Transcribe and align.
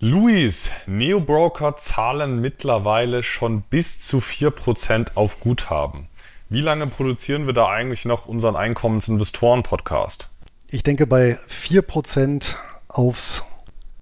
Luis, 0.00 0.70
Neobroker 0.86 1.74
zahlen 1.74 2.40
mittlerweile 2.40 3.24
schon 3.24 3.62
bis 3.62 4.00
zu 4.00 4.18
4% 4.18 5.16
auf 5.16 5.40
Guthaben. 5.40 6.06
Wie 6.48 6.60
lange 6.60 6.86
produzieren 6.86 7.46
wir 7.46 7.52
da 7.52 7.66
eigentlich 7.66 8.04
noch 8.04 8.26
unseren 8.26 8.54
Einkommensinvestoren-Podcast? 8.54 10.28
Ich 10.68 10.84
denke, 10.84 11.08
bei 11.08 11.40
4% 11.48 12.54
aufs 12.86 13.42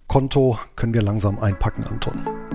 Konto 0.07 0.59
können 0.77 0.93
wir 0.93 1.03
langsam 1.03 1.39
einpacken, 1.39 1.85
Anton. 1.87 2.46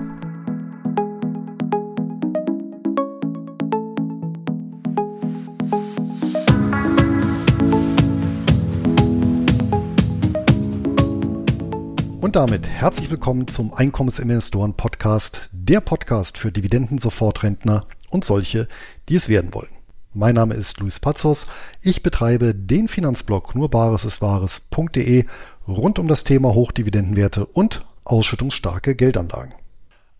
Und 12.22 12.36
damit 12.36 12.68
herzlich 12.68 13.10
willkommen 13.10 13.48
zum 13.48 13.74
Einkommensinvestoren 13.74 14.76
Podcast, 14.76 15.50
der 15.50 15.80
Podcast 15.80 16.38
für 16.38 16.52
Dividenden-Sofortrentner 16.52 17.84
und 18.10 18.24
solche, 18.24 18.68
die 19.08 19.16
es 19.16 19.28
werden 19.28 19.52
wollen. 19.52 19.72
Mein 20.14 20.36
Name 20.36 20.54
ist 20.54 20.78
Luis 20.78 21.00
Pazos. 21.00 21.48
Ich 21.80 22.04
betreibe 22.04 22.54
den 22.54 22.86
Finanzblog 22.86 23.56
nur 23.56 23.70
bares 23.70 24.04
ist 24.04 24.22
wahres.de 24.22 25.24
rund 25.66 25.98
um 25.98 26.06
das 26.06 26.22
Thema 26.22 26.54
Hochdividendenwerte 26.54 27.44
und 27.44 27.84
ausschüttungsstarke 28.04 28.94
Geldanlagen. 28.94 29.54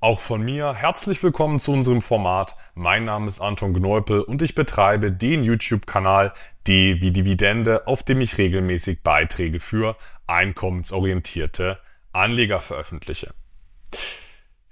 Auch 0.01 0.19
von 0.19 0.43
mir 0.43 0.74
herzlich 0.74 1.23
willkommen 1.23 1.60
zu 1.60 1.71
unserem 1.71 2.02
Format. 2.02 2.57
Mein 2.74 3.05
Name 3.05 3.29
ist 3.29 3.41
Anton 3.41 3.74
Gneupel 3.74 4.23
und 4.23 4.43
ich 4.43 4.57
betreibe 4.57 5.12
den 5.12 5.45
YouTube-Kanal 5.45 6.32
D 6.66 7.01
wie 7.01 7.12
Dividende, 7.12 7.87
auf 7.87 8.02
dem 8.02 8.21
ich 8.21 8.38
regelmäßig 8.38 9.05
Beiträge 9.05 9.60
für 9.60 9.96
einkommensorientierte 10.27 11.79
Anleger 12.12 12.61
veröffentliche. 12.61 13.34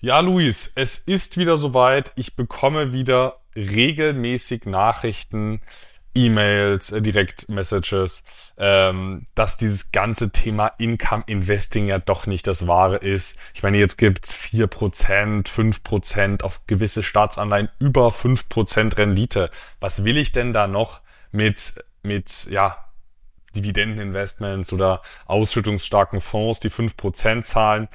Ja, 0.01 0.21
Luis, 0.21 0.73
es 0.75 0.99
ist 0.99 1.37
wieder 1.37 1.59
soweit. 1.59 2.13
Ich 2.17 2.35
bekomme 2.35 2.93
wieder 2.93 3.41
regelmäßig 3.55 4.65
Nachrichten, 4.65 5.61
E-Mails, 6.15 6.91
äh, 6.91 7.03
Direct-Messages, 7.03 8.23
ähm, 8.57 9.25
dass 9.35 9.57
dieses 9.57 9.93
ganze 9.93 10.31
Thema 10.31 10.69
Income 10.79 11.25
Investing 11.27 11.87
ja 11.87 11.99
doch 11.99 12.27
nicht 12.27 12.47
das 12.47 12.67
Wahre 12.67 12.97
ist. 12.97 13.37
Ich 13.55 13.63
meine, 13.63 13.79
jetzt 13.79 13.97
gibt's 13.97 14.35
vier 14.35 14.67
Prozent, 14.67 15.49
fünf 15.49 15.83
Prozent 15.83 16.43
auf 16.43 16.67
gewisse 16.67 17.03
Staatsanleihen, 17.03 17.69
über 17.79 18.11
fünf 18.11 18.49
Prozent 18.49 18.99
Rendite. 18.99 19.51
Was 19.81 20.05
will 20.05 20.17
ich 20.17 20.33
denn 20.33 20.53
da 20.53 20.67
noch 20.67 21.01
mit, 21.31 21.75
mit, 22.03 22.47
ja, 22.51 22.90
Dividendeninvestments 23.53 24.73
oder 24.73 25.03
ausschüttungsstarken 25.27 26.21
Fonds, 26.21 26.61
die 26.61 26.71
5% 26.71 27.43
zahlen. 27.43 27.89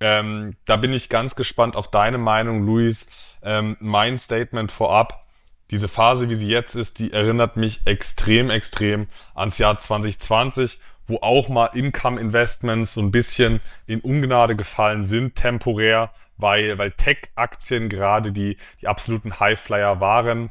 Ähm, 0.00 0.56
da 0.64 0.76
bin 0.76 0.92
ich 0.92 1.08
ganz 1.08 1.34
gespannt 1.36 1.76
auf 1.76 1.90
deine 1.90 2.18
Meinung, 2.18 2.66
Luis. 2.66 3.06
Ähm, 3.42 3.76
mein 3.80 4.18
Statement 4.18 4.72
vorab, 4.72 5.24
diese 5.70 5.88
Phase, 5.88 6.28
wie 6.28 6.34
sie 6.34 6.48
jetzt 6.48 6.74
ist, 6.74 6.98
die 6.98 7.12
erinnert 7.12 7.56
mich 7.56 7.82
extrem, 7.86 8.50
extrem 8.50 9.06
ans 9.34 9.58
Jahr 9.58 9.78
2020, 9.78 10.78
wo 11.06 11.18
auch 11.20 11.48
mal 11.48 11.66
Income 11.74 12.20
Investments 12.20 12.94
so 12.94 13.00
ein 13.00 13.10
bisschen 13.10 13.60
in 13.86 14.00
Ungnade 14.00 14.56
gefallen 14.56 15.04
sind, 15.04 15.36
temporär, 15.36 16.10
weil, 16.36 16.78
weil 16.78 16.90
Tech-Aktien 16.90 17.88
gerade 17.88 18.32
die, 18.32 18.56
die 18.80 18.88
absoluten 18.88 19.38
Highflyer 19.40 20.00
waren. 20.00 20.50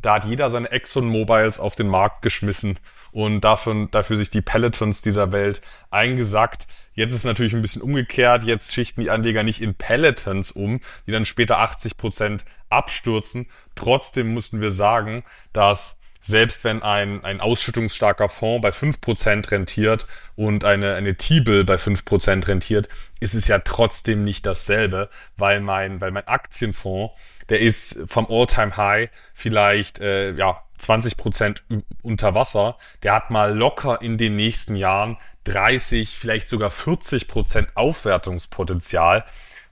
Da 0.00 0.14
hat 0.14 0.24
jeder 0.24 0.48
seine 0.48 0.70
Exxon 0.70 1.06
Mobiles 1.06 1.58
auf 1.58 1.74
den 1.74 1.88
Markt 1.88 2.22
geschmissen 2.22 2.78
und 3.10 3.40
dafür, 3.40 3.88
dafür 3.90 4.16
sich 4.16 4.30
die 4.30 4.42
Pelotons 4.42 5.02
dieser 5.02 5.32
Welt 5.32 5.60
eingesackt. 5.90 6.66
Jetzt 6.94 7.12
ist 7.12 7.20
es 7.20 7.24
natürlich 7.24 7.54
ein 7.54 7.62
bisschen 7.62 7.82
umgekehrt. 7.82 8.42
Jetzt 8.44 8.72
schichten 8.72 9.00
die 9.00 9.10
Anleger 9.10 9.42
nicht 9.42 9.60
in 9.60 9.74
Pelotons 9.74 10.52
um, 10.52 10.80
die 11.06 11.12
dann 11.12 11.24
später 11.24 11.58
80 11.58 11.96
Prozent 11.96 12.44
abstürzen. 12.68 13.46
Trotzdem 13.74 14.32
mussten 14.32 14.60
wir 14.60 14.70
sagen, 14.70 15.24
dass 15.52 15.97
selbst 16.20 16.64
wenn 16.64 16.82
ein, 16.82 17.24
ein 17.24 17.40
ausschüttungsstarker 17.40 18.28
Fonds 18.28 18.62
bei 18.62 18.70
5% 18.70 19.50
rentiert 19.50 20.06
und 20.36 20.64
eine, 20.64 20.94
eine 20.94 21.16
T-Bill 21.16 21.64
bei 21.64 21.76
5% 21.76 22.48
rentiert, 22.48 22.88
ist 23.20 23.34
es 23.34 23.48
ja 23.48 23.58
trotzdem 23.60 24.24
nicht 24.24 24.46
dasselbe, 24.46 25.08
weil 25.36 25.60
mein, 25.60 26.00
weil 26.00 26.10
mein 26.10 26.26
Aktienfonds 26.26 27.14
der 27.48 27.60
ist 27.60 27.98
vom 28.06 28.26
All-Time-High 28.28 29.10
vielleicht 29.34 30.00
äh, 30.00 30.32
ja 30.32 30.62
20 30.78 31.16
Prozent 31.16 31.64
unter 32.02 32.34
Wasser. 32.34 32.76
Der 33.02 33.14
hat 33.14 33.30
mal 33.30 33.56
locker 33.56 34.00
in 34.02 34.18
den 34.18 34.36
nächsten 34.36 34.76
Jahren 34.76 35.16
30, 35.44 36.16
vielleicht 36.18 36.48
sogar 36.48 36.70
40 36.70 37.26
Prozent 37.26 37.68
Aufwertungspotenzial. 37.74 39.24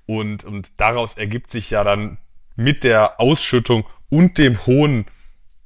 Und, 0.07 0.45
und 0.45 0.81
daraus 0.81 1.17
ergibt 1.17 1.51
sich 1.51 1.71
ja 1.71 1.85
dann 1.85 2.19
mit 2.55 2.85
der 2.85 3.21
Ausschüttung 3.21 3.87
und 4.09 4.39
dem 4.39 4.65
hohen 4.67 5.07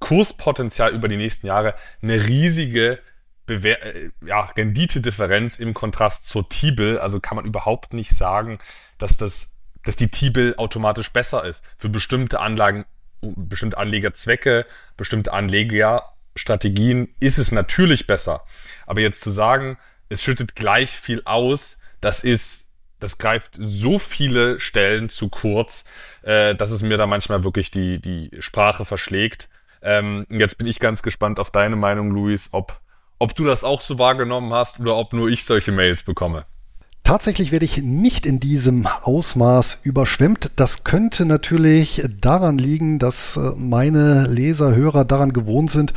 Kurspotenzial 0.00 0.92
über 0.92 1.08
die 1.08 1.16
nächsten 1.16 1.46
Jahre 1.46 1.74
eine 2.02 2.26
riesige 2.26 2.98
Bewer 3.46 3.82
äh, 3.82 4.10
ja, 4.26 4.40
Renditedifferenz 4.42 5.58
im 5.58 5.74
Kontrast 5.74 6.26
zur 6.26 6.48
T-Bill. 6.48 6.98
Also 6.98 7.20
kann 7.20 7.36
man 7.36 7.44
überhaupt 7.44 7.94
nicht 7.94 8.10
sagen, 8.10 8.58
dass 8.98 9.16
das 9.16 9.50
dass 9.82 9.96
die 9.96 10.08
T-Bill 10.10 10.54
automatisch 10.56 11.12
besser 11.12 11.44
ist. 11.44 11.64
Für 11.76 11.88
bestimmte 11.88 12.40
Anlagen, 12.40 12.84
bestimmte 13.20 13.78
Anlegerzwecke, 13.78 14.66
bestimmte 14.96 15.32
Anlegerstrategien 15.32 17.14
ist 17.20 17.38
es 17.38 17.52
natürlich 17.52 18.06
besser. 18.06 18.44
Aber 18.86 19.00
jetzt 19.00 19.20
zu 19.20 19.30
sagen, 19.30 19.78
es 20.08 20.22
schüttet 20.22 20.54
gleich 20.54 20.90
viel 20.90 21.22
aus, 21.24 21.78
das 22.00 22.24
ist, 22.24 22.66
das 22.98 23.18
greift 23.18 23.56
so 23.58 23.98
viele 23.98 24.60
Stellen 24.60 25.08
zu 25.08 25.28
kurz, 25.28 25.84
äh, 26.22 26.54
dass 26.54 26.70
es 26.70 26.82
mir 26.82 26.96
da 26.96 27.06
manchmal 27.06 27.44
wirklich 27.44 27.70
die, 27.70 28.00
die 28.00 28.30
Sprache 28.40 28.84
verschlägt. 28.84 29.48
Ähm, 29.82 30.26
jetzt 30.30 30.58
bin 30.58 30.66
ich 30.66 30.78
ganz 30.78 31.02
gespannt 31.02 31.38
auf 31.40 31.50
deine 31.50 31.76
Meinung, 31.76 32.10
Luis, 32.10 32.48
ob, 32.52 32.80
ob 33.18 33.34
du 33.34 33.44
das 33.44 33.64
auch 33.64 33.80
so 33.80 33.98
wahrgenommen 33.98 34.52
hast 34.52 34.80
oder 34.80 34.96
ob 34.96 35.12
nur 35.12 35.28
ich 35.28 35.44
solche 35.44 35.72
Mails 35.72 36.02
bekomme. 36.02 36.44
Tatsächlich 37.02 37.50
werde 37.50 37.64
ich 37.64 37.82
nicht 37.82 38.24
in 38.24 38.38
diesem 38.38 38.86
Ausmaß 38.86 39.80
überschwemmt. 39.82 40.52
Das 40.56 40.84
könnte 40.84 41.24
natürlich 41.24 42.04
daran 42.20 42.58
liegen, 42.58 42.98
dass 42.98 43.36
äh, 43.36 43.52
meine 43.56 44.26
Leser, 44.28 44.76
Hörer 44.76 45.04
daran 45.04 45.32
gewohnt 45.32 45.70
sind, 45.70 45.92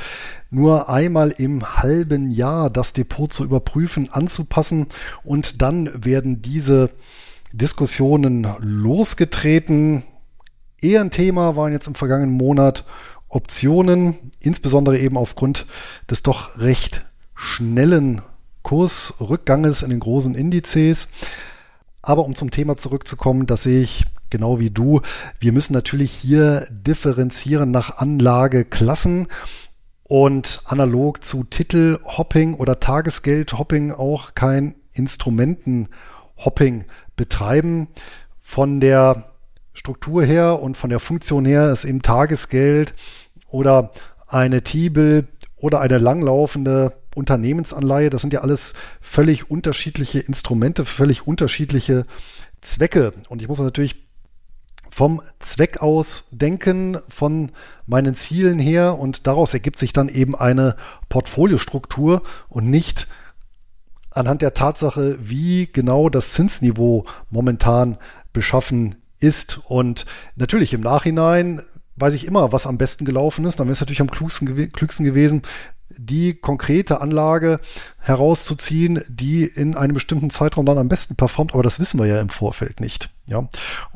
nur 0.50 0.90
einmal 0.90 1.32
im 1.32 1.78
halben 1.78 2.32
Jahr 2.32 2.70
das 2.70 2.94
Depot 2.94 3.32
zu 3.32 3.44
überprüfen, 3.44 4.10
anzupassen 4.12 4.88
und 5.24 5.62
dann 5.62 5.90
werden 6.06 6.42
diese 6.42 6.90
Diskussionen 7.52 8.48
losgetreten. 8.60 10.04
Eher 10.82 11.02
ein 11.02 11.12
Thema 11.12 11.56
waren 11.56 11.74
jetzt 11.74 11.88
im 11.88 11.96
vergangenen 11.96 12.36
Monat 12.36 12.86
Optionen, 13.34 14.32
insbesondere 14.42 15.00
eben 15.00 15.18
aufgrund 15.18 15.66
des 16.10 16.24
doch 16.24 16.58
recht 16.60 17.06
schnellen 17.36 18.22
Kursrückganges 18.62 19.82
in 19.82 19.90
den 19.90 20.00
großen 20.00 20.36
Indizes. 20.36 21.10
Aber 22.02 22.26
um 22.26 22.36
zum 22.36 22.52
Thema 22.52 22.78
zurückzukommen, 22.78 23.46
das 23.46 23.64
sehe 23.64 23.82
ich 23.82 24.06
genau 24.30 24.60
wie 24.60 24.70
du. 24.70 25.02
Wir 25.40 25.52
müssen 25.52 25.74
natürlich 25.74 26.12
hier 26.12 26.68
differenzieren 26.70 27.72
nach 27.72 27.98
Anlageklassen 27.98 29.28
und 30.04 30.62
analog 30.66 31.24
zu 31.24 31.44
Titelhopping 31.44 32.56
oder 32.56 32.80
Tagesgeldhopping 32.80 33.92
auch 33.92 34.36
kein 34.36 34.76
Instrumentenhopping 34.94 36.86
betreiben. 37.16 37.88
Von 38.40 38.80
der 38.80 39.32
Struktur 39.74 40.24
her 40.24 40.62
und 40.62 40.78
von 40.78 40.90
der 40.90 41.00
Funktion 41.00 41.46
her 41.46 41.72
ist 41.72 41.86
eben 41.86 42.02
Tagesgeld 42.02 42.94
oder 43.54 43.92
eine 44.28 44.64
T-Bill 44.64 45.28
oder 45.56 45.80
eine 45.80 46.00
langlaufende 46.00 46.94
Unternehmensanleihe, 47.16 48.10
das 48.10 48.22
sind 48.22 48.34
ja 48.34 48.42
alles 48.42 48.74
völlig 49.00 49.50
unterschiedliche 49.50 50.20
Instrumente, 50.20 50.84
völlig 50.86 51.28
unterschiedliche 51.28 52.06
Zwecke. 52.62 53.12
Und 53.30 53.42
ich 53.42 53.48
muss 53.48 53.60
natürlich 53.60 54.08
vom 54.90 55.22
Zweck 55.40 55.82
aus 55.82 56.26
denken, 56.32 56.98
von 57.10 57.52
meinen 57.86 58.16
Zielen 58.16 58.60
her 58.60 59.00
und 59.00 59.28
daraus 59.28 59.54
ergibt 59.54 59.78
sich 59.78 59.94
dann 59.94 60.10
eben 60.10 60.36
eine 60.36 60.76
Portfoliostruktur 61.10 62.22
und 62.50 62.70
nicht 62.70 63.08
anhand 64.12 64.42
der 64.42 64.54
Tatsache, 64.54 65.18
wie 65.20 65.68
genau 65.72 66.10
das 66.10 66.34
Zinsniveau 66.34 67.06
momentan 67.30 67.98
beschaffen 68.34 68.96
ist. 69.20 69.62
Und 69.66 70.06
natürlich 70.36 70.74
im 70.74 70.82
Nachhinein 70.82 71.62
weiß 72.04 72.16
ich 72.16 72.28
immer, 72.28 72.52
was 72.52 72.68
am 72.68 72.78
besten 72.78 73.06
gelaufen 73.06 73.46
ist. 73.46 73.60
Dann 73.60 73.68
wäre 73.68 73.74
es 73.74 73.80
natürlich 73.80 74.02
am 74.02 74.12
klügsten, 74.12 74.74
klügsten 74.74 75.06
gewesen, 75.06 75.42
die 75.90 76.34
konkrete 76.34 77.00
Anlage 77.00 77.62
herauszuziehen, 77.98 79.02
die 79.08 79.46
in 79.46 79.78
einem 79.78 79.94
bestimmten 79.94 80.30
Zeitraum 80.30 80.66
dann 80.66 80.78
am 80.78 80.90
besten 80.90 81.16
performt. 81.16 81.54
Aber 81.54 81.64
das 81.64 81.80
wissen 81.80 81.98
wir 82.00 82.06
ja 82.06 82.20
im 82.20 82.28
Vorfeld 82.28 82.82
nicht. 82.82 83.10
Ja. 83.28 83.48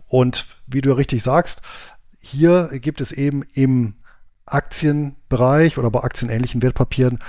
Und 0.08 0.48
wie 0.68 0.80
du 0.80 0.92
ja 0.92 0.96
richtig 0.96 1.22
sagst, 1.22 1.62
hier 2.20 2.70
gibt 2.80 3.02
es 3.02 3.12
eben 3.12 3.44
im 3.54 3.96
Aktienbereich 4.46 5.78
oder 5.78 5.92
bei 5.92 6.00
aktienähnlichen 6.00 6.62
Wertpapieren 6.62 7.20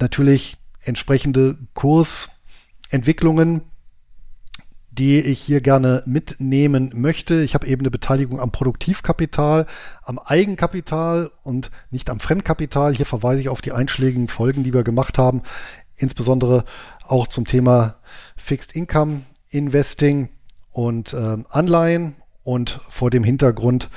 natürlich 0.00 0.58
entsprechende 0.82 1.56
Kursentwicklungen, 1.72 3.62
die 4.98 5.20
ich 5.20 5.40
hier 5.40 5.60
gerne 5.60 6.02
mitnehmen 6.06 6.90
möchte. 6.94 7.42
Ich 7.42 7.54
habe 7.54 7.66
eben 7.66 7.82
eine 7.82 7.90
Beteiligung 7.90 8.40
am 8.40 8.52
Produktivkapital, 8.52 9.66
am 10.02 10.18
Eigenkapital 10.18 11.30
und 11.42 11.70
nicht 11.90 12.08
am 12.10 12.20
Fremdkapital. 12.20 12.94
Hier 12.94 13.06
verweise 13.06 13.40
ich 13.40 13.48
auf 13.48 13.60
die 13.60 13.72
einschlägigen 13.72 14.28
Folgen, 14.28 14.64
die 14.64 14.72
wir 14.72 14.84
gemacht 14.84 15.18
haben, 15.18 15.42
insbesondere 15.96 16.64
auch 17.02 17.26
zum 17.26 17.46
Thema 17.46 17.96
Fixed 18.36 18.74
Income 18.74 19.22
Investing 19.50 20.30
und 20.72 21.12
äh, 21.12 21.38
Anleihen 21.48 22.16
und 22.42 22.80
vor 22.88 23.10
dem 23.10 23.24
Hintergrund, 23.24 23.90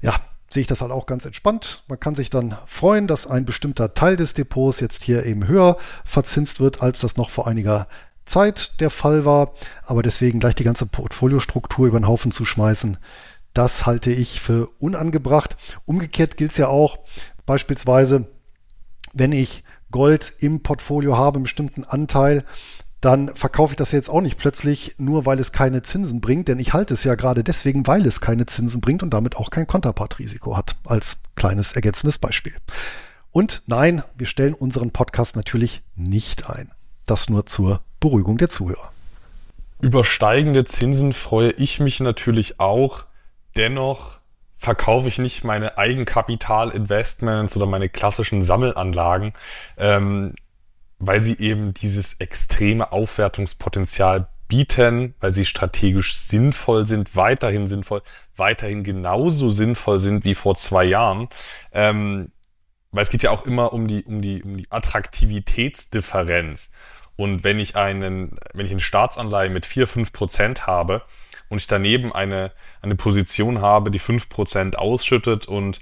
ja, 0.00 0.14
sehe 0.48 0.60
ich 0.60 0.66
das 0.66 0.82
halt 0.82 0.92
auch 0.92 1.06
ganz 1.06 1.24
entspannt. 1.24 1.82
Man 1.88 1.98
kann 1.98 2.14
sich 2.14 2.30
dann 2.30 2.56
freuen, 2.66 3.06
dass 3.06 3.26
ein 3.26 3.44
bestimmter 3.44 3.94
Teil 3.94 4.16
des 4.16 4.34
Depots 4.34 4.80
jetzt 4.80 5.02
hier 5.02 5.24
eben 5.24 5.46
höher 5.46 5.76
verzinst 6.04 6.60
wird, 6.60 6.82
als 6.82 7.00
das 7.00 7.16
noch 7.16 7.30
vor 7.30 7.46
einiger 7.46 7.88
Zeit 8.24 8.80
der 8.80 8.90
Fall 8.90 9.24
war. 9.24 9.52
Aber 9.84 10.02
deswegen 10.02 10.40
gleich 10.40 10.54
die 10.54 10.64
ganze 10.64 10.86
Portfoliostruktur 10.86 11.86
über 11.86 11.98
den 11.98 12.08
Haufen 12.08 12.32
zu 12.32 12.44
schmeißen, 12.44 12.98
das 13.54 13.84
halte 13.84 14.10
ich 14.10 14.40
für 14.40 14.68
unangebracht. 14.78 15.56
Umgekehrt 15.84 16.36
gilt 16.36 16.52
es 16.52 16.56
ja 16.56 16.68
auch 16.68 16.98
beispielsweise, 17.44 18.28
wenn 19.12 19.32
ich 19.32 19.62
Gold 19.90 20.32
im 20.38 20.62
Portfolio 20.62 21.18
habe, 21.18 21.36
einen 21.36 21.44
bestimmten 21.44 21.84
Anteil, 21.84 22.44
dann 23.02 23.34
verkaufe 23.34 23.72
ich 23.72 23.76
das 23.76 23.90
jetzt 23.90 24.08
auch 24.08 24.20
nicht 24.20 24.38
plötzlich 24.38 24.94
nur, 24.96 25.26
weil 25.26 25.40
es 25.40 25.52
keine 25.52 25.82
Zinsen 25.82 26.20
bringt, 26.20 26.46
denn 26.48 26.60
ich 26.60 26.72
halte 26.72 26.94
es 26.94 27.02
ja 27.04 27.16
gerade 27.16 27.42
deswegen, 27.42 27.86
weil 27.86 28.06
es 28.06 28.20
keine 28.20 28.46
Zinsen 28.46 28.80
bringt 28.80 29.02
und 29.02 29.10
damit 29.12 29.36
auch 29.36 29.50
kein 29.50 29.66
Konterpartrisiko 29.66 30.56
hat, 30.56 30.76
als 30.84 31.18
kleines 31.34 31.72
ergänzendes 31.72 32.18
Beispiel. 32.18 32.54
Und 33.32 33.62
nein, 33.66 34.04
wir 34.16 34.26
stellen 34.26 34.54
unseren 34.54 34.92
Podcast 34.92 35.34
natürlich 35.34 35.82
nicht 35.96 36.48
ein. 36.48 36.70
Das 37.04 37.28
nur 37.28 37.44
zur 37.44 37.82
Beruhigung 38.02 38.36
der 38.36 38.50
Zuhörer. 38.50 38.92
Über 39.80 40.04
steigende 40.04 40.66
Zinsen 40.66 41.14
freue 41.14 41.52
ich 41.52 41.80
mich 41.80 42.00
natürlich 42.00 42.60
auch. 42.60 43.04
Dennoch 43.56 44.18
verkaufe 44.54 45.08
ich 45.08 45.18
nicht 45.18 45.44
meine 45.44 45.78
Eigenkapital-Investments 45.78 47.56
oder 47.56 47.66
meine 47.66 47.88
klassischen 47.88 48.42
Sammelanlagen. 48.42 49.32
Ähm, 49.78 50.34
weil 51.04 51.22
sie 51.22 51.36
eben 51.38 51.74
dieses 51.74 52.14
extreme 52.20 52.92
Aufwertungspotenzial 52.92 54.28
bieten, 54.46 55.14
weil 55.18 55.32
sie 55.32 55.44
strategisch 55.44 56.14
sinnvoll 56.14 56.86
sind, 56.86 57.16
weiterhin 57.16 57.66
sinnvoll, 57.66 58.02
weiterhin 58.36 58.84
genauso 58.84 59.50
sinnvoll 59.50 59.98
sind 59.98 60.24
wie 60.24 60.36
vor 60.36 60.54
zwei 60.54 60.84
Jahren. 60.84 61.28
Ähm, 61.72 62.30
weil 62.92 63.02
es 63.02 63.10
geht 63.10 63.24
ja 63.24 63.30
auch 63.30 63.46
immer 63.46 63.72
um 63.72 63.88
die, 63.88 64.04
um 64.04 64.22
die, 64.22 64.44
um 64.44 64.58
die 64.58 64.70
Attraktivitätsdifferenz. 64.70 66.70
Und 67.16 67.44
wenn 67.44 67.58
ich 67.58 67.76
einen, 67.76 68.36
wenn 68.54 68.66
ich 68.66 68.72
eine 68.72 68.80
Staatsanleihe 68.80 69.50
mit 69.50 69.66
vier 69.66 69.86
fünf 69.86 70.12
Prozent 70.12 70.66
habe 70.66 71.02
und 71.48 71.58
ich 71.58 71.66
daneben 71.66 72.12
eine, 72.12 72.52
eine 72.80 72.94
Position 72.94 73.60
habe, 73.60 73.90
die 73.90 73.98
fünf 73.98 74.28
Prozent 74.28 74.78
ausschüttet 74.78 75.46
und 75.46 75.78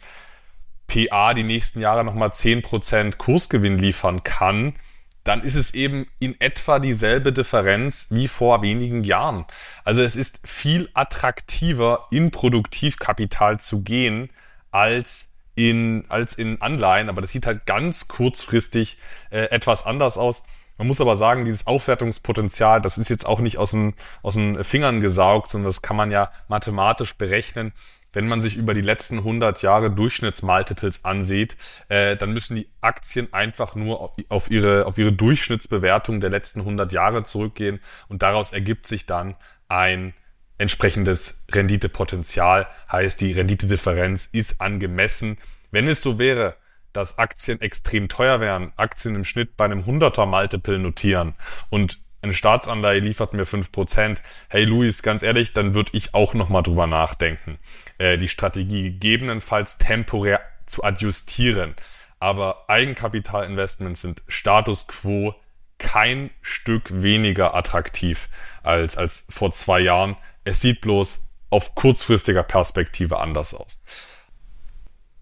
PA 0.86 1.34
die 1.34 1.44
nächsten 1.44 1.80
Jahre 1.80 2.04
nochmal 2.04 2.32
zehn 2.32 2.62
Prozent 2.62 3.18
Kursgewinn 3.18 3.78
liefern 3.78 4.24
kann, 4.24 4.74
dann 5.22 5.42
ist 5.42 5.54
es 5.54 5.74
eben 5.74 6.06
in 6.18 6.40
etwa 6.40 6.78
dieselbe 6.78 7.32
Differenz 7.32 8.08
wie 8.10 8.26
vor 8.26 8.62
wenigen 8.62 9.04
Jahren. 9.04 9.44
Also 9.84 10.02
es 10.02 10.16
ist 10.16 10.40
viel 10.44 10.88
attraktiver, 10.94 12.08
in 12.10 12.30
Produktivkapital 12.30 13.60
zu 13.60 13.82
gehen, 13.82 14.30
als 14.70 15.28
in, 15.54 16.04
als 16.08 16.34
in 16.34 16.60
Anleihen. 16.62 17.08
Aber 17.08 17.20
das 17.20 17.30
sieht 17.30 17.46
halt 17.46 17.66
ganz 17.66 18.08
kurzfristig 18.08 18.96
äh, 19.30 19.50
etwas 19.50 19.84
anders 19.84 20.16
aus. 20.16 20.42
Man 20.80 20.86
muss 20.86 21.02
aber 21.02 21.14
sagen, 21.14 21.44
dieses 21.44 21.66
Aufwertungspotenzial, 21.66 22.80
das 22.80 22.96
ist 22.96 23.10
jetzt 23.10 23.26
auch 23.26 23.40
nicht 23.40 23.58
aus 23.58 23.72
den, 23.72 23.92
aus 24.22 24.32
den 24.32 24.64
Fingern 24.64 25.02
gesaugt, 25.02 25.48
sondern 25.48 25.68
das 25.68 25.82
kann 25.82 25.94
man 25.94 26.10
ja 26.10 26.32
mathematisch 26.48 27.18
berechnen 27.18 27.74
wenn 28.12 28.26
man 28.26 28.40
sich 28.40 28.56
über 28.56 28.74
die 28.74 28.80
letzten 28.80 29.18
100 29.18 29.62
Jahre 29.62 29.90
Durchschnittsmultiples 29.90 31.04
ansieht, 31.04 31.56
äh, 31.88 32.16
dann 32.16 32.32
müssen 32.32 32.56
die 32.56 32.68
Aktien 32.80 33.32
einfach 33.32 33.76
nur 33.76 34.00
auf, 34.00 34.10
auf, 34.28 34.50
ihre, 34.50 34.86
auf 34.86 34.98
ihre 34.98 35.12
Durchschnittsbewertung 35.12 36.20
der 36.20 36.30
letzten 36.30 36.60
100 36.60 36.92
Jahre 36.92 37.22
zurückgehen 37.22 37.78
und 38.08 38.22
daraus 38.22 38.52
ergibt 38.52 38.88
sich 38.88 39.06
dann 39.06 39.36
ein 39.68 40.12
entsprechendes 40.58 41.38
Renditepotenzial, 41.52 42.66
heißt 42.90 43.20
die 43.20 43.32
Renditedifferenz 43.32 44.28
ist 44.32 44.60
angemessen. 44.60 45.38
Wenn 45.70 45.86
es 45.86 46.02
so 46.02 46.18
wäre, 46.18 46.56
dass 46.92 47.18
Aktien 47.18 47.60
extrem 47.60 48.08
teuer 48.08 48.40
wären, 48.40 48.72
Aktien 48.76 49.14
im 49.14 49.24
Schnitt 49.24 49.56
bei 49.56 49.64
einem 49.64 49.80
100er 49.80 50.26
Multiple 50.26 50.78
notieren 50.78 51.34
und 51.68 51.98
eine 52.22 52.34
Staatsanleihe 52.34 53.00
liefert 53.00 53.32
mir 53.32 53.46
5%. 53.46 54.18
Hey 54.50 54.64
Luis, 54.64 55.02
ganz 55.02 55.22
ehrlich, 55.22 55.54
dann 55.54 55.74
würde 55.74 55.92
ich 55.94 56.12
auch 56.12 56.34
nochmal 56.34 56.62
drüber 56.62 56.86
nachdenken, 56.86 57.58
äh, 57.98 58.18
die 58.18 58.28
Strategie 58.28 58.82
gegebenenfalls 58.82 59.78
temporär 59.78 60.40
zu 60.66 60.84
adjustieren. 60.84 61.74
Aber 62.18 62.68
Eigenkapitalinvestments 62.68 64.02
sind 64.02 64.22
Status 64.28 64.86
quo 64.86 65.34
kein 65.78 66.30
Stück 66.42 67.02
weniger 67.02 67.54
attraktiv 67.54 68.28
als, 68.62 68.98
als 68.98 69.24
vor 69.30 69.50
zwei 69.52 69.80
Jahren. 69.80 70.16
Es 70.44 70.60
sieht 70.60 70.82
bloß 70.82 71.20
auf 71.48 71.74
kurzfristiger 71.74 72.42
Perspektive 72.42 73.18
anders 73.18 73.54
aus. 73.54 73.82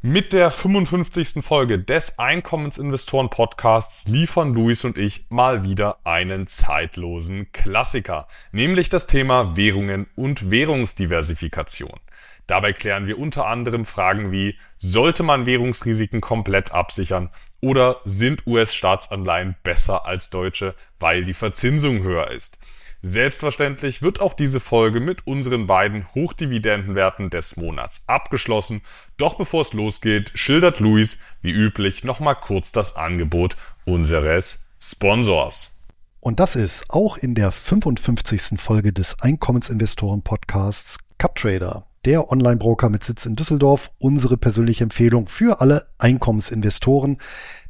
Mit 0.01 0.33
der 0.33 0.53
55. 0.53 1.45
Folge 1.45 1.81
des 1.81 2.21
Einkommensinvestoren 2.21 3.31
Podcasts 3.31 4.07
liefern 4.07 4.55
Luis 4.55 4.85
und 4.85 4.97
ich 4.97 5.27
mal 5.29 5.65
wieder 5.65 5.99
einen 6.05 6.47
zeitlosen 6.47 7.51
Klassiker, 7.51 8.29
nämlich 8.53 8.91
das 8.91 9.09
Thema 9.09 9.57
Währungen 9.57 10.07
und 10.15 10.53
Währungsdiversifikation. 10.53 11.99
Dabei 12.47 12.73
klären 12.73 13.09
wir 13.09 13.19
unter 13.19 13.47
anderem 13.47 13.85
Fragen 13.85 14.31
wie, 14.31 14.57
sollte 14.77 15.25
man 15.25 15.47
Währungsrisiken 15.47 16.21
komplett 16.21 16.71
absichern 16.73 17.31
oder 17.61 18.01
sind 18.05 18.47
US-Staatsanleihen 18.47 19.57
besser 19.65 20.07
als 20.07 20.31
deutsche, 20.31 20.77
weil 21.01 21.25
die 21.25 21.35
Verzinsung 21.35 22.05
höher 22.05 22.31
ist? 22.31 22.57
Selbstverständlich 23.01 24.03
wird 24.03 24.21
auch 24.21 24.35
diese 24.35 24.59
Folge 24.59 24.99
mit 24.99 25.25
unseren 25.27 25.69
beiden 25.69 26.05
Hochdividendenwerten 26.15 27.31
des 27.31 27.57
Monats 27.57 28.03
abgeschlossen. 28.09 28.83
Doch 29.17 29.35
bevor 29.35 29.63
es 29.63 29.73
losgeht, 29.73 30.33
schildert 30.35 30.81
Luis 30.81 31.19
wie 31.41 31.53
üblich 31.53 32.03
nochmal 32.03 32.35
kurz 32.35 32.73
das 32.73 32.97
Angebot 32.97 33.57
unseres 33.85 34.59
Sponsors. 34.81 35.73
Und 36.19 36.41
das 36.41 36.57
ist 36.57 36.91
auch 36.91 37.17
in 37.17 37.37
der 37.37 37.53
55. 37.53 38.61
Folge 38.61 38.93
des 38.93 39.21
Einkommensinvestoren 39.21 40.23
Podcasts 40.23 40.99
CupTrader, 41.19 41.87
der 42.05 42.33
Online-Broker 42.33 42.91
mit 42.91 43.05
Sitz 43.05 43.27
in 43.27 43.37
Düsseldorf, 43.37 43.93
unsere 43.99 44.37
persönliche 44.37 44.83
Empfehlung 44.83 45.29
für 45.29 45.61
alle 45.61 45.87
Einkommensinvestoren 45.99 47.19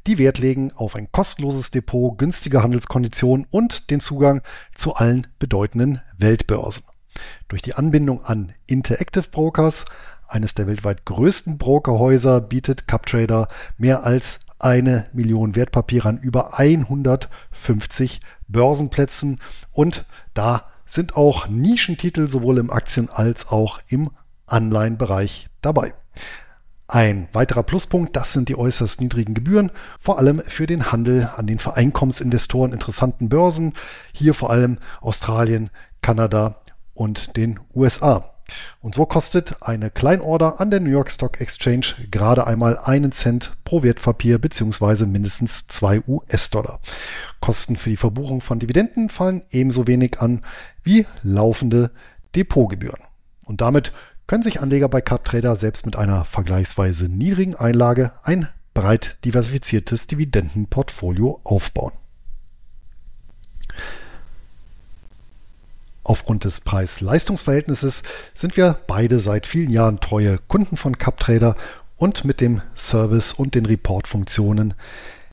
die 0.09 0.17
Wert 0.17 0.39
legen 0.39 0.73
auf 0.75 0.97
ein 0.97 1.13
kostenloses 1.13 1.71
Depot, 1.71 2.17
günstige 2.17 2.63
Handelskonditionen 2.63 3.47
und 3.51 3.91
den 3.91 4.01
Zugang 4.01 4.41
zu 4.75 4.95
allen 4.95 5.27
bedeutenden 5.39 6.01
Weltbörsen. 6.17 6.85
Durch 7.49 7.61
die 7.61 7.75
Anbindung 7.75 8.25
an 8.25 8.55
Interactive 8.67 9.29
Brokers, 9.31 9.85
eines 10.27 10.55
der 10.55 10.67
weltweit 10.67 11.05
größten 11.05 11.59
Brokerhäuser, 11.59 12.41
bietet 12.41 12.89
CupTrader 12.89 13.49
mehr 13.77 14.05
als 14.05 14.39
eine 14.59 15.07
Million 15.13 15.55
Wertpapiere 15.55 16.09
an 16.09 16.19
über 16.19 16.59
150 16.59 18.21
Börsenplätzen 18.49 19.41
und 19.73 20.07
da 20.33 20.71
sind 20.87 21.17
auch 21.17 21.49
Nischentitel 21.49 22.31
sowohl 22.31 22.57
im 22.57 22.71
Aktien- 22.71 23.11
als 23.11 23.49
auch 23.49 23.81
im 23.89 24.11
Anleihenbereich 24.47 25.51
dabei. 25.61 25.93
Ein 26.91 27.29
weiterer 27.35 27.65
Pluspunkt, 27.65 28.17
das 28.17 28.33
sind 28.33 28.49
die 28.49 28.57
äußerst 28.57 29.03
niedrigen 29.03 29.35
Gebühren, 29.35 29.71
vor 30.01 30.17
allem 30.17 30.41
für 30.41 30.67
den 30.67 30.91
Handel 30.91 31.31
an 31.37 31.47
den 31.47 31.59
für 31.59 31.77
Einkommensinvestoren 31.77 32.73
interessanten 32.73 33.29
Börsen, 33.29 33.75
hier 34.15 34.33
vor 34.33 34.49
allem 34.49 34.79
Australien, 35.03 35.69
Kanada 36.01 36.63
und 36.95 37.37
den 37.37 37.61
USA. 37.75 38.31
Und 38.81 38.95
so 38.95 39.05
kostet 39.05 39.57
eine 39.61 39.91
Kleinorder 39.91 40.63
an 40.63 40.71
der 40.71 40.81
New 40.81 40.89
York 40.89 41.11
Stock 41.11 41.43
Exchange 41.43 41.89
gerade 42.11 42.47
einmal 42.47 42.79
einen 42.79 43.13
Cent 43.13 43.53
pro 43.65 43.83
Wertpapier 43.83 44.39
beziehungsweise 44.39 45.07
mindestens 45.07 45.67
zwei 45.67 46.01
US-Dollar. 46.09 46.81
Kosten 47.41 47.77
für 47.77 47.91
die 47.91 47.99
Verbuchung 47.99 48.41
von 48.41 48.61
Dividenden 48.61 49.11
fallen 49.11 49.43
ebenso 49.51 49.87
wenig 49.87 50.21
an 50.21 50.41
wie 50.83 51.07
laufende 51.23 51.91
Depotgebühren. 52.35 53.03
Und 53.45 53.61
damit 53.61 53.93
können 54.29 54.43
sich 54.43 54.61
Anleger 54.61 54.89
bei 54.89 55.01
CupTrader 55.01 55.57
selbst 55.57 55.87
mit 55.87 55.97
einer 55.97 56.25
vergleichsweise 56.25 57.09
niedrigen 57.09 57.57
Einlage 57.57 58.13
ein 58.23 58.47
breit 58.75 59.17
diversifiziertes 59.25 60.07
Dividendenportfolio 60.07 61.41
aufbauen. 61.43 61.95
Aufgrund 66.05 66.45
des 66.45 66.61
Preis-Leistungs-Verhältnisses 66.61 68.03
sind 68.35 68.57
wir 68.57 68.77
beide 68.87 69.19
seit 69.19 69.47
vielen 69.47 69.71
Jahren 69.71 69.99
treue 69.99 70.39
Kunden 70.47 70.77
von 70.77 70.99
CupTrader 70.99 71.57
und 71.97 72.25
mit 72.25 72.41
dem 72.41 72.61
Service 72.77 73.33
und 73.33 73.55
den 73.55 73.67
Report-Funktionen 73.67 74.75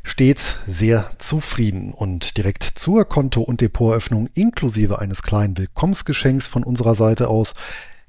stets 0.04 0.56
sehr 0.68 1.10
zufrieden 1.18 1.94
und 1.94 2.38
direkt 2.38 2.64
zur 2.76 3.04
Konto- 3.06 3.42
und 3.42 3.60
Depoteröffnung 3.60 4.30
inklusive 4.36 5.00
eines 5.00 5.22
kleinen 5.22 5.58
Willkommensgeschenks 5.58 6.48
von 6.48 6.64
unserer 6.64 6.96
Seite 6.96 7.28
aus 7.28 7.54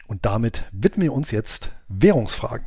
Und 0.06 0.26
damit 0.26 0.64
widmen 0.72 1.04
wir 1.04 1.12
uns 1.12 1.30
jetzt 1.30 1.70
Währungsfragen. 1.88 2.66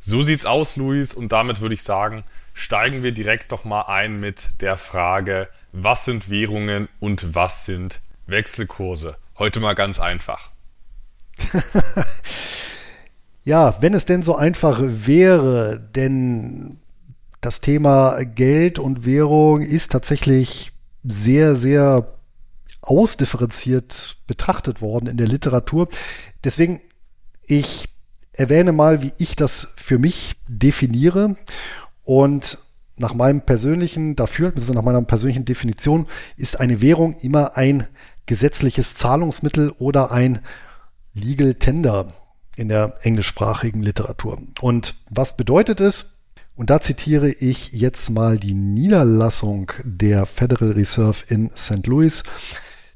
So 0.00 0.22
sieht's 0.22 0.44
aus, 0.44 0.76
Luis. 0.76 1.12
Und 1.12 1.32
damit 1.32 1.60
würde 1.60 1.74
ich 1.74 1.82
sagen, 1.82 2.24
steigen 2.54 3.02
wir 3.02 3.12
direkt 3.12 3.52
doch 3.52 3.64
mal 3.64 3.82
ein 3.82 4.20
mit 4.20 4.60
der 4.60 4.76
Frage, 4.76 5.48
was 5.72 6.04
sind 6.04 6.30
Währungen 6.30 6.88
und 7.00 7.34
was 7.34 7.64
sind 7.64 8.00
Wechselkurse? 8.26 9.16
Heute 9.38 9.60
mal 9.60 9.74
ganz 9.74 10.00
einfach. 10.00 10.50
ja, 13.44 13.76
wenn 13.80 13.94
es 13.94 14.06
denn 14.06 14.22
so 14.22 14.36
einfach 14.36 14.78
wäre, 14.80 15.80
denn 15.80 16.80
das 17.40 17.60
Thema 17.60 18.24
Geld 18.24 18.78
und 18.78 19.04
Währung 19.04 19.62
ist 19.62 19.92
tatsächlich 19.92 20.72
sehr, 21.04 21.56
sehr 21.56 22.16
ausdifferenziert 22.82 24.16
betrachtet 24.26 24.80
worden 24.80 25.06
in 25.08 25.16
der 25.16 25.28
Literatur. 25.28 25.88
Deswegen, 26.44 26.80
ich 27.46 27.88
erwähne 28.32 28.72
mal, 28.72 29.02
wie 29.02 29.12
ich 29.18 29.36
das 29.36 29.72
für 29.76 29.98
mich 29.98 30.36
definiere. 30.48 31.36
Und 32.04 32.58
nach 32.96 33.14
meinem 33.14 33.42
persönlichen 33.42 34.16
Dafürhalten, 34.16 34.74
nach 34.74 34.82
meiner 34.82 35.02
persönlichen 35.02 35.44
Definition, 35.44 36.06
ist 36.36 36.60
eine 36.60 36.80
Währung 36.80 37.16
immer 37.20 37.56
ein 37.56 37.86
gesetzliches 38.26 38.94
Zahlungsmittel 38.94 39.70
oder 39.78 40.12
ein 40.12 40.40
Legal 41.12 41.54
Tender 41.54 42.12
in 42.56 42.68
der 42.68 42.98
englischsprachigen 43.02 43.82
Literatur. 43.82 44.38
Und 44.60 44.94
was 45.10 45.36
bedeutet 45.36 45.80
es? 45.80 46.15
Und 46.56 46.70
da 46.70 46.80
zitiere 46.80 47.28
ich 47.28 47.72
jetzt 47.72 48.08
mal 48.08 48.38
die 48.38 48.54
Niederlassung 48.54 49.72
der 49.84 50.24
Federal 50.24 50.72
Reserve 50.72 51.22
in 51.28 51.50
St. 51.50 51.86
Louis. 51.86 52.22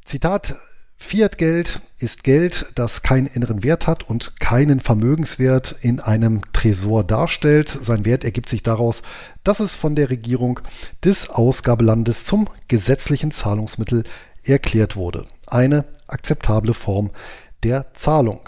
Zitat, 0.06 0.56
Fiat-Geld 0.96 1.80
ist 1.98 2.24
Geld, 2.24 2.66
das 2.74 3.02
keinen 3.02 3.26
inneren 3.26 3.62
Wert 3.62 3.86
hat 3.86 4.08
und 4.08 4.40
keinen 4.40 4.80
Vermögenswert 4.80 5.76
in 5.82 6.00
einem 6.00 6.40
Tresor 6.52 7.04
darstellt. 7.04 7.68
Sein 7.68 8.06
Wert 8.06 8.24
ergibt 8.24 8.48
sich 8.48 8.62
daraus, 8.62 9.02
dass 9.44 9.60
es 9.60 9.76
von 9.76 9.94
der 9.94 10.08
Regierung 10.08 10.60
des 11.04 11.28
Ausgabelandes 11.28 12.24
zum 12.24 12.48
gesetzlichen 12.68 13.30
Zahlungsmittel 13.30 14.04
erklärt 14.42 14.96
wurde. 14.96 15.26
Eine 15.46 15.84
akzeptable 16.06 16.74
Form 16.74 17.10
der 17.62 17.92
Zahlung. 17.92 18.40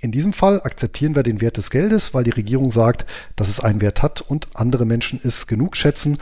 In 0.00 0.12
diesem 0.12 0.32
Fall 0.32 0.62
akzeptieren 0.62 1.14
wir 1.14 1.22
den 1.22 1.40
Wert 1.40 1.58
des 1.58 1.70
Geldes, 1.70 2.14
weil 2.14 2.24
die 2.24 2.30
Regierung 2.30 2.70
sagt, 2.70 3.04
dass 3.36 3.48
es 3.48 3.60
einen 3.60 3.82
Wert 3.82 4.02
hat 4.02 4.22
und 4.22 4.48
andere 4.54 4.86
Menschen 4.86 5.20
es 5.22 5.46
genug 5.46 5.76
schätzen, 5.76 6.18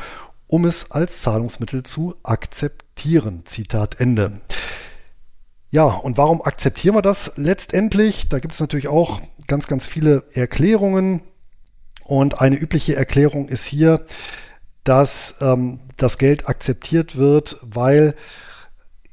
um 0.49 0.65
es 0.65 0.91
als 0.91 1.23
Zahlungsmittel 1.23 1.85
zu 1.85 2.17
akzeptieren. 2.25 3.43
Zitat 3.45 4.01
Ende. 4.01 4.41
Ja, 5.71 5.85
und 5.85 6.17
warum 6.17 6.43
akzeptieren 6.43 6.97
wir 6.97 7.03
das 7.03 7.33
letztendlich? 7.37 8.29
Da 8.29 8.41
gibt 8.41 8.55
es 8.55 8.61
natürlich 8.61 8.89
auch 8.89 9.21
ganz, 9.47 9.69
ganz 9.69 9.87
viele 9.87 10.25
Erklärungen. 10.33 11.23
Und 12.05 12.41
eine 12.41 12.57
übliche 12.57 12.97
Erklärung 12.97 13.49
ist 13.49 13.67
hier, 13.67 14.07
dass 14.83 15.37
ähm, 15.41 15.81
das 15.99 16.19
Geld 16.19 16.49
akzeptiert 16.49 17.17
wird, 17.17 17.59
weil 17.63 18.15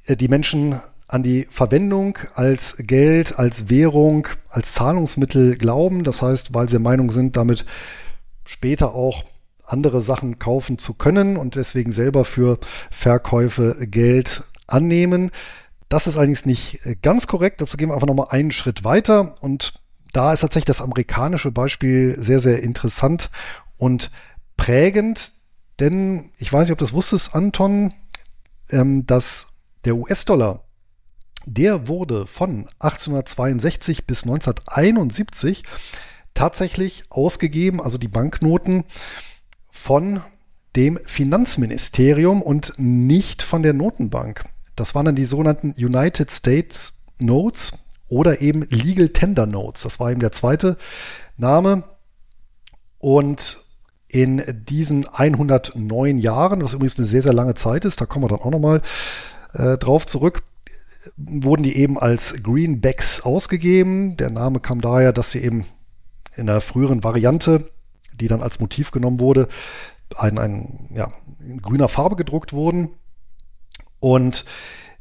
äh, 0.05 0.15
die 0.15 0.29
Menschen 0.29 0.79
an 1.07 1.23
die 1.23 1.47
Verwendung 1.49 2.17
als 2.33 2.77
Geld, 2.79 3.37
als 3.37 3.69
Währung, 3.69 4.27
als 4.49 4.73
Zahlungsmittel 4.73 5.57
glauben. 5.57 6.03
Das 6.03 6.21
heißt, 6.21 6.53
weil 6.53 6.67
sie 6.67 6.73
der 6.73 6.79
Meinung 6.79 7.11
sind, 7.11 7.37
damit 7.37 7.65
später 8.43 8.93
auch 8.93 9.23
andere 9.63 10.01
Sachen 10.01 10.39
kaufen 10.39 10.77
zu 10.77 10.93
können 10.93 11.37
und 11.37 11.55
deswegen 11.55 11.91
selber 11.91 12.25
für 12.25 12.59
Verkäufe 12.91 13.87
Geld 13.87 14.43
annehmen. 14.67 15.31
Das 15.89 16.07
ist 16.07 16.17
allerdings 16.17 16.45
nicht 16.45 16.79
ganz 17.01 17.27
korrekt. 17.27 17.61
Dazu 17.61 17.77
gehen 17.77 17.89
wir 17.89 17.93
einfach 17.93 18.07
nochmal 18.07 18.27
einen 18.29 18.51
Schritt 18.51 18.83
weiter. 18.83 19.35
Und 19.41 19.73
da 20.13 20.33
ist 20.33 20.41
tatsächlich 20.41 20.65
das 20.65 20.81
amerikanische 20.81 21.51
Beispiel 21.51 22.15
sehr, 22.17 22.39
sehr 22.39 22.63
interessant 22.63 23.29
und 23.77 24.11
prägend. 24.57 25.33
Denn 25.79 26.31
ich 26.37 26.51
weiß 26.51 26.67
nicht, 26.67 26.73
ob 26.73 26.79
du 26.79 26.85
das 26.85 26.93
wusstest, 26.93 27.35
Anton, 27.35 27.93
ähm, 28.71 29.05
dass 29.05 29.47
der 29.83 29.95
US-Dollar, 29.95 30.64
der 31.45 31.87
wurde 31.87 32.27
von 32.27 32.67
1862 32.79 34.05
bis 34.05 34.23
1971 34.23 35.63
tatsächlich 36.33 37.05
ausgegeben, 37.09 37.81
also 37.81 37.97
die 37.97 38.07
Banknoten 38.07 38.83
von 39.67 40.21
dem 40.75 40.99
Finanzministerium 41.05 42.41
und 42.41 42.73
nicht 42.77 43.41
von 43.41 43.63
der 43.63 43.73
Notenbank. 43.73 44.43
Das 44.75 44.93
waren 44.93 45.05
dann 45.05 45.15
die 45.15 45.25
sogenannten 45.25 45.73
United 45.77 46.29
States 46.31 46.93
Notes 47.17 47.71
oder 48.09 48.41
eben 48.41 48.63
Legal 48.69 49.09
Tender 49.09 49.45
Notes. 49.45 49.83
Das 49.83 49.99
war 49.99 50.11
eben 50.11 50.19
der 50.19 50.33
zweite 50.33 50.77
Name. 51.37 51.83
Und 52.99 53.59
in 54.07 54.43
diesen 54.67 55.07
109 55.07 56.17
Jahren, 56.17 56.63
was 56.63 56.73
übrigens 56.73 56.97
eine 56.97 57.07
sehr, 57.07 57.23
sehr 57.23 57.33
lange 57.33 57.55
Zeit 57.55 57.85
ist, 57.85 58.01
da 58.01 58.05
kommen 58.05 58.25
wir 58.25 58.29
dann 58.29 58.39
auch 58.39 58.51
nochmal 58.51 58.81
äh, 59.53 59.77
drauf 59.77 60.05
zurück, 60.05 60.43
wurden 61.17 61.63
die 61.63 61.77
eben 61.77 61.99
als 61.99 62.43
Greenbacks 62.43 63.21
ausgegeben. 63.21 64.17
Der 64.17 64.29
Name 64.29 64.59
kam 64.59 64.81
daher, 64.81 65.13
dass 65.13 65.31
sie 65.31 65.39
eben 65.39 65.65
in 66.35 66.47
der 66.47 66.61
früheren 66.61 67.03
Variante, 67.03 67.71
die 68.13 68.27
dann 68.27 68.41
als 68.41 68.59
Motiv 68.59 68.91
genommen 68.91 69.19
wurde, 69.19 69.47
ein, 70.15 70.37
ein, 70.37 70.89
ja, 70.93 71.11
in 71.39 71.61
grüner 71.61 71.87
Farbe 71.87 72.15
gedruckt 72.15 72.53
wurden. 72.53 72.89
Und 73.99 74.45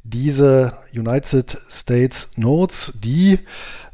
diese 0.02 0.78
United 0.92 1.58
States 1.68 2.30
Notes, 2.36 2.98
die 3.02 3.40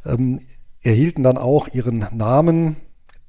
ähm, 0.05 0.39
erhielten 0.81 1.23
dann 1.23 1.37
auch 1.37 1.67
ihren 1.69 2.07
Namen 2.11 2.77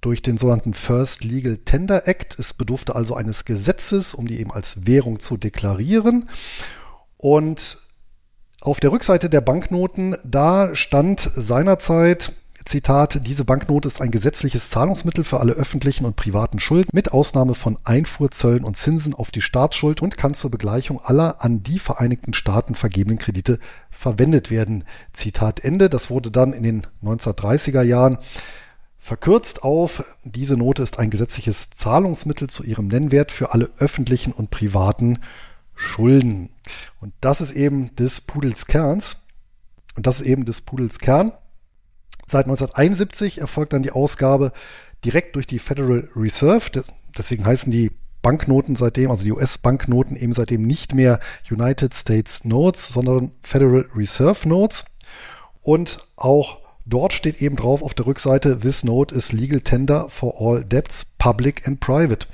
durch 0.01 0.21
den 0.21 0.37
sogenannten 0.37 0.75
First 0.75 1.23
Legal 1.23 1.59
Tender 1.59 2.09
Act. 2.09 2.39
Es 2.39 2.55
bedurfte 2.55 2.95
also 2.95 3.15
eines 3.15 3.45
Gesetzes, 3.45 4.15
um 4.15 4.27
die 4.27 4.41
eben 4.41 4.51
als 4.51 4.87
Währung 4.87 5.21
zu 5.21 5.37
deklarieren. 5.37 6.29
Und 7.17 7.79
auf 8.63 8.81
der 8.81 8.93
Rückseite 8.93 9.29
der 9.29 9.41
Banknoten, 9.41 10.17
da 10.25 10.75
stand 10.75 11.31
seinerzeit 11.35 12.33
Zitat, 12.65 13.27
diese 13.27 13.45
Banknote 13.45 13.89
ist 13.89 14.01
ein 14.01 14.13
gesetzliches 14.13 14.71
Zahlungsmittel 14.71 15.25
für 15.25 15.41
alle 15.41 15.55
öffentlichen 15.55 16.05
und 16.05 16.15
privaten 16.15 16.61
Schulden 16.61 16.91
mit 16.93 17.11
Ausnahme 17.11 17.55
von 17.57 17.77
Einfuhrzöllen 17.83 18.63
und 18.63 18.77
Zinsen 18.77 19.15
auf 19.15 19.33
die 19.33 19.41
Staatsschuld 19.41 20.01
und 20.01 20.17
kann 20.17 20.35
zur 20.35 20.53
Begleichung 20.53 21.01
aller 21.01 21.43
an 21.43 21.65
die 21.65 21.81
Vereinigten 21.81 22.35
Staaten 22.35 22.77
vergebenen 22.77 23.19
Kredite 23.19 23.59
verwendet 23.91 24.53
werden. 24.53 24.85
Zitat 25.13 25.59
Ende. 25.65 25.89
Das 25.89 26.09
wurde 26.09 26.31
dann 26.31 26.53
in 26.53 26.63
den 26.63 26.87
1930er 27.03 27.83
Jahren 27.83 28.19
verkürzt 28.97 29.65
auf, 29.65 30.05
diese 30.23 30.57
Note 30.57 30.85
ist 30.85 31.01
ein 31.01 31.11
gesetzliches 31.11 31.71
Zahlungsmittel 31.71 32.49
zu 32.49 32.63
ihrem 32.63 32.87
Nennwert 32.87 33.33
für 33.33 33.53
alle 33.53 33.71
öffentlichen 33.79 34.33
und 34.33 34.51
privaten 34.51 35.17
Schulden. 35.17 35.52
Und 37.01 37.13
das 37.21 37.41
ist 37.41 37.53
eben 37.53 37.95
des 37.97 38.21
Pudels 38.21 38.67
Kerns. 38.67 39.17
Und 39.97 40.07
das 40.07 40.21
ist 40.21 40.27
eben 40.27 40.45
des 40.45 40.61
Pudels 40.61 40.99
Kern. 40.99 41.33
Seit 42.27 42.47
1971 42.47 43.41
erfolgt 43.41 43.73
dann 43.73 43.83
die 43.83 43.91
Ausgabe 43.91 44.53
direkt 45.05 45.37
durch 45.37 45.47
die 45.47 45.59
Federal 45.59 46.09
Reserve. 46.15 46.83
Deswegen 47.17 47.45
heißen 47.45 47.71
die 47.71 47.91
Banknoten 48.23 48.77
seitdem, 48.77 49.11
also 49.11 49.25
die 49.25 49.33
US-Banknoten 49.33 50.17
eben 50.17 50.33
seitdem 50.33 50.63
nicht 50.63 50.95
mehr 50.95 51.19
United 51.51 51.93
States 51.93 52.45
Notes, 52.45 52.89
sondern 52.89 53.33
Federal 53.43 53.85
Reserve 53.95 54.49
Notes. 54.49 54.85
Und 55.61 56.07
auch 56.17 56.61
dort 56.87 57.13
steht 57.13 57.43
eben 57.43 57.57
drauf 57.57 57.83
auf 57.83 57.95
der 57.95 58.07
Rückseite, 58.07 58.61
this 58.61 58.85
note 58.85 59.15
is 59.15 59.33
legal 59.33 59.61
tender 59.61 60.09
for 60.09 60.41
all 60.41 60.65
debts, 60.65 61.05
public 61.19 61.67
and 61.67 61.81
private. 61.81 62.27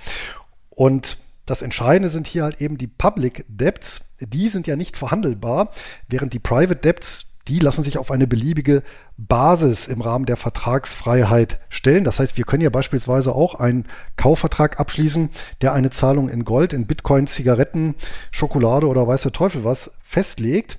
Und 0.71 1.19
das 1.51 1.63
Entscheidende 1.63 2.11
sind 2.11 2.27
hier 2.27 2.45
halt 2.45 2.61
eben 2.61 2.79
die 2.79 2.87
Public 2.87 3.45
Debts. 3.49 4.03
Die 4.21 4.49
sind 4.49 4.67
ja 4.67 4.77
nicht 4.77 4.97
verhandelbar, 4.97 5.71
während 6.09 6.33
die 6.33 6.39
Private 6.39 6.77
Debts 6.77 7.27
die 7.49 7.59
lassen 7.59 7.83
sich 7.83 7.97
auf 7.97 8.11
eine 8.11 8.27
beliebige 8.27 8.83
Basis 9.17 9.89
im 9.89 10.03
Rahmen 10.03 10.27
der 10.27 10.37
Vertragsfreiheit 10.37 11.59
stellen. 11.71 12.05
Das 12.05 12.21
heißt, 12.21 12.37
wir 12.37 12.45
können 12.45 12.63
ja 12.63 12.71
beispielsweise 12.71 13.35
auch 13.35 13.55
einen 13.55 13.87
Kaufvertrag 14.17 14.79
abschließen, 14.79 15.31
der 15.63 15.73
eine 15.73 15.89
Zahlung 15.91 16.29
in 16.29 16.45
Gold, 16.45 16.75
in 16.75 16.87
Bitcoin, 16.87 17.27
Zigaretten, 17.27 17.95
Schokolade 18.31 18.87
oder 18.87 19.07
weiß 19.07 19.23
der 19.23 19.33
Teufel 19.33 19.65
was 19.65 19.93
festlegt. 19.99 20.79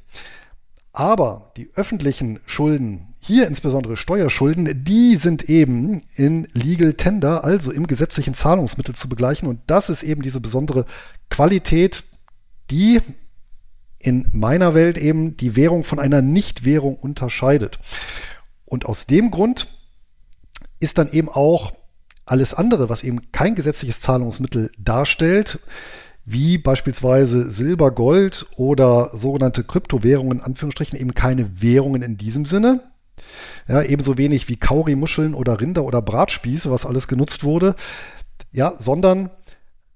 Aber 0.94 1.52
die 1.58 1.72
öffentlichen 1.76 2.40
Schulden, 2.46 3.09
hier 3.22 3.48
insbesondere 3.48 3.98
Steuerschulden, 3.98 4.84
die 4.84 5.18
sind 5.18 5.50
eben 5.50 6.04
in 6.16 6.48
Legal 6.54 6.94
Tender, 6.94 7.44
also 7.44 7.72
im 7.72 7.86
gesetzlichen 7.86 8.34
Zahlungsmittel 8.34 8.96
zu 8.96 9.10
begleichen. 9.10 9.48
Und 9.48 9.60
das 9.68 9.90
ist 9.90 10.04
eben 10.04 10.22
diese 10.22 10.40
besondere 10.40 10.86
Qualität, 11.30 12.04
die 12.72 13.02
in 14.00 14.28
meiner 14.32 14.74
Welt 14.74 14.98
eben 14.98 15.36
die 15.36 15.56
Währung 15.58 15.84
von 15.84 16.00
einer 16.00 16.22
Nichtwährung 16.22 16.96
unterscheidet. 16.96 17.80
Und 18.66 18.86
aus 18.86 19.06
dem 19.06 19.32
Grund 19.32 19.68
ist 20.80 20.98
dann 20.98 21.12
eben 21.12 21.28
auch 21.28 21.74
alles 22.26 22.54
andere, 22.54 22.88
was 22.90 23.04
eben 23.04 23.32
kein 23.32 23.56
gesetzliches 23.56 24.00
Zahlungsmittel 24.00 24.72
darstellt, 24.78 25.60
wie 26.24 26.58
beispielsweise 26.58 27.44
Silber, 27.44 27.92
Gold 27.92 28.46
oder 28.56 29.18
sogenannte 29.18 29.64
Kryptowährungen, 29.64 30.38
in 30.38 30.44
Anführungsstrichen, 30.44 30.98
eben 30.98 31.16
keine 31.16 31.62
Währungen 31.62 32.02
in 32.02 32.18
diesem 32.18 32.46
Sinne. 32.46 32.82
Ja, 33.68 33.82
ebenso 33.82 34.18
wenig 34.18 34.48
wie 34.48 34.56
Kauri-Muscheln 34.56 35.34
oder 35.34 35.60
Rinder 35.60 35.84
oder 35.84 36.02
Bratspieße, 36.02 36.72
was 36.72 36.86
alles 36.86 37.08
genutzt 37.08 37.44
wurde. 37.44 37.76
Ja, 38.52 38.74
sondern 38.78 39.30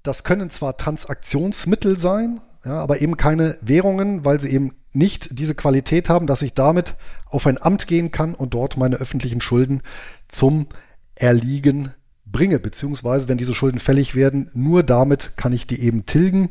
das 0.04 0.24
können 0.24 0.50
zwar 0.50 0.78
Transaktionsmittel 0.78 1.98
sein, 1.98 2.42
ja, 2.66 2.80
aber 2.80 3.02
eben 3.02 3.18
keine 3.18 3.58
Währungen, 3.62 4.25
weil 4.25 4.40
sie 4.40 4.50
eben 4.50 4.74
nicht 4.94 5.40
diese 5.40 5.56
Qualität 5.56 6.10
haben, 6.10 6.28
dass 6.28 6.42
ich 6.42 6.54
damit 6.54 6.96
auf 7.25 7.48
ein 7.48 7.62
Amt 7.62 7.88
gehen 7.88 8.12
kann 8.12 8.36
und 8.36 8.54
dort 8.54 8.78
meine 8.78 8.98
öffentlichen 8.98 9.42
Schulden 9.42 9.82
zum 10.28 10.68
Erliegen 11.16 11.94
bringe, 12.25 12.60
beziehungsweise 12.60 13.28
wenn 13.28 13.38
diese 13.38 13.56
Schulden 13.56 13.80
fällig 13.80 14.16
werden, 14.16 14.50
nur 14.54 14.84
damit 14.84 15.34
kann 15.36 15.54
ich 15.54 15.68
die 15.68 15.82
eben 15.82 16.06
tilgen. 16.06 16.50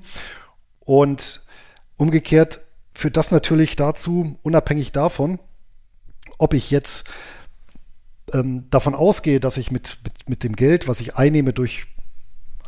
Und 0.81 1.43
umgekehrt 1.97 2.61
führt 2.95 3.17
das 3.17 3.31
natürlich 3.31 3.77
dazu, 3.77 4.39
unabhängig 4.43 4.93
davon, 4.93 5.39
ob 6.39 6.55
ich 6.55 6.71
jetzt 6.71 7.05
ähm, 8.33 8.69
davon 8.71 8.95
ausgehe, 8.95 9.41
dass 9.41 9.57
ich 9.57 9.71
mit, 9.71 9.99
mit, 10.05 10.29
mit 10.29 10.43
dem 10.45 10.57
Geld, 10.57 10.89
was 10.89 11.01
ich 11.01 11.17
einnehme 11.17 11.53
durch 11.53 11.87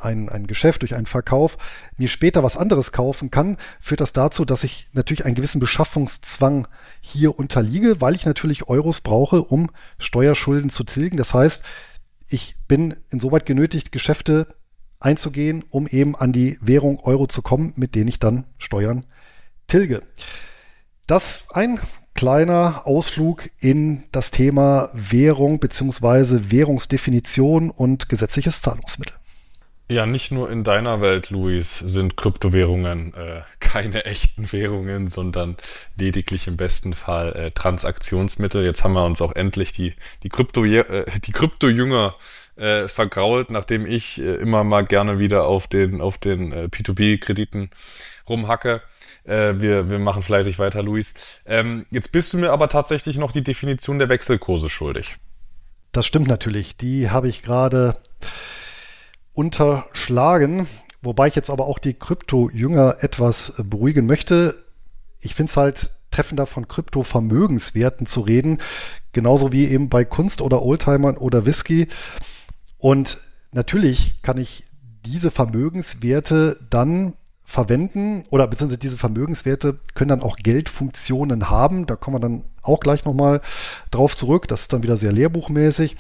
ein, 0.01 0.29
ein 0.29 0.47
Geschäft, 0.47 0.83
durch 0.83 0.95
einen 0.95 1.07
Verkauf, 1.07 1.57
mir 1.97 2.09
später 2.09 2.43
was 2.43 2.57
anderes 2.57 2.93
kaufen 2.93 3.31
kann, 3.31 3.57
führt 3.81 4.01
das 4.01 4.13
dazu, 4.13 4.45
dass 4.45 4.65
ich 4.65 4.89
natürlich 4.93 5.25
einen 5.25 5.35
gewissen 5.35 5.61
Beschaffungszwang 5.61 6.69
hier 7.01 7.39
unterliege, 7.39 8.01
weil 8.01 8.15
ich 8.15 8.27
natürlich 8.27 8.69
Euros 8.69 9.01
brauche, 9.01 9.43
um 9.43 9.71
Steuerschulden 9.99 10.71
zu 10.71 10.85
tilgen. 10.85 11.17
Das 11.17 11.35
heißt, 11.35 11.63
ich 12.29 12.57
bin 12.69 12.97
insoweit 13.11 13.47
genötigt, 13.47 13.93
Geschäfte 13.93 14.49
einzugehen, 15.01 15.65
um 15.71 15.87
eben 15.87 16.17
an 16.17 16.33
die 16.33 16.59
Währung 16.61 17.01
Euro 17.01 17.27
zu 17.27 17.43
kommen, 17.43 17.73
mit 17.77 17.95
denen 17.95 18.09
ich 18.09 18.19
dann 18.19 18.45
Steuern 18.59 19.07
tilge. 19.67 20.03
Das 21.07 21.45
ein 21.51 21.79
kleiner 22.15 22.87
Ausflug 22.87 23.51
in 23.61 24.05
das 24.13 24.31
Thema 24.31 24.91
Währung 24.95 25.59
bzw. 25.59 26.51
Währungsdefinition 26.51 27.71
und 27.71 28.09
gesetzliches 28.09 28.63
Zahlungsmittel. 28.63 29.17
Ja, 29.91 30.07
nicht 30.07 30.33
nur 30.33 30.51
in 30.51 30.65
deiner 30.65 31.03
Welt, 31.03 31.29
Luis, 31.29 31.77
sind 31.77 32.17
Kryptowährungen 32.17 33.13
äh, 33.13 33.43
keine 33.61 34.07
echten 34.07 34.51
Währungen, 34.51 35.09
sondern 35.09 35.59
lediglich 35.99 36.49
im 36.49 36.57
besten 36.57 36.95
Fall 36.95 37.35
äh, 37.35 37.51
Transaktionsmittel. 37.51 38.65
Jetzt 38.65 38.83
haben 38.83 38.95
wir 38.95 39.05
uns 39.05 39.21
auch 39.21 39.35
endlich 39.35 39.73
die, 39.73 39.93
die 40.23 40.31
Krypto, 40.31 40.65
äh, 40.65 41.05
die 41.25 41.33
Krypto-Jünger 41.33 42.15
äh, 42.57 42.89
vergrault, 42.89 43.51
nachdem 43.51 43.85
ich 43.85 44.21
äh, 44.21 44.37
immer 44.37 44.65
mal 44.65 44.87
gerne 44.87 45.19
wieder 45.19 45.45
auf 45.45 45.67
den, 45.67 46.01
auf 46.01 46.17
den 46.17 46.53
äh, 46.53 46.69
P2P-Krediten 46.71 47.69
rumhacke. 48.27 48.81
Äh, 49.25 49.55
wir, 49.59 49.91
wir 49.91 49.99
machen 49.99 50.23
fleißig 50.23 50.59
weiter, 50.59 50.83
Luis. 50.83 51.15
Ähm, 51.47 51.87
jetzt 51.91 52.13
bist 52.13 52.33
du 52.33 52.39
mir 52.39 52.51
aber 52.51 52.69
tatsächlich 52.69 53.17
noch 53.17 53.33
die 53.33 53.43
Definition 53.43 53.99
der 53.99 54.09
Wechselkurse 54.09 54.69
schuldig. 54.69 55.17
Das 55.93 56.07
stimmt 56.07 56.29
natürlich. 56.29 56.77
Die 56.77 57.11
habe 57.11 57.29
ich 57.29 57.43
gerade 57.43 57.97
unterschlagen. 59.33 60.67
Wobei 61.03 61.29
ich 61.29 61.35
jetzt 61.35 61.51
aber 61.51 61.67
auch 61.67 61.79
die 61.79 61.95
Krypto-Jünger 61.95 62.97
etwas 63.01 63.63
beruhigen 63.63 64.07
möchte. 64.07 64.65
Ich 65.21 65.35
finde 65.35 65.51
es 65.51 65.57
halt 65.57 65.91
treffender 66.11 66.47
von 66.47 66.69
Krypto-Vermögenswerten 66.69 68.07
zu 68.07 68.21
reden, 68.21 68.59
genauso 69.13 69.53
wie 69.53 69.67
eben 69.67 69.89
bei 69.89 70.05
Kunst 70.05 70.41
oder 70.41 70.63
Oldtimern 70.63 71.17
oder 71.17 71.45
Whisky. 71.45 71.89
Und 72.79 73.19
natürlich 73.53 74.23
kann 74.23 74.39
ich 74.39 74.65
diese 75.05 75.31
Vermögenswerte 75.31 76.59
dann 76.71 77.15
verwenden 77.55 78.25
oder 78.31 78.49
beziehungsweise 78.49 78.79
diese 78.79 78.99
Vermögenswerte 78.99 79.79
können 79.95 80.09
dann 80.09 80.23
auch 80.23 80.37
Geldfunktionen 80.37 81.51
haben. 81.51 81.87
Da 81.87 81.95
kommen 81.95 82.17
wir 82.17 82.21
dann 82.21 82.43
auch 82.63 82.81
gleich 82.81 83.05
nochmal 83.05 83.41
drauf 83.93 84.17
zurück. 84.17 84.49
Das 84.49 84.63
ist 84.63 84.73
dann 84.73 84.83
wieder 84.83 84.97
sehr 84.97 85.13
lehrbuchmäßig. 85.13 85.97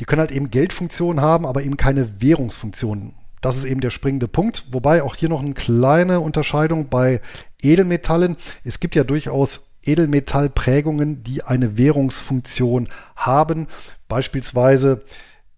Die 0.00 0.04
können 0.04 0.20
halt 0.20 0.32
eben 0.32 0.50
Geldfunktionen 0.50 1.22
haben, 1.22 1.46
aber 1.46 1.62
eben 1.62 1.76
keine 1.76 2.20
Währungsfunktionen. 2.20 3.14
Das 3.40 3.56
ist 3.56 3.64
eben 3.64 3.80
der 3.80 3.90
springende 3.90 4.26
Punkt. 4.26 4.64
Wobei 4.72 5.04
auch 5.04 5.14
hier 5.14 5.28
noch 5.28 5.40
eine 5.40 5.54
kleine 5.54 6.18
Unterscheidung 6.18 6.88
bei 6.88 7.20
Edelmetallen. 7.62 8.36
Es 8.64 8.80
gibt 8.80 8.96
ja 8.96 9.04
durchaus 9.04 9.76
Edelmetallprägungen, 9.84 11.22
die 11.22 11.44
eine 11.44 11.78
Währungsfunktion 11.78 12.88
haben. 13.14 13.68
Beispielsweise 14.08 15.02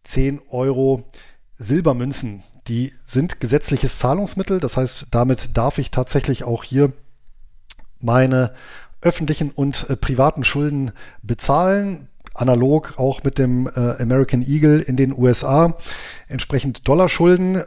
10 0.04 0.42
Euro 0.50 1.04
Silbermünzen. 1.56 2.42
Die 2.70 2.92
sind 3.02 3.40
gesetzliches 3.40 3.98
Zahlungsmittel. 3.98 4.60
Das 4.60 4.76
heißt, 4.76 5.08
damit 5.10 5.56
darf 5.56 5.78
ich 5.78 5.90
tatsächlich 5.90 6.44
auch 6.44 6.62
hier 6.62 6.92
meine 8.00 8.54
öffentlichen 9.02 9.50
und 9.50 9.90
äh, 9.90 9.96
privaten 9.96 10.44
Schulden 10.44 10.92
bezahlen 11.20 12.06
analog 12.32 12.94
auch 12.96 13.24
mit 13.24 13.38
dem 13.38 13.66
äh, 13.66 14.00
American 14.00 14.42
Eagle 14.42 14.78
in 14.78 14.96
den 14.96 15.12
USA 15.12 15.76
entsprechend 16.28 16.86
Dollarschulden. 16.86 17.64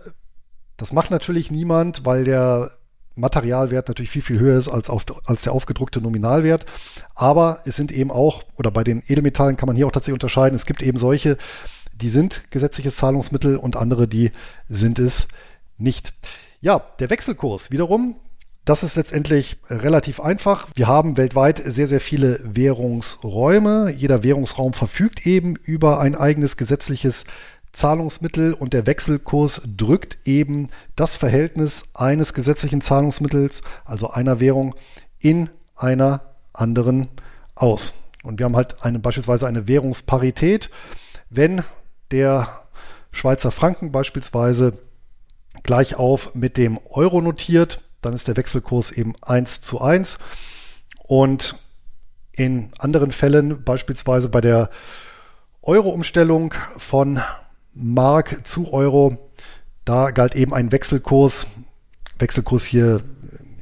Das 0.78 0.94
macht 0.94 1.12
natürlich 1.12 1.52
niemand, 1.52 2.06
weil 2.06 2.24
der 2.24 2.72
Materialwert 3.16 3.90
natürlich 3.90 4.10
viel, 4.10 4.22
viel 4.22 4.40
höher 4.40 4.58
ist 4.58 4.70
als, 4.70 4.90
auf, 4.90 5.04
als 5.26 5.44
der 5.44 5.52
aufgedruckte 5.52 6.00
Nominalwert. 6.00 6.66
Aber 7.14 7.60
es 7.66 7.76
sind 7.76 7.92
eben 7.92 8.10
auch, 8.10 8.44
oder 8.56 8.72
bei 8.72 8.86
den 8.86 9.04
Edelmetallen 9.06 9.58
kann 9.58 9.68
man 9.68 9.76
hier 9.76 9.86
auch 9.86 9.92
tatsächlich 9.92 10.14
unterscheiden, 10.14 10.56
es 10.56 10.66
gibt 10.66 10.82
eben 10.82 10.98
solche, 10.98 11.38
die 12.04 12.10
sind 12.10 12.52
gesetzliches 12.52 12.98
Zahlungsmittel 12.98 13.58
und 13.58 13.76
andere, 13.76 14.08
die 14.08 14.32
sind 14.70 15.00
es 15.00 15.28
nicht. 15.78 16.14
Ja, 16.62 16.80
der 17.00 17.10
Wechselkurs 17.10 17.72
wiederum 17.72 18.16
das 18.66 18.82
ist 18.82 18.96
letztendlich 18.96 19.58
relativ 19.70 20.22
einfach. 20.22 20.70
Wir 20.76 20.88
haben 20.88 21.18
weltweit 21.18 21.62
sehr, 21.66 21.88
sehr 21.88 22.00
viele 22.00 22.40
Währungsräume. 22.44 23.92
Jeder 23.92 24.24
Währungsraum 24.24 24.72
verfügt 24.72 25.28
eben 25.28 25.58
über 25.58 26.00
ein 26.00 26.16
eigenes 26.16 26.56
gesetzliches 26.56 27.26
Zahlungsmittel 27.74 28.54
und 28.54 28.72
der 28.72 28.86
Wechselkurs 28.86 29.64
drückt 29.76 30.18
eben 30.26 30.70
das 30.96 31.18
Verhältnis 31.18 31.90
eines 31.94 32.34
gesetzlichen 32.34 32.80
Zahlungsmittels, 32.80 33.64
also 33.84 34.12
einer 34.12 34.40
Währung, 34.40 34.76
in 35.20 35.50
einer 35.76 36.22
anderen 36.54 37.10
aus. 37.56 37.94
Und 38.24 38.40
wir 38.40 38.46
haben 38.46 38.56
halt 38.56 38.82
eine, 38.86 39.00
beispielsweise 39.00 39.46
eine 39.46 39.68
Währungsparität. 39.68 40.70
Wenn 41.30 41.64
der 42.14 42.62
Schweizer 43.12 43.52
Franken 43.52 43.92
beispielsweise 43.92 44.78
gleich 45.64 45.96
auf 45.96 46.34
mit 46.36 46.58
dem 46.58 46.80
Euro 46.90 47.22
notiert, 47.22 47.84
dann 48.02 48.14
ist 48.14 48.28
der 48.28 48.38
Wechselkurs 48.38 48.92
eben 48.92 49.16
1 49.22 49.62
zu 49.62 49.82
1. 49.82 50.20
Und 51.08 51.56
in 52.36 52.72
anderen 52.78 53.12
Fällen, 53.12 53.64
beispielsweise 53.64 54.30
bei 54.30 54.42
der 54.42 54.70
Euro-Umstellung 55.62 56.54
von 56.78 57.22
Mark 57.74 58.46
zu 58.46 58.72
Euro, 58.72 59.18
da 59.86 60.12
galt 60.12 60.36
eben 60.36 60.54
ein 60.54 60.72
Wechselkurs, 60.72 61.48
Wechselkurs 62.20 62.66
hier 62.66 63.04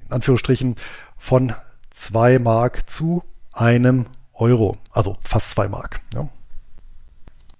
in 0.05 0.11
Anführungsstrichen, 0.11 0.75
von 1.17 1.53
2 1.91 2.39
Mark 2.39 2.89
zu 2.89 3.23
einem 3.53 4.07
Euro, 4.33 4.77
also 4.91 5.17
fast 5.21 5.51
2 5.51 5.67
Mark. 5.69 6.01
Ja. 6.13 6.29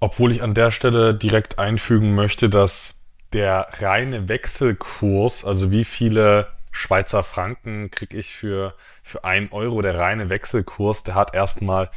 Obwohl 0.02 0.32
ich 0.32 0.42
an 0.42 0.56
der 0.56 0.72
Stelle 0.72 1.14
direkt 1.14 1.60
einfügen 1.60 2.16
möchte, 2.16 2.50
dass 2.50 2.96
der 3.34 3.68
reine 3.80 4.28
Wechselkurs, 4.28 5.46
also 5.46 5.72
wie 5.72 5.86
viele 5.86 6.48
Schweizer 6.72 7.24
Franken 7.24 7.92
kriege 7.92 8.18
ich 8.18 8.34
für, 8.34 8.76
für 9.04 9.24
ein 9.24 9.52
Euro. 9.52 9.84
Der 9.84 10.00
reine 10.00 10.30
Wechselkurs, 10.30 11.04
der 11.04 11.14
hat 11.14 11.36
erstmal 11.36 11.92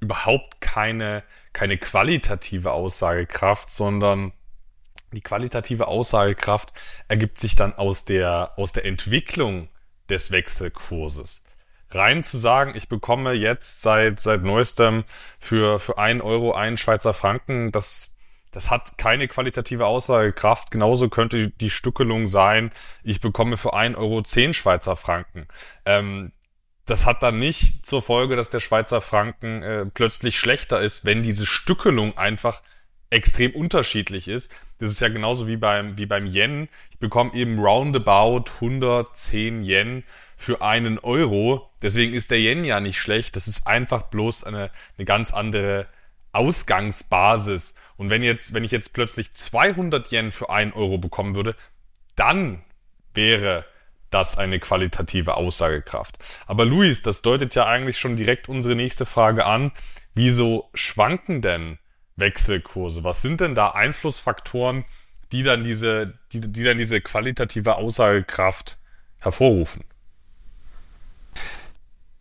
überhaupt 0.00 0.62
keine, 0.62 1.22
keine 1.52 1.76
qualitative 1.76 2.72
Aussagekraft, 2.72 3.70
sondern 3.70 4.32
die 5.12 5.20
qualitative 5.20 5.86
Aussagekraft 5.86 6.72
ergibt 7.08 7.38
sich 7.38 7.56
dann 7.56 7.74
aus 7.74 8.06
der, 8.06 8.52
aus 8.56 8.72
der 8.72 8.86
Entwicklung 8.86 9.68
des 10.08 10.30
Wechselkurses. 10.30 11.42
Rein 11.90 12.22
zu 12.22 12.36
sagen, 12.36 12.72
ich 12.74 12.88
bekomme 12.88 13.32
jetzt 13.32 13.82
seit, 13.82 14.20
seit 14.20 14.42
neuestem 14.42 15.04
für, 15.38 15.78
für 15.80 15.98
ein 15.98 16.20
Euro 16.20 16.52
einen 16.52 16.76
Schweizer 16.76 17.14
Franken, 17.14 17.72
das 17.72 18.10
das 18.52 18.70
hat 18.70 18.98
keine 18.98 19.28
qualitative 19.28 19.86
Aussagekraft. 19.86 20.70
Genauso 20.70 21.08
könnte 21.08 21.50
die 21.50 21.70
Stückelung 21.70 22.26
sein, 22.26 22.70
ich 23.04 23.20
bekomme 23.20 23.56
für 23.56 23.74
1,10 23.74 23.96
Euro 23.96 24.22
10 24.22 24.54
Schweizer 24.54 24.96
Franken. 24.96 25.46
Ähm, 25.86 26.32
das 26.84 27.06
hat 27.06 27.22
dann 27.22 27.38
nicht 27.38 27.86
zur 27.86 28.02
Folge, 28.02 28.34
dass 28.34 28.50
der 28.50 28.58
Schweizer 28.58 29.00
Franken 29.00 29.62
äh, 29.62 29.86
plötzlich 29.86 30.36
schlechter 30.38 30.80
ist, 30.80 31.04
wenn 31.04 31.22
diese 31.22 31.46
Stückelung 31.46 32.18
einfach 32.18 32.62
extrem 33.10 33.52
unterschiedlich 33.52 34.28
ist. 34.28 34.54
Das 34.78 34.90
ist 34.90 35.00
ja 35.00 35.08
genauso 35.08 35.46
wie 35.46 35.56
beim, 35.56 35.96
wie 35.96 36.06
beim 36.06 36.26
Yen. 36.26 36.68
Ich 36.90 36.98
bekomme 36.98 37.34
eben 37.34 37.58
roundabout 37.58 38.50
110 38.60 39.62
Yen 39.62 40.04
für 40.40 40.62
einen 40.62 40.98
Euro. 40.98 41.70
Deswegen 41.82 42.14
ist 42.14 42.30
der 42.30 42.38
Yen 42.38 42.64
ja 42.64 42.80
nicht 42.80 42.98
schlecht. 42.98 43.36
Das 43.36 43.46
ist 43.46 43.66
einfach 43.66 44.04
bloß 44.04 44.44
eine, 44.44 44.70
eine 44.96 45.04
ganz 45.04 45.34
andere 45.34 45.86
Ausgangsbasis. 46.32 47.74
Und 47.98 48.08
wenn 48.08 48.22
jetzt, 48.22 48.54
wenn 48.54 48.64
ich 48.64 48.70
jetzt 48.70 48.94
plötzlich 48.94 49.32
200 49.32 50.10
Yen 50.10 50.32
für 50.32 50.48
einen 50.48 50.72
Euro 50.72 50.96
bekommen 50.96 51.34
würde, 51.34 51.56
dann 52.16 52.62
wäre 53.12 53.66
das 54.08 54.38
eine 54.38 54.58
qualitative 54.60 55.34
Aussagekraft. 55.34 56.16
Aber 56.46 56.64
Luis, 56.64 57.02
das 57.02 57.20
deutet 57.20 57.54
ja 57.54 57.66
eigentlich 57.66 57.98
schon 57.98 58.16
direkt 58.16 58.48
unsere 58.48 58.74
nächste 58.74 59.04
Frage 59.04 59.44
an. 59.44 59.72
Wieso 60.14 60.70
schwanken 60.72 61.42
denn 61.42 61.78
Wechselkurse? 62.16 63.04
Was 63.04 63.20
sind 63.20 63.42
denn 63.42 63.54
da 63.54 63.72
Einflussfaktoren, 63.72 64.86
die 65.32 65.42
dann 65.42 65.64
diese, 65.64 66.18
die, 66.32 66.40
die 66.40 66.64
dann 66.64 66.78
diese 66.78 67.02
qualitative 67.02 67.76
Aussagekraft 67.76 68.78
hervorrufen? 69.18 69.84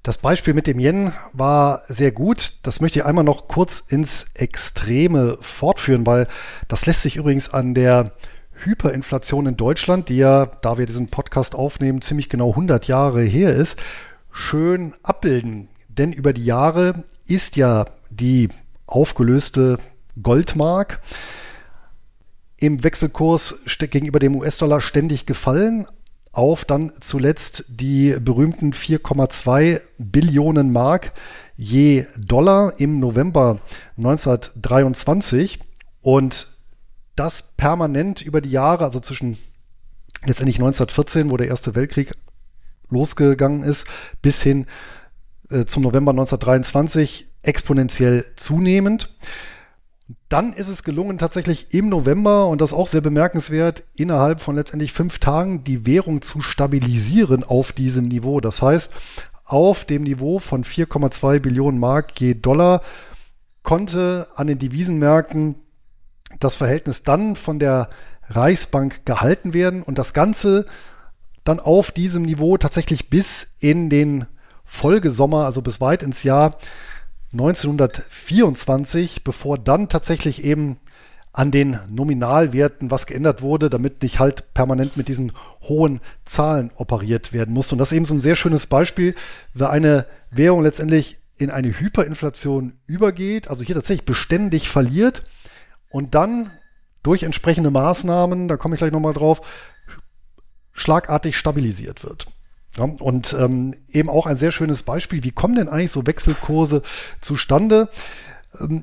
Das 0.09 0.17
Beispiel 0.17 0.55
mit 0.55 0.65
dem 0.65 0.79
Yen 0.79 1.13
war 1.33 1.83
sehr 1.87 2.11
gut. 2.11 2.53
Das 2.63 2.81
möchte 2.81 2.97
ich 2.97 3.05
einmal 3.05 3.23
noch 3.23 3.47
kurz 3.47 3.79
ins 3.79 4.25
Extreme 4.33 5.37
fortführen, 5.39 6.07
weil 6.07 6.27
das 6.67 6.87
lässt 6.87 7.03
sich 7.03 7.15
übrigens 7.15 7.53
an 7.53 7.75
der 7.75 8.13
Hyperinflation 8.53 9.45
in 9.45 9.55
Deutschland, 9.55 10.09
die 10.09 10.17
ja, 10.17 10.47
da 10.47 10.79
wir 10.79 10.87
diesen 10.87 11.09
Podcast 11.09 11.53
aufnehmen, 11.53 12.01
ziemlich 12.01 12.27
genau 12.27 12.49
100 12.49 12.87
Jahre 12.87 13.21
her 13.21 13.53
ist, 13.53 13.77
schön 14.31 14.95
abbilden. 15.03 15.67
Denn 15.89 16.11
über 16.11 16.33
die 16.33 16.45
Jahre 16.45 17.03
ist 17.27 17.55
ja 17.55 17.85
die 18.09 18.49
aufgelöste 18.87 19.77
Goldmark 20.19 21.01
im 22.57 22.83
Wechselkurs 22.83 23.59
gegenüber 23.77 24.17
dem 24.17 24.35
US-Dollar 24.37 24.81
ständig 24.81 25.27
gefallen 25.27 25.85
auf 26.31 26.65
dann 26.65 26.93
zuletzt 26.99 27.65
die 27.67 28.15
berühmten 28.19 28.73
4,2 28.73 29.81
Billionen 29.97 30.71
Mark 30.71 31.13
je 31.55 32.05
Dollar 32.17 32.79
im 32.79 32.99
November 32.99 33.59
1923 33.97 35.59
und 36.01 36.47
das 37.15 37.43
permanent 37.57 38.21
über 38.21 38.39
die 38.39 38.51
Jahre, 38.51 38.85
also 38.85 38.99
zwischen 39.01 39.37
letztendlich 40.25 40.55
1914, 40.55 41.29
wo 41.29 41.37
der 41.37 41.47
Erste 41.47 41.75
Weltkrieg 41.75 42.13
losgegangen 42.89 43.63
ist, 43.63 43.85
bis 44.21 44.41
hin 44.41 44.67
äh, 45.49 45.65
zum 45.65 45.83
November 45.83 46.11
1923 46.11 47.27
exponentiell 47.43 48.25
zunehmend. 48.35 49.09
Dann 50.29 50.53
ist 50.53 50.67
es 50.67 50.83
gelungen, 50.83 51.17
tatsächlich 51.17 51.73
im 51.73 51.89
November, 51.89 52.47
und 52.47 52.61
das 52.61 52.71
auch 52.71 52.87
sehr 52.87 53.01
bemerkenswert, 53.01 53.83
innerhalb 53.95 54.41
von 54.41 54.55
letztendlich 54.55 54.93
fünf 54.93 55.17
Tagen 55.17 55.63
die 55.63 55.87
Währung 55.87 56.21
zu 56.21 56.41
stabilisieren 56.41 57.43
auf 57.43 57.71
diesem 57.71 58.07
Niveau. 58.07 58.39
Das 58.39 58.61
heißt, 58.61 58.91
auf 59.43 59.85
dem 59.85 60.03
Niveau 60.03 60.37
von 60.37 60.63
4,2 60.63 61.39
Billionen 61.39 61.79
Mark 61.79 62.19
je 62.21 62.35
Dollar 62.35 62.83
konnte 63.63 64.27
an 64.35 64.45
den 64.45 64.59
Devisenmärkten 64.59 65.55
das 66.39 66.55
Verhältnis 66.55 67.01
dann 67.01 67.35
von 67.35 67.57
der 67.57 67.89
Reichsbank 68.27 69.07
gehalten 69.07 69.55
werden 69.55 69.81
und 69.81 69.97
das 69.97 70.13
Ganze 70.13 70.67
dann 71.43 71.59
auf 71.59 71.91
diesem 71.91 72.21
Niveau 72.21 72.57
tatsächlich 72.57 73.09
bis 73.09 73.47
in 73.59 73.89
den 73.89 74.27
Folgesommer, 74.63 75.45
also 75.45 75.63
bis 75.63 75.81
weit 75.81 76.03
ins 76.03 76.21
Jahr 76.21 76.57
1924, 77.31 79.23
bevor 79.23 79.57
dann 79.57 79.89
tatsächlich 79.89 80.43
eben 80.43 80.79
an 81.31 81.51
den 81.51 81.79
Nominalwerten 81.87 82.89
was 82.89 83.05
geändert 83.05 83.41
wurde, 83.41 83.69
damit 83.69 84.01
nicht 84.01 84.19
halt 84.19 84.53
permanent 84.53 84.97
mit 84.97 85.07
diesen 85.07 85.31
hohen 85.61 86.01
Zahlen 86.25 86.71
operiert 86.75 87.33
werden 87.33 87.53
muss. 87.53 87.71
Und 87.71 87.77
das 87.77 87.91
ist 87.91 87.95
eben 87.95 88.05
so 88.05 88.15
ein 88.15 88.19
sehr 88.19 88.35
schönes 88.35 88.65
Beispiel, 88.65 89.13
wie 89.53 89.65
eine 89.65 90.07
Währung 90.31 90.63
letztendlich 90.63 91.19
in 91.37 91.51
eine 91.51 91.79
Hyperinflation 91.79 92.73
übergeht, 92.87 93.47
also 93.47 93.63
hier 93.63 93.75
tatsächlich 93.75 94.05
beständig 94.05 94.69
verliert 94.69 95.23
und 95.89 96.15
dann 96.15 96.51
durch 97.03 97.23
entsprechende 97.23 97.71
Maßnahmen, 97.71 98.47
da 98.47 98.57
komme 98.57 98.75
ich 98.75 98.79
gleich 98.79 98.91
nochmal 98.91 99.13
drauf, 99.13 99.41
schlagartig 100.73 101.37
stabilisiert 101.37 102.03
wird. 102.03 102.27
Ja, 102.79 102.85
und 102.85 103.35
ähm, 103.37 103.75
eben 103.89 104.09
auch 104.09 104.25
ein 104.25 104.37
sehr 104.37 104.51
schönes 104.51 104.83
Beispiel, 104.83 105.21
wie 105.25 105.31
kommen 105.31 105.55
denn 105.55 105.67
eigentlich 105.67 105.91
so 105.91 106.07
Wechselkurse 106.07 106.81
zustande? 107.19 107.89
Ähm, 108.57 108.79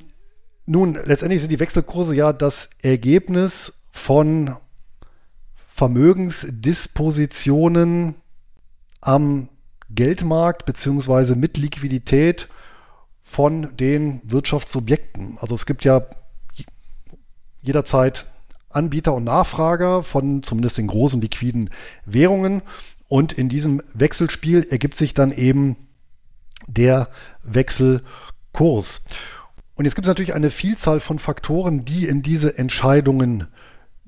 nun, 0.67 0.99
letztendlich 1.03 1.41
sind 1.41 1.51
die 1.51 1.59
Wechselkurse 1.59 2.13
ja 2.13 2.31
das 2.31 2.69
Ergebnis 2.83 3.87
von 3.89 4.55
Vermögensdispositionen 5.65 8.13
am 9.01 9.49
Geldmarkt 9.89 10.67
beziehungsweise 10.67 11.35
mit 11.35 11.57
Liquidität 11.57 12.49
von 13.19 13.75
den 13.77 14.21
Wirtschaftsobjekten. 14.25 15.39
Also 15.39 15.55
es 15.55 15.65
gibt 15.65 15.85
ja 15.85 16.05
jederzeit 17.61 18.27
Anbieter 18.69 19.15
und 19.15 19.23
Nachfrager 19.23 20.03
von 20.03 20.43
zumindest 20.43 20.77
den 20.77 20.85
großen 20.85 21.19
liquiden 21.19 21.71
Währungen. 22.05 22.61
Und 23.07 23.33
in 23.33 23.49
diesem 23.49 23.81
Wechselspiel 23.93 24.67
ergibt 24.69 24.95
sich 24.95 25.13
dann 25.13 25.31
eben 25.31 25.77
der 26.67 27.09
Wechselkurs. 27.43 29.05
Und 29.75 29.85
jetzt 29.85 29.95
gibt 29.95 30.05
es 30.05 30.09
natürlich 30.09 30.33
eine 30.33 30.49
Vielzahl 30.49 30.99
von 30.99 31.19
Faktoren, 31.19 31.85
die 31.85 32.05
in 32.05 32.21
diese 32.21 32.57
Entscheidungen 32.57 33.47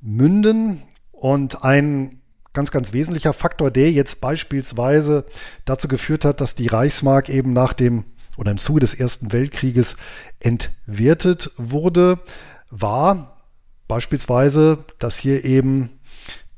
münden. 0.02 0.82
Und 1.12 1.64
ein 1.64 2.22
ganz, 2.54 2.72
ganz 2.72 2.94
wesentlicher 2.94 3.34
Faktor, 3.34 3.72
der 3.72 3.92
jetzt 3.92 4.22
beispielsweise 4.22 5.26
dazu 5.66 5.88
geführt 5.88 6.26
hat, 6.26 6.42
dass 6.42 6.56
die 6.56 6.68
Reichsmark 6.68 7.30
eben 7.30 7.54
nach 7.54 7.74
dem 7.74 8.06
oder 8.38 8.52
im 8.52 8.58
Zuge 8.58 8.80
des 8.80 8.94
Ersten 8.94 9.34
Weltkrieges 9.34 9.98
entwertet 10.40 11.52
wurde, 11.58 12.20
war 12.70 13.38
beispielsweise, 13.88 14.78
dass 14.98 15.18
hier 15.18 15.44
eben 15.44 15.99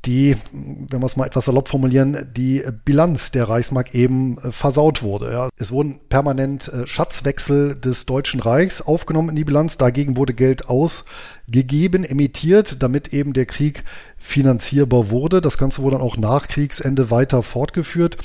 die, 0.06 0.36
wenn 0.52 1.00
wir 1.00 1.06
es 1.06 1.16
mal 1.16 1.28
etwas 1.28 1.46
salopp 1.46 1.70
formulieren, 1.70 2.32
die 2.36 2.64
Bilanz 2.86 3.32
der 3.32 3.48
Reichsmark 3.48 3.94
eben 3.94 4.38
äh, 4.40 4.52
versaut 4.52 5.04
wurde. 5.04 5.32
Ja. 5.32 5.50
Es 5.58 5.72
wurden 5.72 6.00
permanent 6.10 6.68
äh, 6.70 6.88
Schatzwechsel 6.88 7.76
des 7.76 8.08
Deutschen 8.08 8.40
Reichs 8.40 8.82
aufgenommen 8.82 9.30
in 9.30 9.36
die 9.36 9.44
Bilanz. 9.44 9.78
Dagegen 9.78 10.18
wurde 10.18 10.34
Geld 10.34 10.68
ausgegeben, 10.68 12.04
emittiert, 12.04 12.82
damit 12.82 13.14
eben 13.14 13.34
der 13.34 13.46
Krieg 13.46 13.84
finanzierbar 14.18 15.12
wurde. 15.12 15.40
Das 15.40 15.58
Ganze 15.58 15.84
wurde 15.84 15.98
dann 15.98 16.06
auch 16.06 16.18
nach 16.18 16.48
Kriegsende 16.48 17.12
weiter 17.12 17.44
fortgeführt. 17.44 18.18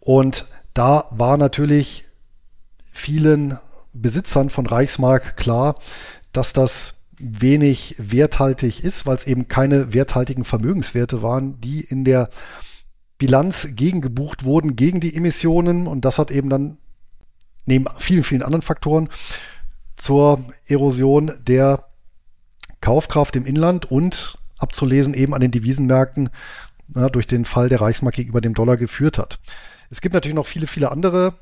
Und 0.00 0.46
da 0.74 1.06
war 1.10 1.38
natürlich 1.38 2.04
vielen 2.92 3.58
Besitzern 3.94 4.50
von 4.50 4.66
Reichsmark 4.66 5.36
klar, 5.36 5.76
dass 6.32 6.52
das 6.52 6.95
wenig 7.18 7.96
werthaltig 7.98 8.84
ist, 8.84 9.06
weil 9.06 9.16
es 9.16 9.26
eben 9.26 9.48
keine 9.48 9.92
werthaltigen 9.92 10.44
Vermögenswerte 10.44 11.22
waren, 11.22 11.60
die 11.60 11.80
in 11.80 12.04
der 12.04 12.30
Bilanz 13.18 13.68
gegengebucht 13.70 14.44
wurden 14.44 14.76
gegen 14.76 15.00
die 15.00 15.14
Emissionen. 15.14 15.86
Und 15.86 16.04
das 16.04 16.18
hat 16.18 16.30
eben 16.30 16.50
dann 16.50 16.78
neben 17.64 17.86
vielen, 17.98 18.24
vielen 18.24 18.42
anderen 18.42 18.62
Faktoren 18.62 19.08
zur 19.96 20.44
Erosion 20.66 21.32
der 21.46 21.86
Kaufkraft 22.80 23.36
im 23.36 23.46
Inland 23.46 23.90
und 23.90 24.38
abzulesen 24.58 25.14
eben 25.14 25.34
an 25.34 25.40
den 25.40 25.50
Devisenmärkten 25.50 26.30
na, 26.88 27.08
durch 27.08 27.26
den 27.26 27.44
Fall 27.44 27.68
der 27.68 27.80
Reichsmark 27.80 28.14
gegenüber 28.14 28.40
dem 28.40 28.54
Dollar 28.54 28.76
geführt 28.76 29.18
hat. 29.18 29.38
Es 29.90 30.00
gibt 30.00 30.14
natürlich 30.14 30.34
noch 30.34 30.46
viele, 30.46 30.66
viele 30.66 30.90
andere 30.90 31.34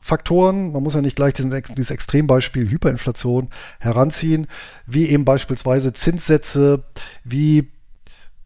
Faktoren, 0.00 0.72
man 0.72 0.82
muss 0.82 0.94
ja 0.94 1.02
nicht 1.02 1.16
gleich 1.16 1.34
diesen, 1.34 1.50
dieses 1.50 1.90
Extrembeispiel 1.90 2.70
Hyperinflation 2.70 3.48
heranziehen, 3.78 4.46
wie 4.86 5.08
eben 5.08 5.24
beispielsweise 5.24 5.92
Zinssätze, 5.92 6.84
wie 7.24 7.72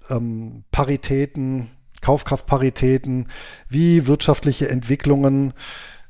ähm, 0.08 0.64
Paritäten, 0.72 1.70
Kaufkraftparitäten, 2.00 3.28
wie 3.68 4.06
wirtschaftliche 4.06 4.68
Entwicklungen, 4.68 5.54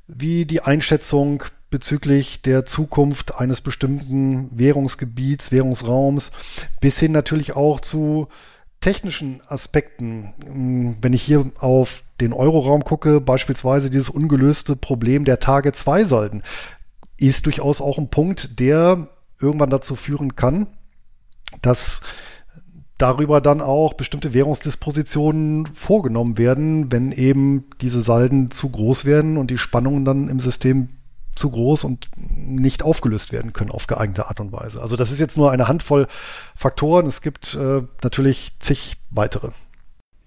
wie 0.07 0.47
die 0.47 0.63
Einschätzung 0.63 1.45
bezüglich 1.71 2.43
der 2.43 2.65
Zukunft 2.67 3.35
eines 3.35 3.61
bestimmten 3.61 4.57
Währungsgebiets, 4.57 5.53
Währungsraums, 5.53 6.31
bis 6.81 6.99
hin 6.99 7.13
natürlich 7.13 7.57
auch 7.57 7.81
zu 7.81 8.29
technischen 8.81 9.43
Aspekten, 9.47 10.35
hm, 10.45 10.97
wenn 11.01 11.13
ich 11.13 11.23
hier 11.23 11.51
auf 11.59 12.05
den 12.23 12.33
Euroraum 12.33 12.85
gucke, 12.85 13.21
beispielsweise 13.21 13.91
dieses 13.91 14.09
ungelöste 14.09 14.77
Problem 14.77 15.25
der 15.25 15.41
Tage 15.41 15.73
2 15.73 16.05
Salden, 16.05 16.43
ist 17.19 17.47
durchaus 17.47 17.81
auch 17.81 17.99
ein 17.99 18.09
Punkt, 18.09 18.59
der 18.59 19.09
irgendwann 19.41 19.71
dazu 19.71 19.97
führen 19.97 20.37
kann, 20.37 20.69
dass 21.61 22.01
darüber 22.99 23.41
dann 23.41 23.61
auch 23.61 23.95
bestimmte 23.95 24.33
Währungsdispositionen 24.33 25.67
vorgenommen 25.67 26.39
werden, 26.39 26.93
wenn 26.93 27.11
eben 27.11 27.65
diese 27.81 28.01
Salden 28.01 28.51
zu 28.51 28.69
groß 28.69 29.05
werden 29.05 29.37
und 29.37 29.51
die 29.51 29.59
Spannungen 29.59 30.05
dann 30.05 30.29
im 30.29 30.39
System 30.39 30.89
zu 31.35 31.51
groß 31.51 31.85
und 31.85 32.11
nicht 32.37 32.83
aufgelöst 32.83 33.33
werden 33.33 33.53
können 33.53 33.71
auf 33.71 33.87
geeignete 33.87 34.29
Art 34.29 34.39
und 34.39 34.53
Weise. 34.53 34.81
Also 34.81 34.97
das 34.97 35.11
ist 35.11 35.19
jetzt 35.19 35.37
nur 35.37 35.51
eine 35.51 35.67
Handvoll 35.67 36.07
Faktoren. 36.55 37.07
Es 37.07 37.23
gibt 37.23 37.55
äh, 37.55 37.83
natürlich 38.03 38.53
zig 38.61 38.97
weitere. 39.11 39.51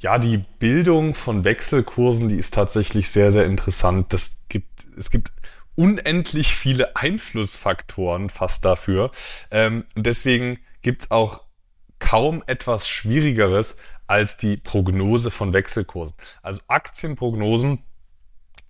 Ja, 0.05 0.19
die 0.19 0.37
Bildung 0.37 1.15
von 1.15 1.45
Wechselkursen, 1.45 2.29
die 2.29 2.35
ist 2.35 2.53
tatsächlich 2.53 3.09
sehr, 3.09 3.31
sehr 3.31 3.47
interessant. 3.47 4.13
Das 4.13 4.43
gibt, 4.49 4.85
es 4.95 5.09
gibt 5.09 5.31
unendlich 5.73 6.53
viele 6.53 6.95
Einflussfaktoren 6.95 8.29
fast 8.29 8.65
dafür. 8.65 9.09
Ähm, 9.49 9.85
deswegen 9.95 10.59
gibt 10.83 11.05
es 11.05 11.11
auch 11.11 11.41
kaum 11.97 12.43
etwas 12.45 12.87
Schwierigeres 12.87 13.77
als 14.05 14.37
die 14.37 14.57
Prognose 14.57 15.31
von 15.31 15.53
Wechselkursen. 15.53 16.15
Also 16.43 16.61
Aktienprognosen 16.67 17.79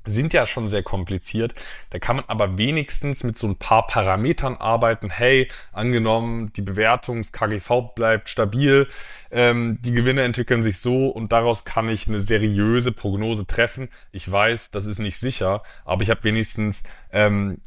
sind 0.06 0.34
ja 0.34 0.46
schon 0.46 0.68
sehr 0.68 0.84
kompliziert. 0.84 1.54
Da 1.90 2.00
kann 2.00 2.18
man 2.18 2.26
aber 2.28 2.58
wenigstens 2.58 3.24
mit 3.24 3.38
so 3.38 3.48
ein 3.48 3.58
paar 3.58 3.88
Parametern 3.88 4.56
arbeiten. 4.56 5.10
Hey, 5.10 5.50
angenommen, 5.72 6.54
die 6.54 6.62
Bewertung 6.62 7.18
des 7.18 7.32
KGV 7.32 7.94
bleibt 7.96 8.30
stabil, 8.30 8.88
ähm, 9.32 9.80
die 9.82 9.92
Gewinne 9.92 10.24
entwickeln 10.24 10.64
sich 10.64 10.80
so 10.80 11.08
und 11.08 11.32
daraus 11.32 11.66
kann 11.66 11.90
ich 11.90 12.08
eine 12.08 12.20
seriöse 12.20 12.92
Prognose 12.92 13.46
treffen. 13.46 13.90
Ich 14.12 14.32
weiß, 14.32 14.72
das 14.72 14.86
ist 14.86 15.00
nicht 15.00 15.18
sicher, 15.18 15.64
aber 15.84 16.04
ich 16.04 16.10
habe 16.10 16.24
wenigstens 16.24 16.84
ähm, 17.12 17.58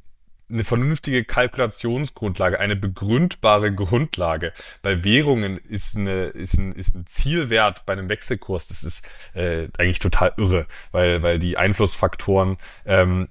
eine 0.50 0.64
vernünftige 0.64 1.24
Kalkulationsgrundlage, 1.24 2.58
eine 2.60 2.76
begründbare 2.76 3.74
Grundlage. 3.74 4.52
Bei 4.82 5.04
Währungen 5.04 5.58
ist, 5.58 5.96
eine, 5.96 6.26
ist, 6.26 6.54
ein, 6.58 6.72
ist 6.72 6.94
ein 6.94 7.06
Zielwert 7.06 7.84
bei 7.86 7.92
einem 7.92 8.08
Wechselkurs, 8.08 8.68
das 8.68 8.82
ist 8.82 9.06
äh, 9.34 9.68
eigentlich 9.78 9.98
total 9.98 10.32
irre, 10.36 10.66
weil, 10.92 11.22
weil 11.22 11.38
die 11.38 11.56
Einflussfaktoren 11.56 12.56
ähm, 12.86 13.28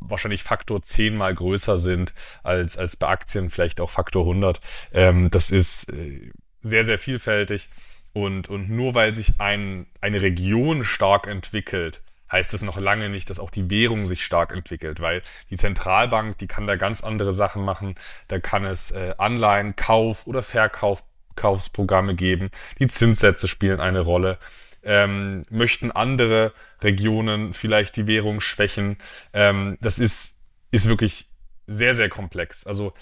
wahrscheinlich 0.00 0.42
Faktor 0.42 0.82
zehnmal 0.82 1.34
größer 1.34 1.78
sind 1.78 2.12
als, 2.42 2.76
als 2.76 2.96
bei 2.96 3.08
Aktien, 3.08 3.50
vielleicht 3.50 3.80
auch 3.80 3.90
Faktor 3.90 4.24
100. 4.24 4.60
Ähm, 4.92 5.30
das 5.30 5.50
ist 5.50 5.92
äh, 5.92 6.30
sehr, 6.62 6.84
sehr 6.84 6.98
vielfältig. 6.98 7.68
Und, 8.14 8.48
und 8.48 8.70
nur 8.70 8.94
weil 8.94 9.14
sich 9.14 9.38
ein, 9.38 9.86
eine 10.00 10.22
Region 10.22 10.82
stark 10.82 11.26
entwickelt, 11.26 12.02
heißt 12.30 12.52
das 12.52 12.62
noch 12.62 12.78
lange 12.78 13.08
nicht, 13.08 13.30
dass 13.30 13.38
auch 13.38 13.50
die 13.50 13.70
Währung 13.70 14.06
sich 14.06 14.24
stark 14.24 14.52
entwickelt, 14.52 15.00
weil 15.00 15.22
die 15.50 15.56
Zentralbank, 15.56 16.38
die 16.38 16.46
kann 16.46 16.66
da 16.66 16.76
ganz 16.76 17.02
andere 17.02 17.32
Sachen 17.32 17.64
machen. 17.64 17.94
Da 18.28 18.38
kann 18.38 18.64
es 18.64 18.90
äh, 18.90 19.14
Anleihen, 19.18 19.76
Kauf 19.76 20.26
oder 20.26 20.42
Verkaufsprogramme 20.42 22.14
geben. 22.14 22.50
Die 22.78 22.86
Zinssätze 22.86 23.48
spielen 23.48 23.80
eine 23.80 24.00
Rolle. 24.00 24.38
Ähm, 24.82 25.44
möchten 25.50 25.90
andere 25.90 26.52
Regionen 26.82 27.52
vielleicht 27.52 27.96
die 27.96 28.06
Währung 28.06 28.40
schwächen? 28.40 28.96
Ähm, 29.32 29.76
das 29.80 29.98
ist, 29.98 30.36
ist 30.70 30.88
wirklich 30.88 31.28
sehr, 31.66 31.94
sehr 31.94 32.08
komplex. 32.08 32.66
Also 32.66 32.92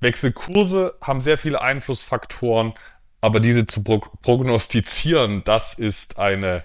Wechselkurse 0.00 0.96
haben 1.00 1.20
sehr 1.20 1.38
viele 1.38 1.60
Einflussfaktoren, 1.60 2.74
aber 3.20 3.40
diese 3.40 3.66
zu 3.66 3.82
prognostizieren, 3.82 5.42
das 5.44 5.74
ist 5.74 6.18
eine 6.18 6.64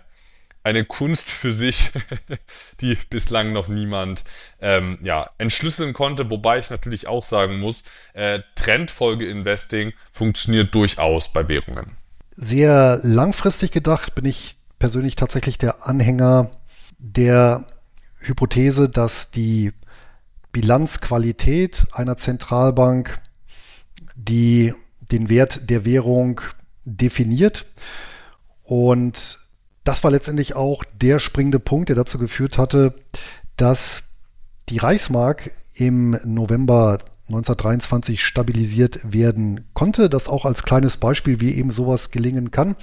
eine 0.63 0.85
Kunst 0.85 1.29
für 1.29 1.51
sich, 1.51 1.91
die 2.81 2.97
bislang 3.09 3.51
noch 3.53 3.67
niemand 3.67 4.23
ähm, 4.61 4.97
ja, 5.01 5.29
entschlüsseln 5.37 5.93
konnte. 5.93 6.29
Wobei 6.29 6.59
ich 6.59 6.69
natürlich 6.69 7.07
auch 7.07 7.23
sagen 7.23 7.59
muss, 7.59 7.83
äh, 8.13 8.39
Trendfolge-Investing 8.55 9.93
funktioniert 10.11 10.73
durchaus 10.73 11.31
bei 11.31 11.47
Währungen. 11.47 11.97
Sehr 12.35 12.99
langfristig 13.03 13.71
gedacht 13.71 14.15
bin 14.15 14.25
ich 14.25 14.55
persönlich 14.79 15.15
tatsächlich 15.15 15.57
der 15.57 15.85
Anhänger 15.85 16.51
der 16.97 17.65
Hypothese, 18.19 18.89
dass 18.89 19.31
die 19.31 19.73
Bilanzqualität 20.51 21.85
einer 21.91 22.15
Zentralbank, 22.15 23.19
die 24.15 24.73
den 25.11 25.29
Wert 25.29 25.69
der 25.69 25.83
Währung 25.85 26.41
definiert 26.85 27.65
und 28.63 29.42
das 29.83 30.03
war 30.03 30.11
letztendlich 30.11 30.55
auch 30.55 30.83
der 30.93 31.19
springende 31.19 31.59
Punkt, 31.59 31.89
der 31.89 31.95
dazu 31.95 32.17
geführt 32.17 32.57
hatte, 32.57 32.95
dass 33.57 34.11
die 34.69 34.77
Reichsmark 34.77 35.51
im 35.75 36.17
November 36.23 36.99
1923 37.27 38.23
stabilisiert 38.23 39.13
werden 39.13 39.69
konnte. 39.73 40.09
Das 40.09 40.27
auch 40.27 40.45
als 40.45 40.63
kleines 40.63 40.97
Beispiel, 40.97 41.39
wie 41.41 41.53
eben 41.53 41.71
sowas 41.71 42.11
gelingen 42.11 42.51
kann. 42.51 42.75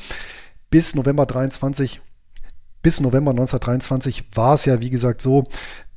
Bis 0.71 0.95
November 0.95 1.27
23, 1.27 2.01
bis 2.83 3.01
November 3.01 3.31
1923 3.31 4.25
war 4.35 4.55
es 4.55 4.65
ja, 4.65 4.81
wie 4.81 4.91
gesagt, 4.91 5.23
so, 5.23 5.47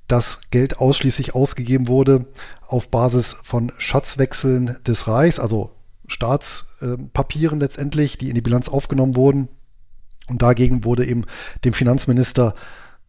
dass 0.07 0.41
Geld 0.51 0.79
ausschließlich 0.79 1.35
ausgegeben 1.35 1.87
wurde 1.87 2.27
auf 2.61 2.89
Basis 2.89 3.33
von 3.43 3.71
Schatzwechseln 3.77 4.77
des 4.85 5.07
Reichs, 5.07 5.39
also 5.39 5.71
Staatspapieren 6.05 7.59
letztendlich, 7.59 8.17
die 8.17 8.29
in 8.29 8.35
die 8.35 8.41
Bilanz 8.41 8.67
aufgenommen 8.67 9.15
wurden 9.15 9.47
und 10.27 10.41
dagegen 10.41 10.85
wurde 10.85 11.05
eben 11.05 11.25
dem 11.63 11.73
Finanzminister 11.73 12.53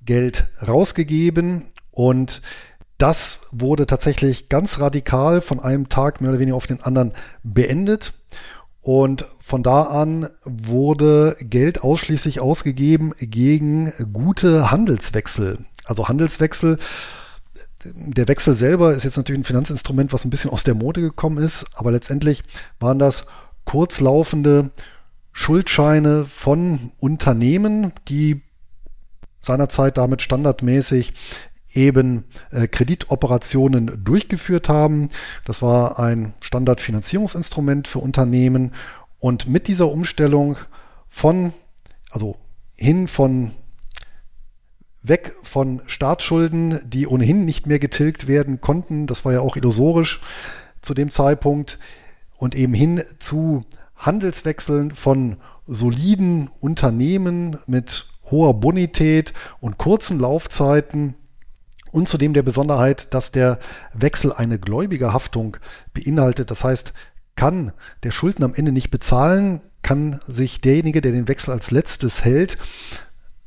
Geld 0.04 0.46
rausgegeben 0.66 1.70
und 1.90 2.42
das 2.98 3.40
wurde 3.50 3.86
tatsächlich 3.86 4.48
ganz 4.48 4.78
radikal 4.78 5.40
von 5.40 5.60
einem 5.60 5.88
Tag 5.88 6.20
mehr 6.20 6.30
oder 6.30 6.38
weniger 6.38 6.56
auf 6.56 6.66
den 6.66 6.82
anderen 6.82 7.12
beendet. 7.42 8.12
Und 8.82 9.24
von 9.40 9.62
da 9.62 9.82
an 9.82 10.28
wurde 10.44 11.36
Geld 11.40 11.82
ausschließlich 11.82 12.40
ausgegeben 12.40 13.12
gegen 13.18 13.92
gute 14.12 14.70
Handelswechsel. 14.70 15.58
Also 15.84 16.06
Handelswechsel, 16.06 16.76
der 17.84 18.28
Wechsel 18.28 18.54
selber 18.54 18.94
ist 18.94 19.04
jetzt 19.04 19.16
natürlich 19.16 19.40
ein 19.40 19.44
Finanzinstrument, 19.44 20.12
was 20.12 20.24
ein 20.24 20.30
bisschen 20.30 20.50
aus 20.50 20.64
der 20.64 20.74
Mode 20.74 21.00
gekommen 21.00 21.38
ist, 21.38 21.66
aber 21.74 21.90
letztendlich 21.90 22.42
waren 22.78 22.98
das 22.98 23.26
kurzlaufende 23.64 24.70
Schuldscheine 25.34 26.24
von 26.24 26.92
Unternehmen, 27.00 27.92
die 28.08 28.40
seinerzeit 29.40 29.98
damit 29.98 30.22
standardmäßig 30.22 31.12
eben 31.72 32.24
äh, 32.52 32.68
Kreditoperationen 32.68 34.04
durchgeführt 34.04 34.68
haben. 34.68 35.08
Das 35.44 35.60
war 35.60 35.98
ein 35.98 36.34
Standardfinanzierungsinstrument 36.40 37.88
für 37.88 37.98
Unternehmen. 37.98 38.72
Und 39.18 39.48
mit 39.48 39.66
dieser 39.66 39.88
Umstellung 39.88 40.56
von, 41.08 41.52
also 42.10 42.36
hin 42.76 43.08
von 43.08 43.50
weg 45.02 45.34
von 45.42 45.82
Staatsschulden, 45.86 46.78
die 46.88 47.08
ohnehin 47.08 47.44
nicht 47.44 47.66
mehr 47.66 47.80
getilgt 47.80 48.28
werden 48.28 48.60
konnten, 48.60 49.08
das 49.08 49.24
war 49.24 49.32
ja 49.32 49.40
auch 49.40 49.56
illusorisch 49.56 50.20
zu 50.80 50.94
dem 50.94 51.10
Zeitpunkt, 51.10 51.78
und 52.36 52.54
eben 52.54 52.74
hin 52.74 53.02
zu 53.18 53.64
Handelswechseln 54.04 54.90
von 54.90 55.38
soliden 55.66 56.50
Unternehmen 56.60 57.58
mit 57.66 58.06
hoher 58.30 58.54
Bonität 58.54 59.32
und 59.60 59.78
kurzen 59.78 60.18
Laufzeiten 60.18 61.14
und 61.92 62.08
zudem 62.08 62.34
der 62.34 62.42
Besonderheit, 62.42 63.14
dass 63.14 63.32
der 63.32 63.58
Wechsel 63.92 64.32
eine 64.32 64.58
Gläubigerhaftung 64.58 65.56
beinhaltet. 65.92 66.50
Das 66.50 66.64
heißt, 66.64 66.92
kann 67.36 67.72
der 68.02 68.10
Schulden 68.10 68.44
am 68.44 68.54
Ende 68.54 68.72
nicht 68.72 68.90
bezahlen, 68.90 69.60
kann 69.82 70.20
sich 70.24 70.60
derjenige, 70.60 71.00
der 71.00 71.12
den 71.12 71.28
Wechsel 71.28 71.52
als 71.52 71.70
letztes 71.70 72.24
hält, 72.24 72.58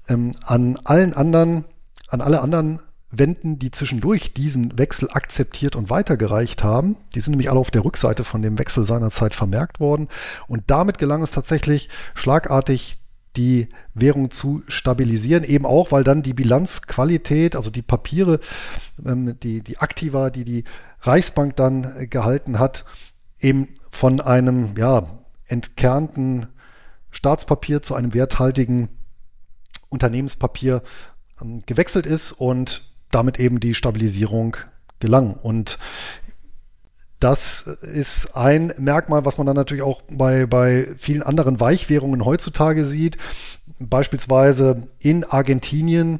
ähm, 0.07 0.33
an 0.43 0.77
allen 0.83 1.13
anderen, 1.13 1.65
an 2.07 2.21
alle 2.21 2.41
anderen 2.41 2.79
wenden, 3.19 3.59
die 3.59 3.71
zwischendurch 3.71 4.33
diesen 4.33 4.77
Wechsel 4.77 5.09
akzeptiert 5.11 5.75
und 5.75 5.89
weitergereicht 5.89 6.63
haben. 6.63 6.97
Die 7.15 7.21
sind 7.21 7.31
nämlich 7.31 7.49
alle 7.49 7.59
auf 7.59 7.71
der 7.71 7.85
Rückseite 7.85 8.23
von 8.23 8.41
dem 8.41 8.57
Wechsel 8.59 8.85
seinerzeit 8.85 9.33
vermerkt 9.33 9.79
worden. 9.79 10.07
Und 10.47 10.63
damit 10.67 10.97
gelang 10.97 11.21
es 11.23 11.31
tatsächlich 11.31 11.89
schlagartig 12.15 12.99
die 13.37 13.69
Währung 13.93 14.31
zu 14.31 14.63
stabilisieren, 14.67 15.43
eben 15.43 15.65
auch, 15.65 15.91
weil 15.91 16.03
dann 16.03 16.23
die 16.23 16.33
Bilanzqualität, 16.33 17.55
also 17.55 17.69
die 17.69 17.83
Papiere, 17.83 18.39
ähm, 19.05 19.39
die, 19.41 19.61
die 19.61 19.77
Aktiva, 19.77 20.29
die 20.29 20.43
die 20.43 20.63
Reichsbank 21.01 21.55
dann 21.55 21.83
äh, 21.97 22.07
gehalten 22.07 22.59
hat, 22.59 22.83
eben 23.39 23.69
von 23.91 24.19
einem 24.19 24.75
ja, 24.77 25.19
entkernten 25.45 26.47
Staatspapier 27.11 27.81
zu 27.81 27.95
einem 27.95 28.13
werthaltigen 28.13 28.89
Unternehmenspapier 29.89 30.81
ähm, 31.41 31.59
gewechselt 31.65 32.05
ist 32.05 32.31
und 32.31 32.86
damit 33.11 33.39
eben 33.39 33.59
die 33.59 33.73
Stabilisierung 33.73 34.57
gelang. 34.99 35.33
Und 35.33 35.77
das 37.19 37.61
ist 37.61 38.35
ein 38.35 38.73
Merkmal, 38.77 39.25
was 39.25 39.37
man 39.37 39.47
dann 39.47 39.55
natürlich 39.55 39.83
auch 39.83 40.01
bei, 40.09 40.45
bei 40.45 40.87
vielen 40.97 41.23
anderen 41.23 41.59
Weichwährungen 41.59 42.25
heutzutage 42.25 42.85
sieht. 42.85 43.17
Beispielsweise 43.79 44.87
in 44.99 45.23
Argentinien, 45.23 46.19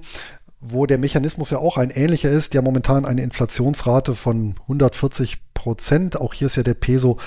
wo 0.59 0.87
der 0.87 0.97
Mechanismus 0.97 1.51
ja 1.51 1.59
auch 1.59 1.77
ein 1.77 1.91
ähnlicher 1.91 2.29
ist, 2.29 2.55
ja 2.55 2.63
momentan 2.63 3.05
eine 3.05 3.21
Inflationsrate 3.21 4.15
von 4.15 4.55
140 4.63 5.53
Prozent. 5.53 6.19
Auch 6.19 6.33
hier 6.33 6.47
ist 6.47 6.55
ja 6.55 6.63
der 6.63 6.73
Peso 6.73 7.19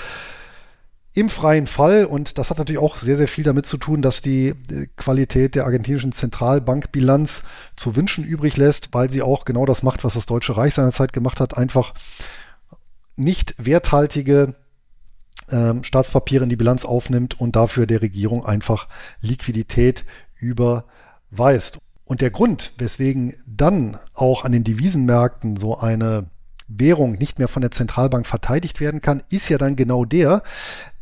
im 1.13 1.29
freien 1.29 1.67
Fall, 1.67 2.05
und 2.05 2.37
das 2.37 2.49
hat 2.49 2.57
natürlich 2.57 2.81
auch 2.81 2.97
sehr, 2.97 3.17
sehr 3.17 3.27
viel 3.27 3.43
damit 3.43 3.65
zu 3.65 3.77
tun, 3.77 4.01
dass 4.01 4.21
die 4.21 4.49
äh, 4.49 4.87
Qualität 4.95 5.55
der 5.55 5.65
argentinischen 5.65 6.13
Zentralbankbilanz 6.13 7.43
zu 7.75 7.95
wünschen 7.95 8.23
übrig 8.23 8.55
lässt, 8.55 8.93
weil 8.93 9.11
sie 9.11 9.21
auch 9.21 9.43
genau 9.43 9.65
das 9.65 9.83
macht, 9.83 10.03
was 10.03 10.13
das 10.13 10.25
Deutsche 10.25 10.55
Reich 10.55 10.73
seinerzeit 10.73 11.11
gemacht 11.11 11.39
hat, 11.39 11.57
einfach 11.57 11.93
nicht 13.17 13.55
werthaltige 13.57 14.55
ähm, 15.49 15.83
Staatspapiere 15.83 16.45
in 16.45 16.49
die 16.49 16.55
Bilanz 16.55 16.85
aufnimmt 16.85 17.39
und 17.39 17.55
dafür 17.57 17.85
der 17.85 18.01
Regierung 18.01 18.45
einfach 18.45 18.87
Liquidität 19.19 20.05
überweist. 20.39 21.77
Und 22.05 22.21
der 22.21 22.31
Grund, 22.31 22.73
weswegen 22.77 23.33
dann 23.45 23.97
auch 24.13 24.45
an 24.45 24.53
den 24.53 24.63
Devisenmärkten 24.63 25.57
so 25.57 25.77
eine 25.77 26.29
Währung 26.67 27.13
nicht 27.13 27.37
mehr 27.37 27.47
von 27.47 27.61
der 27.61 27.71
Zentralbank 27.71 28.27
verteidigt 28.27 28.79
werden 28.79 29.01
kann, 29.01 29.23
ist 29.29 29.49
ja 29.49 29.57
dann 29.57 29.75
genau 29.75 30.05
der, 30.05 30.41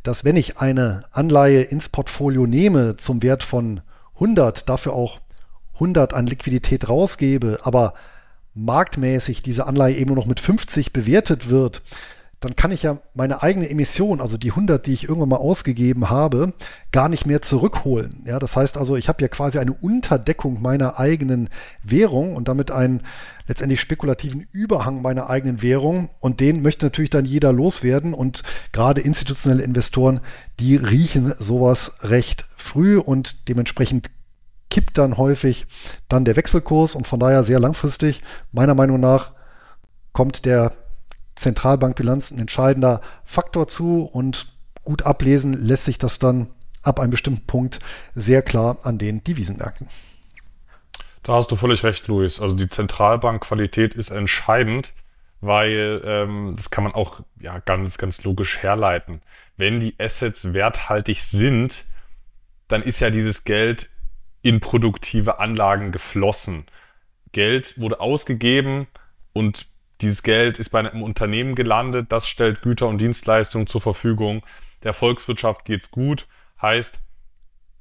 dass 0.04 0.24
wenn 0.24 0.36
ich 0.36 0.58
eine 0.58 1.04
Anleihe 1.12 1.62
ins 1.62 1.90
Portfolio 1.90 2.46
nehme 2.46 2.98
zum 2.98 3.22
Wert 3.24 3.44
von 3.44 3.82
100, 4.16 4.68
dafür 4.68 4.94
auch 4.94 5.20
100 5.76 6.14
an 6.14 6.28
Liquidität 6.28 6.90
rausgebe, 6.90 7.60
aber 7.64 7.94
marktmäßig 8.54 9.42
diese 9.42 9.66
Anleihe 9.66 9.96
eben 9.96 10.10
nur 10.10 10.18
noch 10.18 10.26
mit 10.26 10.40
50 10.40 10.94
bewertet 10.94 11.50
wird, 11.50 11.82
dann 12.40 12.56
kann 12.56 12.72
ich 12.72 12.84
ja 12.84 13.00
meine 13.14 13.44
eigene 13.44 13.70
Emission, 13.70 14.22
also 14.22 14.38
die 14.38 14.52
100, 14.52 14.86
die 14.86 14.94
ich 14.94 15.04
irgendwann 15.04 15.30
mal 15.30 15.38
ausgegeben 15.38 16.10
habe, 16.10 16.54
gar 16.92 17.10
nicht 17.10 17.26
mehr 17.26 17.42
zurückholen. 17.42 18.24
Ja, 18.26 18.40
das 18.40 18.56
heißt 18.56 18.78
also, 18.78 18.96
ich 18.96 19.10
habe 19.10 19.22
ja 19.22 19.28
quasi 19.28 19.60
eine 19.60 19.74
Unterdeckung 19.74 20.62
meiner 20.62 21.00
eigenen 21.00 21.50
Währung 21.84 22.36
und 22.36 22.48
damit 22.48 22.72
einen 22.72 23.02
letztendlich 23.48 23.82
spekulativen 23.82 24.48
Überhang 24.52 25.02
meiner 25.02 25.30
eigenen 25.30 25.62
Währung. 25.62 26.12
Und 26.22 26.40
den 26.40 26.62
möchte 26.62 26.86
natürlich 26.86 27.10
dann 27.10 27.26
jeder 27.26 27.52
loswerden. 27.52 28.14
Und 28.14 28.44
gerade 28.72 29.02
institutionelle 29.02 29.64
Investoren, 29.64 30.22
die 30.60 30.78
riechen 30.78 31.34
sowas 31.40 31.96
recht 32.02 32.48
früh 32.56 32.98
und 32.98 33.50
dementsprechend 33.50 34.12
kippt 34.70 34.98
dann 34.98 35.18
häufig 35.18 35.66
dann 36.08 36.24
der 36.24 36.38
Wechselkurs. 36.38 36.96
Und 36.96 37.06
von 37.06 37.20
daher 37.20 37.44
sehr 37.44 37.60
langfristig 37.60 38.22
meiner 38.54 38.76
Meinung 38.76 39.02
nach 39.02 39.34
kommt 40.14 40.46
der 40.46 40.72
Zentralbankbilanz 41.40 42.32
ein 42.32 42.40
entscheidender 42.40 43.02
Faktor 43.24 43.68
zu 43.68 44.04
und 44.04 44.48
gut 44.84 45.04
ablesen 45.04 45.54
lässt 45.54 45.86
sich 45.86 45.98
das 45.98 46.20
dann 46.20 46.52
ab 46.84 47.00
einem 47.00 47.12
bestimmten 47.12 47.46
Punkt 47.46 47.80
sehr 48.16 48.42
klar 48.42 48.78
an 48.84 48.98
den 48.98 49.24
Devisenmärkten. 49.24 49.88
Da 51.24 51.34
hast 51.34 51.52
du 51.52 51.56
völlig 51.56 51.84
recht, 51.84 52.08
Luis. 52.08 52.40
Also 52.40 52.56
die 52.56 52.70
Zentralbankqualität 52.70 53.94
ist 53.94 54.10
entscheidend, 54.10 54.94
weil 55.42 56.02
ähm, 56.06 56.54
das 56.56 56.70
kann 56.70 56.84
man 56.84 56.94
auch 56.94 57.22
ja 57.40 57.60
ganz, 57.60 57.98
ganz 57.98 58.24
logisch 58.24 58.64
herleiten. 58.64 59.22
Wenn 59.58 59.80
die 59.80 59.96
Assets 60.00 60.54
werthaltig 60.54 61.22
sind, 61.22 61.86
dann 62.68 62.82
ist 62.82 63.00
ja 63.00 63.10
dieses 63.10 63.44
Geld 63.44 63.90
in 64.42 64.60
produktive 64.60 65.40
Anlagen 65.40 65.92
geflossen. 65.92 66.66
Geld 67.32 67.80
wurde 67.80 68.00
ausgegeben 68.00 68.88
und 69.34 69.68
dieses 70.02 70.24
Geld 70.24 70.60
ist 70.60 70.70
bei 70.70 70.80
einem 70.80 71.04
Unternehmen 71.04 71.56
gelandet, 71.56 72.12
das 72.12 72.28
stellt 72.28 72.62
Güter 72.62 72.88
und 72.88 73.00
Dienstleistungen 73.00 73.68
zur 73.68 73.82
Verfügung. 73.82 74.44
Der 74.84 74.94
Volkswirtschaft 74.94 75.66
geht's 75.66 75.92
gut, 75.92 76.28
heißt, 76.62 77.02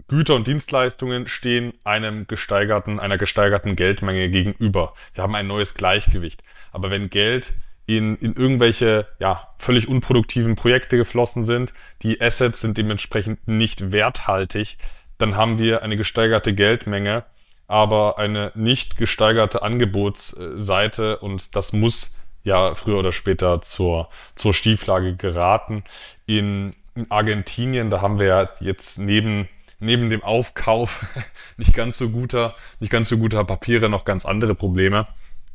Güter 0.08 0.36
und 0.36 0.48
Dienstleistungen 0.48 1.28
stehen 1.28 1.72
einem 1.84 2.26
gesteigerten, 2.26 2.98
einer 2.98 3.18
gesteigerten 3.18 3.76
Geldmenge 3.76 4.30
gegenüber. 4.30 4.94
Wir 5.12 5.22
haben 5.22 5.34
ein 5.34 5.46
neues 5.46 5.74
Gleichgewicht. 5.74 6.42
Aber 6.72 6.88
wenn 6.88 7.10
Geld 7.10 7.52
in, 7.84 8.16
in 8.16 8.34
irgendwelche 8.34 9.06
ja, 9.18 9.48
völlig 9.58 9.86
unproduktiven 9.86 10.56
Projekte 10.56 10.96
geflossen 10.96 11.44
sind, 11.44 11.74
die 12.02 12.20
Assets 12.22 12.62
sind 12.62 12.78
dementsprechend 12.78 13.48
nicht 13.48 13.92
werthaltig, 13.92 14.78
dann 15.18 15.36
haben 15.36 15.58
wir 15.58 15.82
eine 15.82 15.98
gesteigerte 15.98 16.54
Geldmenge 16.54 17.24
aber 17.68 18.18
eine 18.18 18.50
nicht 18.54 18.96
gesteigerte 18.96 19.62
Angebotsseite 19.62 21.18
und 21.18 21.54
das 21.54 21.72
muss 21.72 22.14
ja 22.42 22.74
früher 22.74 22.98
oder 22.98 23.12
später 23.12 23.60
zur, 23.60 24.08
zur 24.34 24.54
Stieflage 24.54 25.14
geraten. 25.14 25.84
In, 26.26 26.74
in 26.94 27.10
Argentinien, 27.10 27.90
da 27.90 28.00
haben 28.00 28.18
wir 28.18 28.50
jetzt 28.60 28.98
neben 28.98 29.48
neben 29.80 30.10
dem 30.10 30.24
Aufkauf 30.24 31.06
nicht 31.56 31.72
ganz 31.72 31.98
so 31.98 32.10
guter, 32.10 32.56
nicht 32.80 32.90
ganz 32.90 33.10
so 33.10 33.18
guter 33.18 33.44
Papiere 33.44 33.88
noch 33.88 34.04
ganz 34.04 34.26
andere 34.26 34.56
Probleme. 34.56 35.04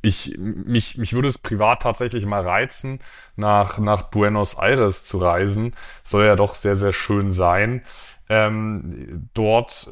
Ich, 0.01 0.37
mich, 0.37 0.97
mich 0.97 1.13
würde 1.13 1.29
es 1.29 1.37
privat 1.37 1.81
tatsächlich 1.81 2.25
mal 2.25 2.41
reizen, 2.41 2.99
nach, 3.37 3.79
nach 3.79 4.03
Buenos 4.03 4.53
Aires 4.55 5.05
zu 5.05 5.17
reisen. 5.17 5.73
Soll 6.03 6.25
ja 6.25 6.35
doch 6.35 6.55
sehr, 6.55 6.75
sehr 6.75 6.93
schön 6.93 7.31
sein 7.31 7.83
ähm, 8.29 9.29
dort 9.33 9.89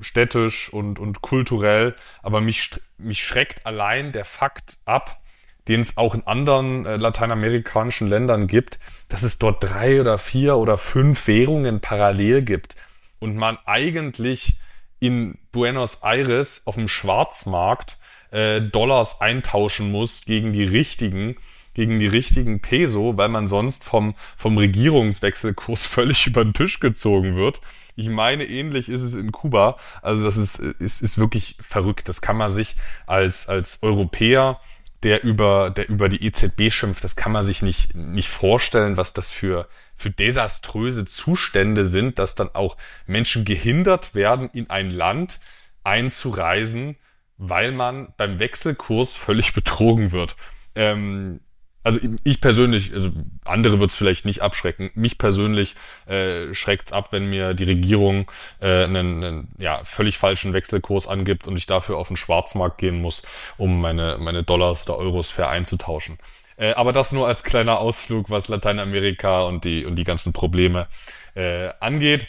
städtisch 0.00 0.72
und, 0.72 0.98
und 0.98 1.20
kulturell, 1.22 1.94
aber 2.22 2.40
mich, 2.40 2.70
mich 2.98 3.22
schreckt 3.22 3.66
allein 3.66 4.12
der 4.12 4.24
Fakt 4.24 4.78
ab, 4.84 5.20
den 5.68 5.80
es 5.80 5.96
auch 5.96 6.14
in 6.14 6.26
anderen 6.26 6.86
äh, 6.86 6.96
lateinamerikanischen 6.96 8.08
Ländern 8.08 8.46
gibt, 8.46 8.78
dass 9.08 9.22
es 9.22 9.38
dort 9.38 9.62
drei 9.62 10.00
oder 10.00 10.18
vier 10.18 10.56
oder 10.56 10.78
fünf 10.78 11.26
Währungen 11.26 11.80
parallel 11.80 12.42
gibt 12.42 12.76
und 13.18 13.36
man 13.36 13.58
eigentlich 13.64 14.58
in 15.00 15.38
Buenos 15.52 16.02
Aires 16.02 16.62
auf 16.64 16.74
dem 16.74 16.88
Schwarzmarkt 16.88 17.98
äh, 18.30 18.60
Dollars 18.60 19.20
eintauschen 19.20 19.90
muss 19.90 20.24
gegen 20.24 20.52
die 20.52 20.64
richtigen 20.64 21.36
gegen 21.74 21.98
die 21.98 22.06
richtigen 22.06 22.60
Peso, 22.60 23.16
weil 23.16 23.28
man 23.28 23.48
sonst 23.48 23.84
vom, 23.84 24.14
vom 24.36 24.56
Regierungswechselkurs 24.56 25.86
völlig 25.86 26.26
über 26.26 26.44
den 26.44 26.54
Tisch 26.54 26.80
gezogen 26.80 27.36
wird. 27.36 27.60
Ich 27.96 28.08
meine, 28.08 28.44
ähnlich 28.44 28.88
ist 28.88 29.02
es 29.02 29.14
in 29.14 29.30
Kuba. 29.30 29.76
Also 30.02 30.24
das 30.24 30.36
ist, 30.36 30.58
ist, 30.58 31.02
ist 31.02 31.18
wirklich 31.18 31.56
verrückt. 31.60 32.08
Das 32.08 32.20
kann 32.20 32.36
man 32.36 32.50
sich 32.50 32.74
als, 33.06 33.48
als 33.48 33.78
Europäer, 33.82 34.60
der 35.04 35.22
über, 35.22 35.70
der 35.70 35.88
über 35.88 36.08
die 36.08 36.24
EZB 36.24 36.72
schimpft, 36.72 37.04
das 37.04 37.14
kann 37.14 37.30
man 37.30 37.42
sich 37.42 37.62
nicht, 37.62 37.94
nicht 37.94 38.30
vorstellen, 38.30 38.96
was 38.96 39.12
das 39.12 39.30
für, 39.30 39.68
für 39.94 40.10
desaströse 40.10 41.04
Zustände 41.04 41.84
sind, 41.84 42.18
dass 42.18 42.34
dann 42.34 42.48
auch 42.54 42.78
Menschen 43.06 43.44
gehindert 43.44 44.14
werden, 44.14 44.48
in 44.52 44.70
ein 44.70 44.88
Land 44.88 45.40
einzureisen, 45.84 46.96
weil 47.36 47.72
man 47.72 48.14
beim 48.16 48.38
Wechselkurs 48.38 49.14
völlig 49.14 49.52
betrogen 49.54 50.10
wird. 50.12 50.36
Ähm, 50.74 51.40
also 51.84 52.00
ich 52.24 52.40
persönlich, 52.40 52.92
also 52.92 53.10
andere 53.44 53.78
wird 53.78 53.90
es 53.90 53.96
vielleicht 53.96 54.24
nicht 54.24 54.40
abschrecken. 54.40 54.90
Mich 54.94 55.18
persönlich 55.18 55.74
äh, 56.06 56.52
schreckt's 56.54 56.92
ab, 56.92 57.12
wenn 57.12 57.28
mir 57.28 57.52
die 57.52 57.64
Regierung 57.64 58.30
äh, 58.60 58.84
einen, 58.84 59.22
einen 59.22 59.48
ja, 59.58 59.84
völlig 59.84 60.16
falschen 60.18 60.54
Wechselkurs 60.54 61.06
angibt 61.06 61.46
und 61.46 61.56
ich 61.58 61.66
dafür 61.66 61.98
auf 61.98 62.08
den 62.08 62.16
Schwarzmarkt 62.16 62.78
gehen 62.78 63.00
muss, 63.00 63.22
um 63.58 63.80
meine, 63.80 64.16
meine 64.18 64.42
Dollars 64.42 64.88
oder 64.88 64.98
Euros 64.98 65.28
fair 65.28 65.50
einzutauschen. 65.50 66.18
Äh, 66.56 66.72
aber 66.72 66.92
das 66.92 67.12
nur 67.12 67.28
als 67.28 67.44
kleiner 67.44 67.78
Ausflug, 67.78 68.30
was 68.30 68.48
Lateinamerika 68.48 69.42
und 69.42 69.64
die, 69.64 69.84
und 69.84 69.96
die 69.96 70.04
ganzen 70.04 70.32
Probleme 70.32 70.88
äh, 71.34 71.68
angeht. 71.80 72.28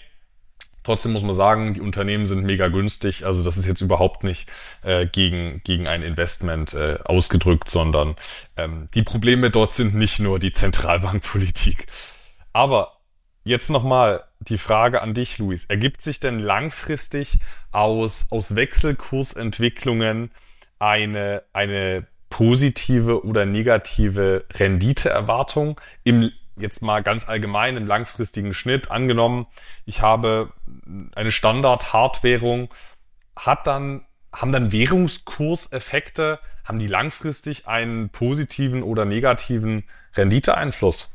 Trotzdem 0.85 1.13
muss 1.13 1.23
man 1.23 1.33
sagen, 1.33 1.73
die 1.73 1.81
Unternehmen 1.81 2.27
sind 2.27 2.43
mega 2.43 2.67
günstig. 2.67 3.25
Also 3.25 3.43
das 3.43 3.57
ist 3.57 3.65
jetzt 3.65 3.81
überhaupt 3.81 4.23
nicht 4.23 4.51
äh, 4.83 5.07
gegen, 5.07 5.61
gegen 5.63 5.87
ein 5.87 6.03
Investment 6.03 6.75
äh, 6.75 6.99
ausgedrückt, 7.03 7.69
sondern 7.69 8.15
ähm, 8.55 8.87
die 8.93 9.01
Probleme 9.01 9.49
dort 9.49 9.73
sind 9.73 9.95
nicht 9.95 10.19
nur 10.19 10.37
die 10.37 10.53
Zentralbankpolitik. 10.53 11.87
Aber 12.53 12.99
jetzt 13.43 13.71
nochmal 13.71 14.25
die 14.39 14.59
Frage 14.59 15.01
an 15.01 15.15
dich, 15.15 15.39
Luis. 15.39 15.65
Ergibt 15.65 16.03
sich 16.03 16.19
denn 16.19 16.37
langfristig 16.37 17.39
aus, 17.71 18.27
aus 18.29 18.55
Wechselkursentwicklungen 18.55 20.29
eine, 20.77 21.41
eine 21.51 22.05
positive 22.29 23.25
oder 23.25 23.47
negative 23.47 24.45
Renditeerwartung 24.53 25.81
im 26.03 26.31
jetzt 26.57 26.81
mal 26.81 27.03
ganz 27.03 27.27
allgemein 27.27 27.77
im 27.77 27.85
langfristigen 27.85 28.53
Schnitt 28.53 28.91
angenommen, 28.91 29.47
ich 29.85 30.01
habe 30.01 30.51
eine 31.15 31.31
Standard-Hardwährung, 31.31 32.69
hat 33.35 33.67
dann, 33.67 34.05
haben 34.31 34.51
dann 34.51 34.71
Währungskurseffekte, 34.71 36.39
haben 36.63 36.79
die 36.79 36.87
langfristig 36.87 37.67
einen 37.67 38.09
positiven 38.09 38.83
oder 38.83 39.05
negativen 39.05 39.83
Renditeeinfluss? 40.15 41.11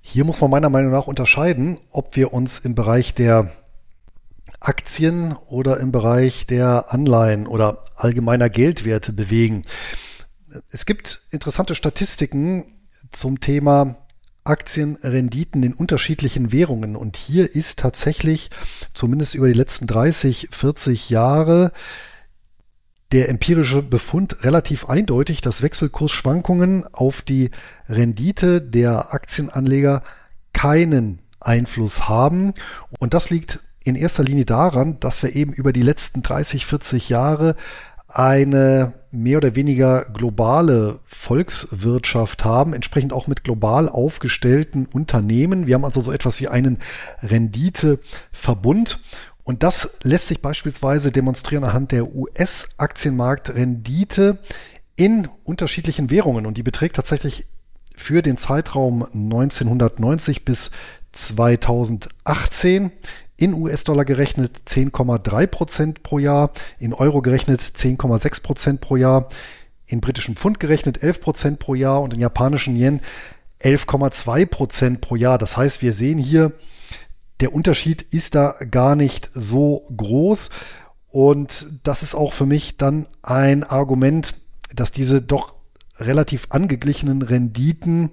Hier 0.00 0.24
muss 0.24 0.40
man 0.42 0.50
meiner 0.50 0.68
Meinung 0.68 0.92
nach 0.92 1.06
unterscheiden, 1.06 1.80
ob 1.90 2.16
wir 2.16 2.34
uns 2.34 2.58
im 2.58 2.74
Bereich 2.74 3.14
der 3.14 3.50
Aktien 4.60 5.34
oder 5.46 5.80
im 5.80 5.90
Bereich 5.90 6.46
der 6.46 6.92
Anleihen 6.92 7.46
oder 7.46 7.84
allgemeiner 7.96 8.48
Geldwerte 8.48 9.12
bewegen 9.12 9.64
es 10.70 10.86
gibt 10.86 11.20
interessante 11.30 11.74
Statistiken 11.74 12.64
zum 13.10 13.40
Thema 13.40 13.96
Aktienrenditen 14.44 15.62
in 15.62 15.72
unterschiedlichen 15.72 16.52
Währungen. 16.52 16.96
Und 16.96 17.16
hier 17.16 17.54
ist 17.54 17.78
tatsächlich, 17.78 18.50
zumindest 18.92 19.34
über 19.34 19.46
die 19.46 19.54
letzten 19.54 19.86
30, 19.86 20.48
40 20.50 21.10
Jahre, 21.10 21.72
der 23.12 23.28
empirische 23.28 23.82
Befund 23.82 24.42
relativ 24.42 24.88
eindeutig, 24.88 25.42
dass 25.42 25.62
Wechselkursschwankungen 25.62 26.86
auf 26.92 27.22
die 27.22 27.50
Rendite 27.88 28.62
der 28.62 29.12
Aktienanleger 29.12 30.02
keinen 30.52 31.20
Einfluss 31.38 32.08
haben. 32.08 32.54
Und 32.98 33.14
das 33.14 33.30
liegt 33.30 33.62
in 33.84 33.96
erster 33.96 34.24
Linie 34.24 34.46
daran, 34.46 34.98
dass 35.00 35.22
wir 35.22 35.36
eben 35.36 35.52
über 35.52 35.72
die 35.72 35.82
letzten 35.82 36.22
30, 36.22 36.66
40 36.66 37.08
Jahre 37.10 37.54
eine 38.08 38.94
mehr 39.12 39.38
oder 39.38 39.54
weniger 39.54 40.02
globale 40.12 40.98
Volkswirtschaft 41.06 42.44
haben, 42.44 42.74
entsprechend 42.74 43.12
auch 43.12 43.26
mit 43.26 43.44
global 43.44 43.88
aufgestellten 43.88 44.86
Unternehmen. 44.86 45.66
Wir 45.66 45.74
haben 45.74 45.84
also 45.84 46.00
so 46.00 46.12
etwas 46.12 46.40
wie 46.40 46.48
einen 46.48 46.78
Renditeverbund. 47.20 49.00
Und 49.44 49.62
das 49.62 49.90
lässt 50.02 50.28
sich 50.28 50.40
beispielsweise 50.40 51.12
demonstrieren 51.12 51.64
anhand 51.64 51.92
der 51.92 52.14
US-Aktienmarktrendite 52.14 54.38
in 54.96 55.28
unterschiedlichen 55.44 56.08
Währungen. 56.10 56.46
Und 56.46 56.56
die 56.58 56.62
beträgt 56.62 56.96
tatsächlich 56.96 57.46
für 57.94 58.22
den 58.22 58.38
Zeitraum 58.38 59.02
1990 59.02 60.44
bis 60.44 60.70
2018 61.12 62.90
in 63.42 63.54
US-Dollar 63.54 64.04
gerechnet 64.04 64.62
10,3 64.68 65.46
Prozent 65.48 66.02
pro 66.04 66.20
Jahr, 66.20 66.52
in 66.78 66.94
Euro 66.94 67.22
gerechnet 67.22 67.60
10,6 67.60 68.40
Prozent 68.40 68.80
pro 68.80 68.94
Jahr, 68.94 69.28
in 69.84 70.00
britischen 70.00 70.36
Pfund 70.36 70.60
gerechnet 70.60 71.02
11 71.02 71.20
Prozent 71.20 71.58
pro 71.58 71.74
Jahr 71.74 72.02
und 72.02 72.14
in 72.14 72.20
japanischen 72.20 72.76
Yen 72.76 73.00
11,2 73.60 74.46
Prozent 74.46 75.00
pro 75.00 75.16
Jahr. 75.16 75.38
Das 75.38 75.56
heißt, 75.56 75.82
wir 75.82 75.92
sehen 75.92 76.18
hier, 76.18 76.52
der 77.40 77.52
Unterschied 77.52 78.02
ist 78.14 78.36
da 78.36 78.54
gar 78.70 78.94
nicht 78.94 79.30
so 79.32 79.84
groß. 79.96 80.50
Und 81.08 81.66
das 81.82 82.04
ist 82.04 82.14
auch 82.14 82.32
für 82.32 82.46
mich 82.46 82.76
dann 82.76 83.08
ein 83.22 83.64
Argument, 83.64 84.34
dass 84.76 84.92
diese 84.92 85.20
doch 85.20 85.54
relativ 85.98 86.46
angeglichenen 86.50 87.22
Renditen 87.22 88.12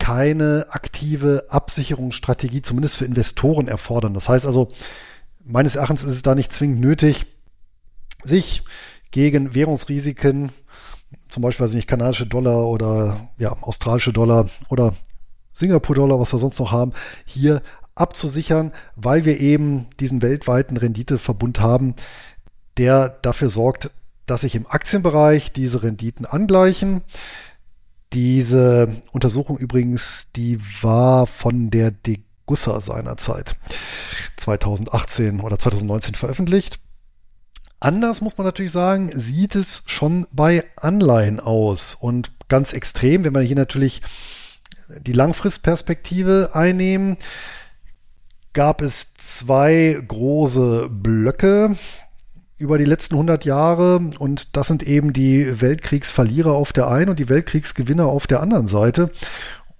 keine 0.00 0.66
aktive 0.70 1.44
Absicherungsstrategie, 1.50 2.62
zumindest 2.62 2.96
für 2.96 3.04
Investoren, 3.04 3.68
erfordern. 3.68 4.14
Das 4.14 4.28
heißt 4.28 4.46
also, 4.46 4.72
meines 5.44 5.76
Erachtens 5.76 6.02
ist 6.02 6.14
es 6.14 6.22
da 6.22 6.34
nicht 6.34 6.52
zwingend 6.52 6.80
nötig, 6.80 7.26
sich 8.24 8.64
gegen 9.12 9.54
Währungsrisiken, 9.54 10.50
zum 11.28 11.42
Beispiel, 11.42 11.64
weiß 11.64 11.72
ich 11.72 11.76
nicht, 11.76 11.88
kanadische 11.88 12.26
Dollar 12.26 12.66
oder 12.66 13.28
ja, 13.38 13.56
australische 13.60 14.12
Dollar 14.12 14.48
oder 14.68 14.94
Singapur-Dollar, 15.52 16.18
was 16.18 16.32
wir 16.32 16.38
sonst 16.38 16.58
noch 16.58 16.72
haben, 16.72 16.92
hier 17.24 17.62
abzusichern, 17.94 18.72
weil 18.96 19.24
wir 19.24 19.38
eben 19.40 19.88
diesen 20.00 20.22
weltweiten 20.22 20.76
Renditeverbund 20.76 21.60
haben, 21.60 21.94
der 22.78 23.08
dafür 23.08 23.50
sorgt, 23.50 23.90
dass 24.26 24.42
sich 24.42 24.54
im 24.54 24.66
Aktienbereich 24.66 25.52
diese 25.52 25.82
Renditen 25.82 26.24
angleichen. 26.24 27.02
Diese 28.12 29.02
Untersuchung 29.12 29.58
übrigens, 29.58 30.32
die 30.34 30.58
war 30.82 31.26
von 31.26 31.70
der 31.70 31.92
Degussa 31.92 32.80
seinerzeit 32.80 33.56
2018 34.36 35.40
oder 35.40 35.58
2019 35.58 36.14
veröffentlicht. 36.16 36.80
Anders 37.78 38.20
muss 38.20 38.36
man 38.36 38.46
natürlich 38.46 38.72
sagen, 38.72 39.10
sieht 39.14 39.54
es 39.54 39.84
schon 39.86 40.26
bei 40.32 40.64
Anleihen 40.76 41.40
aus 41.40 41.94
und 41.94 42.32
ganz 42.48 42.72
extrem, 42.72 43.24
wenn 43.24 43.34
wir 43.34 43.40
hier 43.40 43.56
natürlich 43.56 44.02
die 45.00 45.12
Langfristperspektive 45.12 46.50
einnehmen, 46.52 47.16
gab 48.52 48.82
es 48.82 49.14
zwei 49.14 50.02
große 50.06 50.88
Blöcke 50.90 51.76
über 52.60 52.76
die 52.76 52.84
letzten 52.84 53.14
100 53.14 53.44
Jahre 53.44 54.00
und 54.18 54.56
das 54.56 54.68
sind 54.68 54.82
eben 54.82 55.12
die 55.12 55.60
Weltkriegsverlierer 55.60 56.52
auf 56.52 56.72
der 56.72 56.88
einen 56.88 57.10
und 57.10 57.18
die 57.18 57.28
Weltkriegsgewinner 57.30 58.06
auf 58.06 58.26
der 58.26 58.40
anderen 58.40 58.68
Seite. 58.68 59.10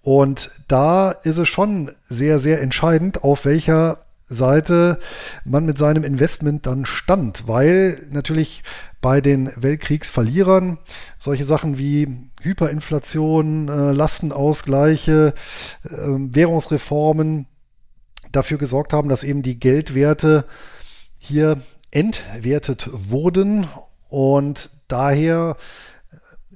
Und 0.03 0.51
da 0.67 1.11
ist 1.11 1.37
es 1.37 1.49
schon 1.49 1.93
sehr, 2.07 2.41
sehr 2.41 2.63
entscheidend, 2.63 3.23
auf 3.23 3.45
welcher 3.45 3.99
Seite 4.25 4.99
man 5.45 5.67
mit 5.67 5.77
seinem 5.77 6.05
Investment 6.05 6.65
dann 6.65 6.87
stand, 6.87 7.47
weil 7.47 7.99
natürlich 8.11 8.63
bei 9.03 9.21
den 9.21 9.51
Weltkriegsverlierern 9.57 10.79
solche 11.19 11.45
Sachen 11.45 11.77
wie 11.77 12.09
Hyperinflation, 12.43 13.69
äh, 13.69 13.93
Lastenausgleiche, 13.93 15.35
äh, 15.85 15.91
Währungsreformen 15.91 17.47
dafür 18.33 18.57
gesorgt 18.57 18.93
haben, 18.93 19.09
dass 19.09 19.25
eben 19.25 19.43
die 19.43 19.59
Geldwerte 19.59 20.47
hier 21.19 21.61
entwertet 21.91 22.89
wurden 22.93 23.67
und 24.09 24.71
daher 24.89 25.57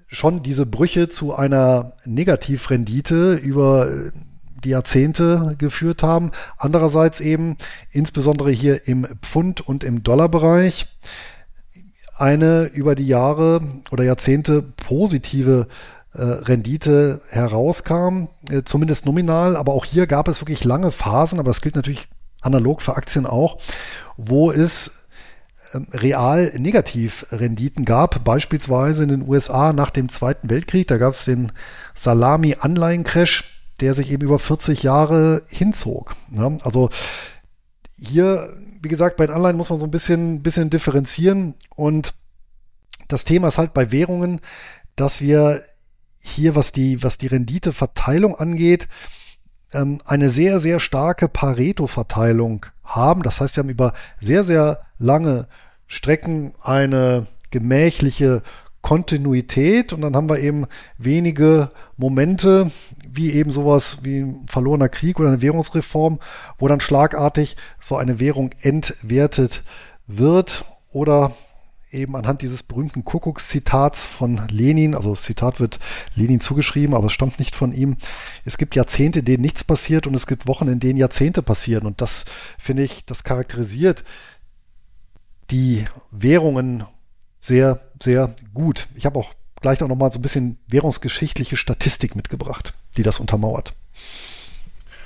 schon 0.09 0.43
diese 0.43 0.67
Brüche 0.67 1.09
zu 1.09 1.35
einer 1.35 1.93
Negativrendite 2.05 3.35
über 3.35 3.89
die 4.63 4.71
Jahrzehnte 4.71 5.57
geführt 5.59 6.03
haben. 6.03 6.31
Andererseits 6.57 7.21
eben 7.21 7.57
insbesondere 7.91 8.51
hier 8.51 8.89
im 8.89 9.07
Pfund- 9.23 9.61
und 9.61 9.85
im 9.85 10.03
Dollarbereich 10.03 10.87
eine 12.17 12.65
über 12.67 12.95
die 12.95 13.07
Jahre 13.07 13.61
oder 13.91 14.05
Jahrzehnte 14.05 14.63
positive 14.63 15.67
äh, 16.13 16.23
Rendite 16.23 17.21
herauskam, 17.29 18.29
äh, 18.49 18.63
zumindest 18.65 19.05
nominal. 19.05 19.57
Aber 19.57 19.73
auch 19.73 19.85
hier 19.85 20.07
gab 20.07 20.29
es 20.29 20.41
wirklich 20.41 20.65
lange 20.65 20.93
Phasen, 20.93 21.41
aber 21.41 21.51
das 21.51 21.61
gilt 21.61 21.75
natürlich 21.75 22.09
analog 22.41 22.83
für 22.83 22.97
Aktien 22.97 23.27
auch, 23.27 23.59
wo 24.17 24.53
es 24.53 25.04
real 25.93 26.53
Negativrenditen 26.57 27.85
gab, 27.85 28.25
beispielsweise 28.25 29.03
in 29.03 29.09
den 29.09 29.29
USA 29.29 29.73
nach 29.73 29.91
dem 29.91 30.09
Zweiten 30.09 30.51
Weltkrieg. 30.51 30.89
Da 30.89 30.99
gab 30.99 31.15
es 31.15 31.25
den 31.25 31.53
Salami-Anleihencrash, 31.95 33.45
der 33.81 33.95
sich 33.95 34.11
eben 34.11 34.25
über 34.25 34.39
40 34.39 34.83
Jahre 34.83 35.43
hinzog. 35.49 36.17
Ja, 36.31 36.53
also 36.63 36.91
hier, 37.97 38.57
wie 38.83 38.89
gesagt, 38.89 39.17
bei 39.17 39.27
den 39.27 39.35
Anleihen 39.35 39.57
muss 39.57 39.71
man 39.71 39.79
so 39.79 39.87
ein 39.87 39.91
bisschen, 39.91 40.43
bisschen 40.43 40.71
differenzieren 40.71 41.55
und 41.75 42.15
das 43.09 43.25
Thema 43.25 43.49
ist 43.49 43.59
halt 43.59 43.75
bei 43.75 43.93
Währungen, 43.93 44.41
dass 44.97 45.21
wir 45.21 45.63
hier, 46.21 46.57
was 46.57 46.73
die, 46.73 47.03
was 47.03 47.19
die 47.19 47.27
Renditeverteilung 47.27 48.35
angeht, 48.35 48.89
ähm, 49.73 50.01
eine 50.07 50.31
sehr, 50.31 50.61
sehr 50.61 50.81
starke 50.81 51.29
Pareto-Verteilung 51.29 52.67
haben. 52.83 53.23
Das 53.23 53.41
heißt, 53.41 53.57
wir 53.57 53.63
haben 53.63 53.71
über 53.71 53.93
sehr, 54.21 54.45
sehr 54.45 54.83
lange 54.99 55.49
Strecken 55.95 56.55
eine 56.61 57.27
gemächliche 57.51 58.43
Kontinuität 58.83 59.93
und 59.93 60.03
dann 60.03 60.17
haben 60.17 60.29
wir 60.29 60.41
eben 60.41 60.67
wenige 60.99 61.71
Momente, 61.97 62.71
wie 63.11 63.31
eben 63.31 63.51
sowas 63.51 63.99
wie 64.03 64.19
ein 64.19 64.47
verlorener 64.49 64.89
Krieg 64.89 65.21
oder 65.21 65.29
eine 65.29 65.41
Währungsreform, 65.41 66.19
wo 66.59 66.69
dann 66.69 66.81
schlagartig 66.81 67.57
so 67.81 67.97
eine 67.97 68.19
Währung 68.19 68.51
entwertet 68.61 69.63
wird 70.07 70.65
oder 70.93 71.33
eben 71.93 72.17
anhand 72.17 72.43
dieses 72.43 72.65
berühmten 72.65 73.05
Kuckucks-Zitats 73.05 74.09
von 74.09 74.43
Lenin, 74.51 74.95
also 74.95 75.11
das 75.11 75.23
Zitat 75.23 75.61
wird 75.61 75.79
Lenin 76.17 76.41
zugeschrieben, 76.41 76.95
aber 76.95 77.07
es 77.07 77.13
stammt 77.13 77.39
nicht 77.39 77.55
von 77.55 77.73
ihm. 77.73 77.97
Es 78.45 78.59
gibt 78.59 78.75
Jahrzehnte, 78.75 79.21
in 79.21 79.25
denen 79.25 79.43
nichts 79.43 79.65
passiert 79.65 80.07
und 80.07 80.15
es 80.15 80.27
gibt 80.27 80.49
Wochen, 80.49 80.69
in 80.69 80.81
denen 80.81 80.99
Jahrzehnte 80.99 81.43
passieren. 81.43 81.87
Und 81.87 82.01
das, 82.01 82.25
finde 82.59 82.83
ich, 82.83 83.05
das 83.07 83.23
charakterisiert 83.23 84.05
die 85.51 85.87
Währungen 86.11 86.85
sehr, 87.39 87.81
sehr 88.01 88.35
gut. 88.55 88.89
Ich 88.95 89.07
habe 89.07 89.19
auch 89.19 89.33
gleich 89.61 89.81
noch 89.81 89.89
mal 89.95 90.11
so 90.13 90.19
ein 90.19 90.23
bisschen 90.23 90.59
währungsgeschichtliche 90.69 91.57
Statistik 91.57 92.17
mitgebracht, 92.17 92.75
die 92.97 93.03
das 93.03 93.21
untermauert. 93.21 93.73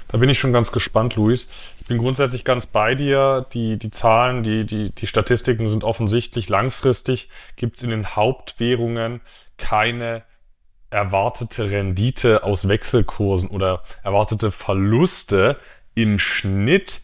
Da 0.08 0.16
bin 0.16 0.30
ich 0.30 0.38
schon 0.38 0.54
ganz 0.54 0.72
gespannt, 0.72 1.16
Luis. 1.16 1.48
Ich 1.80 1.86
bin 1.86 1.98
grundsätzlich 1.98 2.44
ganz 2.44 2.66
bei 2.66 2.94
dir. 2.94 3.46
Die, 3.52 3.78
die 3.78 3.90
Zahlen, 3.90 4.42
die, 4.42 4.64
die, 4.64 4.90
die 4.90 5.06
Statistiken 5.06 5.66
sind 5.66 5.84
offensichtlich. 5.84 6.48
Langfristig 6.48 7.28
gibt 7.56 7.76
es 7.76 7.82
in 7.82 7.90
den 7.90 8.16
Hauptwährungen 8.16 9.20
keine 9.58 10.22
erwartete 10.90 11.70
Rendite 11.70 12.42
aus 12.44 12.66
Wechselkursen 12.66 13.50
oder 13.50 13.82
erwartete 14.02 14.50
Verluste 14.50 15.58
im 15.94 16.18
Schnitt. 16.18 17.02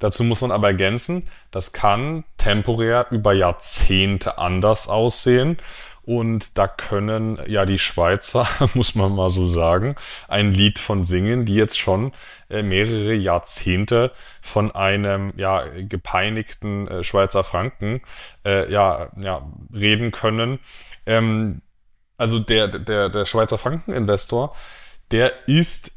Dazu 0.00 0.24
muss 0.24 0.40
man 0.40 0.50
aber 0.50 0.68
ergänzen, 0.68 1.28
das 1.52 1.72
kann 1.72 2.24
temporär 2.38 3.06
über 3.10 3.32
Jahrzehnte 3.32 4.38
anders 4.38 4.88
aussehen. 4.88 5.58
Und 6.02 6.58
da 6.58 6.66
können 6.66 7.38
ja 7.46 7.66
die 7.66 7.78
Schweizer, 7.78 8.48
muss 8.74 8.96
man 8.96 9.14
mal 9.14 9.30
so 9.30 9.48
sagen, 9.48 9.94
ein 10.26 10.50
Lied 10.50 10.78
von 10.80 11.04
singen, 11.04 11.44
die 11.44 11.54
jetzt 11.54 11.78
schon 11.78 12.10
äh, 12.48 12.62
mehrere 12.62 13.14
Jahrzehnte 13.14 14.10
von 14.40 14.74
einem 14.74 15.32
ja 15.36 15.64
gepeinigten 15.78 16.88
äh, 16.88 17.04
Schweizer 17.04 17.44
Franken 17.44 18.00
äh, 18.44 18.72
ja, 18.72 19.10
ja 19.20 19.46
reden 19.72 20.10
können. 20.10 20.58
Ähm, 21.06 21.60
also 22.16 22.38
der, 22.38 22.68
der, 22.68 23.08
der 23.10 23.24
Schweizer 23.24 23.58
Frankeninvestor, 23.58 24.56
der 25.10 25.48
ist 25.48 25.92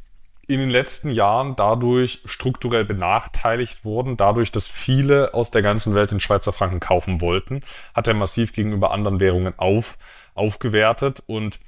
in 0.48 0.60
den 0.60 0.70
letzten 0.70 1.10
Jahren 1.10 1.56
dadurch 1.56 2.22
strukturell 2.26 2.84
benachteiligt 2.84 3.86
wurden, 3.86 4.18
dadurch, 4.18 4.52
dass 4.52 4.68
viele 4.68 5.34
aus 5.34 5.52
der 5.52 5.62
ganzen 5.62 5.96
Welt 5.96 6.12
den 6.12 6.20
Schweizer 6.20 6.52
Franken 6.52 6.80
kaufen 6.80 7.22
wollten, 7.22 7.62
hat 7.94 8.08
er 8.08 8.14
massiv 8.14 8.52
gegenüber 8.52 8.92
anderen 8.92 9.20
Währungen 9.20 9.54
auf, 9.58 9.98
aufgewertet. 10.36 11.24
Und 11.28 11.60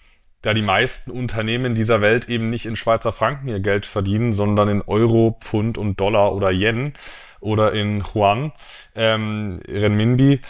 da 0.42 0.54
die 0.54 0.62
meisten 0.62 1.10
Unternehmen 1.10 1.74
dieser 1.74 2.02
Welt 2.02 2.30
eben 2.30 2.50
nicht 2.50 2.66
in 2.66 2.76
Schweizer 2.76 3.14
Franken 3.14 3.48
ihr 3.48 3.62
Geld 3.62 3.86
verdienen, 3.86 4.34
sondern 4.34 4.68
in 4.68 4.82
Euro, 4.82 5.38
Pfund 5.40 5.78
und 5.78 6.00
Dollar 6.00 6.34
oder 6.34 6.52
Yen 6.52 6.94
oder 7.40 7.72
in 7.74 8.04
Yuan, 8.04 8.52
ähm, 8.94 9.62
Renminbi, 9.68 10.42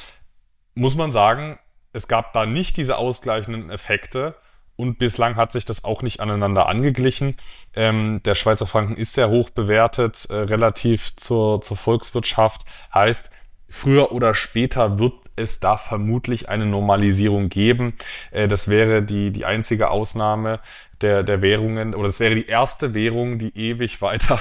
muss 0.74 0.96
man 0.96 1.12
sagen, 1.12 1.60
es 1.94 2.08
gab 2.08 2.34
da 2.34 2.46
nicht 2.46 2.76
diese 2.78 2.98
ausgleichenden 2.98 3.70
Effekte 3.70 4.36
und 4.76 4.98
bislang 4.98 5.36
hat 5.36 5.52
sich 5.52 5.66
das 5.66 5.84
auch 5.84 6.02
nicht 6.02 6.20
aneinander 6.20 6.68
angeglichen. 6.68 7.36
Ähm, 7.76 8.22
der 8.26 8.36
Schweizer 8.36 8.68
Franken 8.68 8.96
ist 8.96 9.14
sehr 9.14 9.30
hoch 9.30 9.50
bewertet, 9.50 10.28
äh, 10.30 10.36
relativ 10.36 11.16
zur, 11.16 11.62
zur 11.62 11.78
Volkswirtschaft. 11.78 12.62
Heißt, 12.94 13.30
früher 13.70 14.12
oder 14.12 14.34
später 14.36 15.00
wird 15.00 15.14
es 15.36 15.60
da 15.60 15.78
vermutlich 15.78 16.50
eine 16.50 16.66
Normalisierung 16.66 17.50
geben. 17.50 17.94
Äh, 18.32 18.48
das 18.48 18.68
wäre 18.68 19.04
die, 19.04 19.32
die 19.32 19.46
einzige 19.46 19.90
Ausnahme 19.90 20.60
der, 21.02 21.24
der 21.24 21.42
Währungen 21.42 21.94
oder 21.94 22.08
das 22.08 22.20
wäre 22.20 22.36
die 22.36 22.48
erste 22.48 22.94
Währung, 22.94 23.38
die 23.38 23.58
ewig 23.58 24.02
weiter 24.02 24.40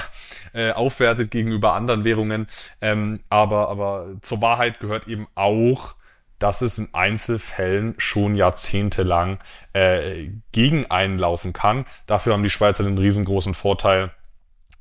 äh, 0.53 0.71
aufwertet 0.71 1.31
gegenüber 1.31 1.73
anderen 1.73 2.03
Währungen. 2.05 2.47
Ähm, 2.81 3.19
aber, 3.29 3.69
aber 3.69 4.07
zur 4.21 4.41
Wahrheit 4.41 4.79
gehört 4.79 5.07
eben 5.07 5.27
auch, 5.35 5.95
dass 6.39 6.61
es 6.61 6.77
in 6.77 6.93
Einzelfällen 6.93 7.95
schon 7.97 8.35
jahrzehntelang 8.35 9.39
äh, 9.73 10.29
gegen 10.51 10.89
einlaufen 10.91 11.53
kann. 11.53 11.85
Dafür 12.07 12.33
haben 12.33 12.43
die 12.43 12.49
Schweizer 12.49 12.85
einen 12.85 12.97
riesengroßen 12.97 13.53
Vorteil. 13.53 14.11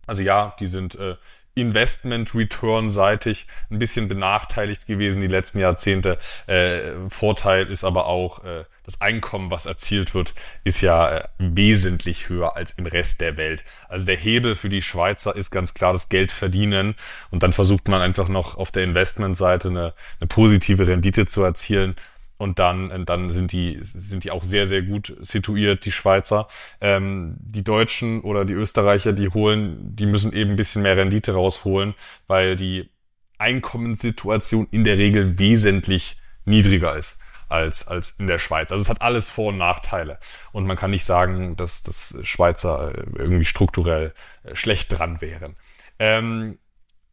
Also 0.07 0.23
ja, 0.23 0.55
die 0.61 0.67
sind 0.67 0.95
äh, 0.97 1.17
Investment-Return-seitig 1.55 3.47
ein 3.71 3.79
bisschen 3.79 4.09
benachteiligt 4.09 4.87
gewesen 4.87 5.21
die 5.21 5.29
letzten 5.29 5.59
Jahrzehnte. 5.59 6.19
Äh, 6.47 7.09
Vorteil 7.09 7.69
ist 7.69 7.85
aber 7.85 8.07
auch, 8.07 8.45
äh, 8.45 8.65
das 8.85 9.01
Einkommen, 9.01 9.51
was 9.51 9.67
erzielt 9.67 10.15
wird, 10.15 10.35
ist 10.63 10.81
ja 10.81 11.19
äh, 11.19 11.25
wesentlich 11.39 12.29
höher 12.29 12.57
als 12.57 12.73
im 12.73 12.87
Rest 12.87 13.21
der 13.21 13.37
Welt. 13.37 13.65
Also 13.89 14.07
der 14.07 14.17
Hebel 14.17 14.57
für 14.57 14.69
die 14.69 14.83
Schweizer 14.83 15.35
ist 15.35 15.51
ganz 15.51 15.75
klar 15.75 15.93
das 15.93 16.09
Geld 16.09 16.33
verdienen 16.33 16.95
und 17.31 17.43
dann 17.43 17.53
versucht 17.53 17.89
man 17.89 18.03
einfach 18.03 18.29
noch 18.29 18.57
auf 18.57 18.71
der 18.71 18.85
Investmentseite 18.85 19.69
eine, 19.69 19.95
eine 20.21 20.29
positive 20.29 20.87
Rendite 20.87 21.27
zu 21.27 21.43
erzielen 21.43 21.97
und 22.45 22.59
dann, 22.59 22.91
äh, 22.91 23.05
dann 23.05 23.31
sind 23.31 23.53
die, 23.53 23.79
sind 23.81 24.23
die 24.23 24.31
auch 24.31 24.45
sehr, 24.45 24.67
sehr 24.67 24.83
gut 24.83 25.17
situiert, 25.23 25.87
die 25.87 25.93
Schweizer. 25.93 26.47
Ähm, 26.81 27.37
die 27.41 27.65
Deutschen 27.65 28.21
oder 28.21 28.45
die 28.45 28.53
Österreicher, 28.53 29.15
die 29.15 29.31
holen, 29.31 29.97
die 29.97 30.05
müssen 30.05 30.35
eben 30.35 30.51
ein 30.51 30.57
bisschen 30.57 30.83
mehr 30.83 30.99
Rendite 30.99 31.33
rausholen, 31.33 31.95
weil 32.27 32.55
die 32.55 32.91
Einkommenssituation 33.39 34.69
in 34.71 34.85
der 34.85 34.99
Regel 34.99 35.39
wesentlich 35.39 36.19
niedriger 36.45 36.95
ist 36.97 37.19
als, 37.49 37.89
als 37.89 38.15
in 38.19 38.27
der 38.27 38.39
Schweiz. 38.39 38.71
Also 38.71 38.83
es 38.83 38.91
hat 38.91 39.01
alles 39.01 39.31
Vor- 39.31 39.49
und 39.49 39.59
Nachteile. 39.59 40.19
Und 40.53 40.67
man 40.67 40.77
kann 40.77 40.91
nicht 40.91 41.07
sagen, 41.07 41.57
dass 41.57 41.83
das 41.83 42.15
Schweizer 42.25 42.95
äh, 42.95 43.05
irgendwie 43.17 43.47
strukturell 43.47 44.13
äh, 44.43 44.55
schlecht 44.55 44.99
dran 44.99 45.23
wären. 45.23 45.57
Ähm, 45.99 46.59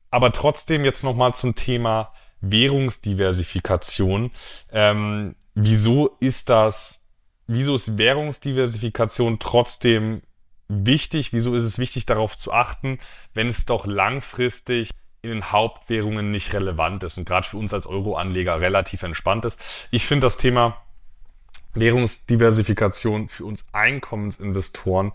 aber 0.10 0.34
trotzdem 0.34 0.84
jetzt 0.84 1.04
nochmal 1.04 1.34
zum 1.34 1.56
Thema 1.56 2.12
Währungsdiversifikation. 2.42 4.32
Ähm, 4.72 5.36
wieso 5.54 6.18
ist 6.20 6.50
das, 6.50 7.00
wieso 7.48 7.76
ist 7.76 7.98
Währungsdiversifikation 7.98 9.40
trotzdem 9.40 10.22
wichtig? 10.68 11.34
Wieso 11.34 11.56
ist 11.56 11.64
es 11.64 11.80
wichtig, 11.80 12.06
darauf 12.06 12.38
zu 12.38 12.52
achten, 12.52 13.00
wenn 13.34 13.48
es 13.48 13.66
doch 13.66 13.86
langfristig 13.86 14.92
in 15.22 15.30
den 15.30 15.52
Hauptwährungen 15.52 16.32
nicht 16.32 16.54
relevant 16.54 17.04
ist 17.04 17.18
und 17.18 17.26
gerade 17.26 17.48
für 17.48 17.58
uns 17.58 17.74
als 17.74 17.86
Euro-Anleger 17.86 18.60
relativ 18.60 19.04
entspannt 19.04 19.46
ist? 19.46 19.88
Ich 19.92 20.06
finde 20.06 20.26
das 20.26 20.38
Thema 20.38 20.82
Währungsdiversifikation 21.74 23.28
für 23.28 23.46
uns 23.46 23.66
Einkommensinvestoren 23.72 25.14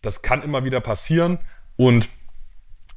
das 0.06 0.22
kann 0.22 0.42
immer 0.42 0.64
wieder 0.64 0.82
passieren 0.82 1.40
und 1.76 2.10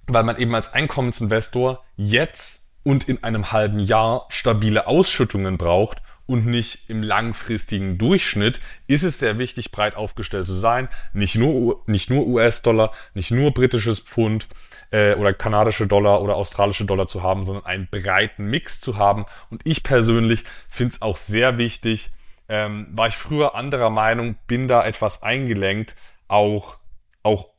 weil 0.06 0.22
man 0.22 0.38
eben 0.38 0.54
als 0.54 0.72
Einkommensinvestor 0.72 1.84
jetzt 1.96 2.62
und 2.82 3.08
in 3.08 3.22
einem 3.22 3.52
halben 3.52 3.78
Jahr 3.78 4.26
stabile 4.30 4.86
Ausschüttungen 4.86 5.58
braucht 5.58 6.00
und 6.26 6.46
nicht 6.46 6.88
im 6.88 7.02
langfristigen 7.02 7.98
Durchschnitt, 7.98 8.60
ist 8.86 9.02
es 9.02 9.18
sehr 9.18 9.38
wichtig, 9.38 9.72
breit 9.72 9.96
aufgestellt 9.96 10.46
zu 10.46 10.52
sein. 10.52 10.88
Nicht 11.14 11.36
nur, 11.36 11.82
nicht 11.86 12.10
nur 12.10 12.26
US-Dollar, 12.26 12.92
nicht 13.14 13.30
nur 13.30 13.52
britisches 13.52 14.00
Pfund 14.00 14.46
äh, 14.90 15.14
oder 15.14 15.32
kanadische 15.32 15.86
Dollar 15.86 16.22
oder 16.22 16.36
australische 16.36 16.84
Dollar 16.84 17.08
zu 17.08 17.22
haben, 17.22 17.44
sondern 17.44 17.64
einen 17.64 17.88
breiten 17.90 18.46
Mix 18.46 18.80
zu 18.80 18.98
haben. 18.98 19.24
Und 19.50 19.62
ich 19.64 19.82
persönlich 19.82 20.44
finde 20.68 20.94
es 20.94 21.02
auch 21.02 21.16
sehr 21.16 21.56
wichtig, 21.56 22.10
ähm, 22.48 22.88
war 22.92 23.08
ich 23.08 23.16
früher 23.16 23.54
anderer 23.54 23.90
Meinung, 23.90 24.36
bin 24.46 24.68
da 24.68 24.84
etwas 24.84 25.22
eingelenkt, 25.22 25.96
auch, 26.28 26.78
auch 27.22 27.50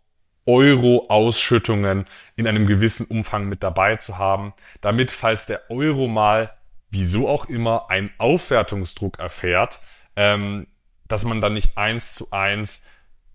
Euro-Ausschüttungen 0.45 2.05
in 2.35 2.47
einem 2.47 2.65
gewissen 2.65 3.05
Umfang 3.05 3.47
mit 3.47 3.61
dabei 3.61 3.97
zu 3.97 4.17
haben, 4.17 4.53
damit, 4.81 5.11
falls 5.11 5.45
der 5.45 5.69
Euro 5.69 6.07
mal, 6.07 6.51
wieso 6.89 7.27
auch 7.27 7.45
immer, 7.45 7.89
einen 7.89 8.09
Aufwertungsdruck 8.17 9.19
erfährt, 9.19 9.79
ähm, 10.15 10.67
dass 11.07 11.23
man 11.23 11.41
dann 11.41 11.53
nicht 11.53 11.77
eins 11.77 12.15
zu 12.15 12.31
eins 12.31 12.81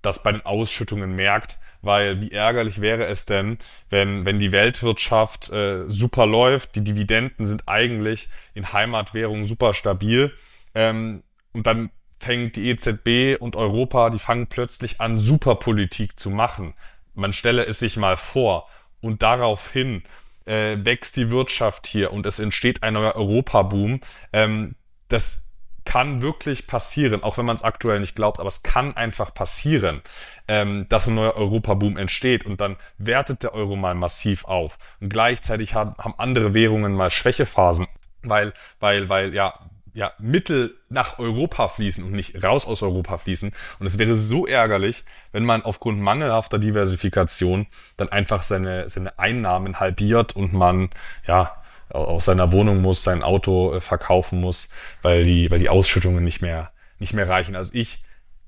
das 0.02 0.22
bei 0.22 0.32
den 0.32 0.44
Ausschüttungen 0.44 1.14
merkt, 1.16 1.58
weil 1.82 2.20
wie 2.20 2.32
ärgerlich 2.32 2.80
wäre 2.80 3.06
es 3.06 3.26
denn, 3.26 3.58
wenn, 3.90 4.24
wenn 4.24 4.38
die 4.38 4.52
Weltwirtschaft 4.52 5.50
äh, 5.50 5.84
super 5.88 6.26
läuft, 6.26 6.74
die 6.76 6.84
Dividenden 6.84 7.46
sind 7.46 7.62
eigentlich 7.66 8.28
in 8.54 8.72
Heimatwährung 8.72 9.44
super 9.44 9.72
stabil, 9.72 10.32
ähm, 10.74 11.22
und 11.52 11.66
dann 11.66 11.90
fängt 12.24 12.56
die 12.56 12.70
EZB 12.70 13.40
und 13.40 13.54
Europa, 13.54 14.10
die 14.10 14.18
fangen 14.18 14.46
plötzlich 14.46 15.00
an, 15.00 15.18
Superpolitik 15.18 16.18
zu 16.18 16.30
machen. 16.30 16.74
Man 17.14 17.32
stelle 17.32 17.64
es 17.66 17.78
sich 17.78 17.96
mal 17.96 18.16
vor. 18.16 18.68
Und 19.00 19.22
daraufhin 19.22 20.02
äh, 20.46 20.78
wächst 20.80 21.16
die 21.16 21.30
Wirtschaft 21.30 21.86
hier 21.86 22.12
und 22.12 22.24
es 22.24 22.38
entsteht 22.38 22.82
ein 22.82 22.94
neuer 22.94 23.14
Europaboom. 23.14 24.00
Ähm, 24.32 24.74
das 25.08 25.42
kann 25.84 26.22
wirklich 26.22 26.66
passieren, 26.66 27.22
auch 27.22 27.36
wenn 27.36 27.44
man 27.44 27.56
es 27.56 27.62
aktuell 27.62 28.00
nicht 28.00 28.16
glaubt, 28.16 28.40
aber 28.40 28.48
es 28.48 28.62
kann 28.62 28.96
einfach 28.96 29.34
passieren, 29.34 30.00
ähm, 30.48 30.86
dass 30.88 31.06
ein 31.06 31.14
neuer 31.14 31.36
Europaboom 31.36 31.98
entsteht 31.98 32.46
und 32.46 32.62
dann 32.62 32.76
wertet 32.96 33.42
der 33.42 33.52
Euro 33.52 33.76
mal 33.76 33.94
massiv 33.94 34.46
auf. 34.46 34.78
Und 35.00 35.10
gleichzeitig 35.10 35.74
haben, 35.74 35.94
haben 35.98 36.14
andere 36.16 36.54
Währungen 36.54 36.94
mal 36.94 37.10
Schwächephasen, 37.10 37.86
weil, 38.22 38.54
weil, 38.80 39.10
weil, 39.10 39.34
ja, 39.34 39.52
ja, 39.94 40.12
Mittel 40.18 40.74
nach 40.88 41.18
Europa 41.18 41.68
fließen 41.68 42.04
und 42.04 42.12
nicht 42.12 42.42
raus 42.42 42.66
aus 42.66 42.82
Europa 42.82 43.18
fließen. 43.18 43.52
Und 43.78 43.86
es 43.86 43.98
wäre 43.98 44.16
so 44.16 44.46
ärgerlich, 44.46 45.04
wenn 45.32 45.44
man 45.44 45.62
aufgrund 45.62 46.00
mangelhafter 46.00 46.58
Diversifikation 46.58 47.66
dann 47.96 48.08
einfach 48.08 48.42
seine, 48.42 48.90
seine 48.90 49.18
Einnahmen 49.18 49.78
halbiert 49.80 50.34
und 50.36 50.52
man, 50.52 50.90
ja, 51.26 51.56
aus 51.90 52.24
seiner 52.24 52.50
Wohnung 52.50 52.80
muss, 52.80 53.04
sein 53.04 53.22
Auto 53.22 53.74
äh, 53.74 53.80
verkaufen 53.80 54.40
muss, 54.40 54.68
weil 55.02 55.24
die, 55.24 55.50
weil 55.50 55.60
die 55.60 55.68
Ausschüttungen 55.68 56.24
nicht 56.24 56.42
mehr, 56.42 56.72
nicht 56.98 57.14
mehr 57.14 57.28
reichen. 57.28 57.54
Also 57.54 57.72
ich 57.74 58.02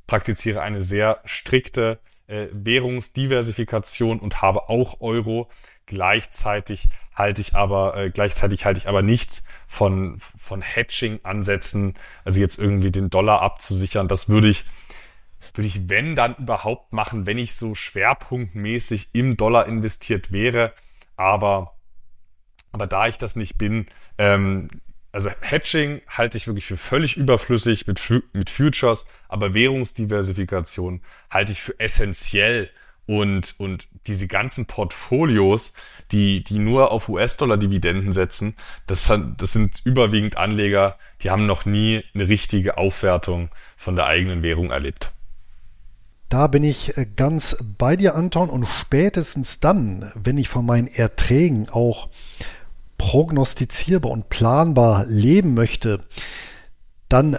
praktiziere 0.09 0.63
eine 0.63 0.81
sehr 0.81 1.21
strikte 1.25 2.01
äh, 2.27 2.47
Währungsdiversifikation 2.53 4.19
und 4.19 4.43
habe 4.43 4.69
auch 4.69 5.01
Euro. 5.01 5.49
Gleichzeitig 5.87 6.89
halte 7.17 7.41
ich 7.41 7.55
aber, 7.55 7.97
äh, 7.97 8.11
gleichzeitig 8.11 8.65
halte 8.65 8.79
ich 8.79 8.89
aber 8.89 9.03
nichts 9.03 9.43
von, 9.67 10.19
von 10.21 10.61
Hedging-Ansätzen, 10.63 11.95
also 12.25 12.39
jetzt 12.39 12.59
irgendwie 12.59 12.93
den 12.93 13.11
Dollar 13.11 13.43
abzusichern. 13.43 14.07
Das 14.07 14.29
würde 14.29 14.49
ich, 14.49 14.65
würde 15.55 15.67
ich, 15.67 15.89
wenn 15.89 16.15
dann 16.15 16.37
überhaupt 16.37 16.93
machen, 16.93 17.27
wenn 17.27 17.39
ich 17.39 17.55
so 17.55 17.75
schwerpunktmäßig 17.75 19.09
im 19.15 19.37
Dollar 19.37 19.67
investiert 19.67 20.31
wäre. 20.31 20.73
Aber, 21.17 21.75
aber 22.71 22.87
da 22.87 23.09
ich 23.09 23.17
das 23.17 23.35
nicht 23.35 23.57
bin, 23.57 23.87
ähm, 24.19 24.69
also 25.17 25.31
Hedging 25.41 26.03
halte 26.09 26.37
ich 26.37 26.47
wirklich 26.47 26.67
für 26.67 26.77
völlig 26.77 27.17
überflüssig 27.17 27.87
mit, 27.87 28.03
mit 28.35 28.51
Futures, 28.51 29.07
aber 29.29 29.55
Währungsdiversifikation 29.55 31.01
halte 31.31 31.53
ich 31.53 31.63
für 31.63 31.81
essentiell. 31.81 32.69
Und, 33.07 33.55
und 33.59 33.87
diese 34.07 34.27
ganzen 34.27 34.67
Portfolios, 34.67 35.73
die, 36.11 36.43
die 36.43 36.59
nur 36.59 36.91
auf 36.91 37.09
US-Dollar-Dividenden 37.09 38.13
setzen, 38.13 38.55
das, 38.87 39.11
das 39.37 39.53
sind 39.53 39.81
überwiegend 39.85 40.37
Anleger, 40.37 40.97
die 41.23 41.31
haben 41.31 41.47
noch 41.47 41.65
nie 41.65 42.03
eine 42.15 42.29
richtige 42.29 42.79
Aufwertung 42.79 43.49
von 43.77 43.95
der 43.95 44.07
eigenen 44.07 44.43
Währung 44.43 44.71
erlebt. 44.71 45.13
Da 46.29 46.49
bin 46.49 46.65
ich 46.65 46.97
äh, 46.97 47.07
ganz 47.07 47.57
bei 47.79 47.97
dir, 47.97 48.15
Anton. 48.17 48.51
Und 48.51 48.67
spätestens 48.67 49.61
dann, 49.61 50.11
wenn 50.15 50.39
ich 50.39 50.49
von 50.49 50.67
meinen 50.67 50.89
Erträgen 50.89 51.69
auch 51.69 52.09
prognostizierbar 52.99 54.11
und 54.11 54.29
planbar 54.29 55.05
leben 55.07 55.55
möchte, 55.55 56.03
dann 57.09 57.39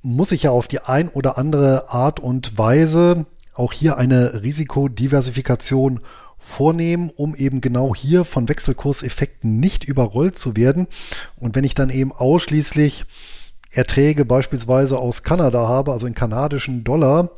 muss 0.00 0.32
ich 0.32 0.44
ja 0.44 0.50
auf 0.50 0.68
die 0.68 0.80
ein 0.80 1.08
oder 1.08 1.36
andere 1.36 1.90
Art 1.90 2.20
und 2.20 2.56
Weise 2.56 3.26
auch 3.56 3.72
hier 3.72 3.96
eine 3.96 4.42
Risikodiversifikation 4.42 6.00
vornehmen, 6.38 7.10
um 7.16 7.34
eben 7.34 7.60
genau 7.60 7.94
hier 7.94 8.24
von 8.24 8.48
Wechselkurseffekten 8.48 9.58
nicht 9.58 9.84
überrollt 9.84 10.38
zu 10.38 10.56
werden. 10.56 10.86
Und 11.36 11.54
wenn 11.54 11.64
ich 11.64 11.74
dann 11.74 11.90
eben 11.90 12.12
ausschließlich 12.12 13.04
Erträge 13.72 14.24
beispielsweise 14.24 14.98
aus 14.98 15.22
Kanada 15.22 15.66
habe, 15.66 15.92
also 15.92 16.06
in 16.06 16.14
kanadischen 16.14 16.84
Dollar, 16.84 17.30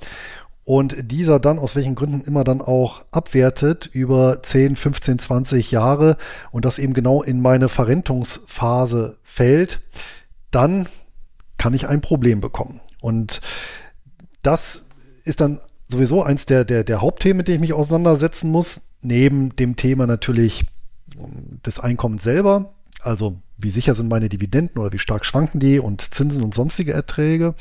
und 0.65 1.11
dieser 1.11 1.41
dann 1.41 1.59
aus 1.59 1.77
welchen 1.77 1.95
Gründen 1.95 2.21
immer 2.21 2.45
dann 2.45 2.61
auch 2.61 3.07
abwertet 3.11 3.89
über 3.91 4.43
10, 4.43 4.77
15, 4.77 5.19
20 5.19 5.71
Jahre 5.71 6.19
und 6.51 6.67
das 6.67 6.79
eben 6.79 6.93
genau 6.93 7.23
in 7.23 7.41
meine 7.41 7.71
Verrentungsphase 7.71 9.17
fällt, 9.23 9.81
dann 10.51 10.87
kann 11.57 11.73
ich 11.73 11.89
ein 11.89 12.03
Problem 12.03 12.43
bekommen. 12.43 12.83
Und 13.01 13.41
das 14.43 14.85
ist 15.25 15.41
dann 15.41 15.59
sowieso 15.89 16.23
eins 16.23 16.47
der, 16.47 16.65
der, 16.65 16.85
der 16.85 17.01
Hauptthemen, 17.01 17.39
mit 17.39 17.49
denen 17.49 17.57
ich 17.57 17.61
mich 17.71 17.73
auseinandersetzen 17.73 18.51
muss, 18.51 18.83
neben 19.01 19.57
dem 19.57 19.77
Thema 19.77 20.07
natürlich 20.07 20.67
des 21.65 21.81
Einkommens 21.81 22.23
selber, 22.23 22.75
also 23.01 23.41
wie 23.57 23.71
sicher 23.71 23.95
sind 23.95 24.09
meine 24.09 24.29
Dividenden 24.29 24.81
oder 24.81 24.93
wie 24.93 24.99
stark 24.99 25.25
schwanken 25.25 25.59
die 25.59 25.81
und 25.81 26.15
Zinsen 26.15 26.45
und 26.45 26.55
sonstige 26.55 26.93
Erträge. 26.93 27.55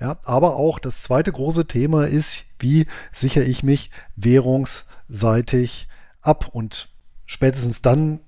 Ja, 0.00 0.18
aber 0.24 0.56
auch 0.56 0.78
das 0.78 1.02
zweite 1.02 1.30
große 1.30 1.66
Thema 1.66 2.06
ist, 2.06 2.46
wie 2.58 2.86
sichere 3.14 3.44
ich 3.44 3.62
mich 3.62 3.90
währungsseitig 4.16 5.88
ab 6.20 6.48
und 6.52 6.88
spätestens 7.26 7.80
dann 7.82 8.20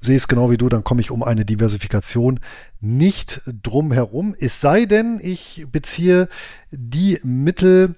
sehe 0.00 0.16
es 0.16 0.28
genau 0.28 0.50
wie 0.50 0.56
du, 0.56 0.68
dann 0.68 0.84
komme 0.84 1.00
ich 1.00 1.10
um 1.10 1.22
eine 1.22 1.44
Diversifikation 1.44 2.40
nicht 2.80 3.42
drum 3.62 3.92
herum. 3.92 4.34
Es 4.38 4.60
sei 4.60 4.86
denn, 4.86 5.20
ich 5.22 5.66
beziehe 5.70 6.28
die 6.70 7.18
Mittel 7.22 7.96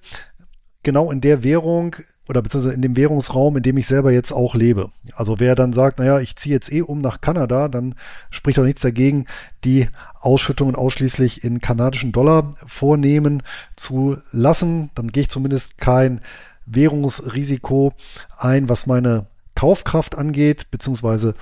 genau 0.83 1.11
in 1.11 1.21
der 1.21 1.45
Währung, 1.45 1.97
oder 2.29 2.41
beziehungsweise 2.41 2.75
in 2.75 2.83
dem 2.83 2.97
Währungsraum, 2.97 3.57
in 3.57 3.63
dem 3.63 3.77
ich 3.77 3.87
selber 3.87 4.13
jetzt 4.13 4.33
auch 4.33 4.55
lebe. 4.55 4.91
Also 5.15 5.41
wer 5.41 5.55
dann 5.55 5.73
sagt, 5.73 5.99
naja, 5.99 6.21
ich 6.21 6.37
ziehe 6.37 6.55
jetzt 6.55 6.73
eh 6.73 6.83
um 6.83 7.01
nach 7.01 7.21
Kanada, 7.21 7.69
dann 7.69 7.95
spricht 8.31 8.59
doch 8.59 8.65
nichts 8.65 8.83
dagegen, 8.83 9.27
die 9.65 9.89
Ausschüttungen 10.21 10.77
ausschließlich 10.77 11.45
in 11.45 11.61
kanadischen 11.61 12.13
Dollar 12.13 12.55
vornehmen 12.67 13.43
zu 13.77 14.17
lassen. 14.31 14.91
Dann 14.95 15.09
gehe 15.09 15.23
ich 15.23 15.31
zumindest 15.31 15.79
kein 15.79 16.21
Währungsrisiko 16.65 17.93
ein, 18.39 18.69
was 18.69 18.87
meine 18.87 19.27
Kaufkraft 19.57 20.17
angeht, 20.17 20.71
beziehungsweise 20.71 21.35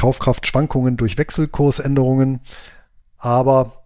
Kaufkraftschwankungen 0.00 0.96
durch 0.96 1.18
Wechselkursänderungen. 1.18 2.40
Aber 3.18 3.84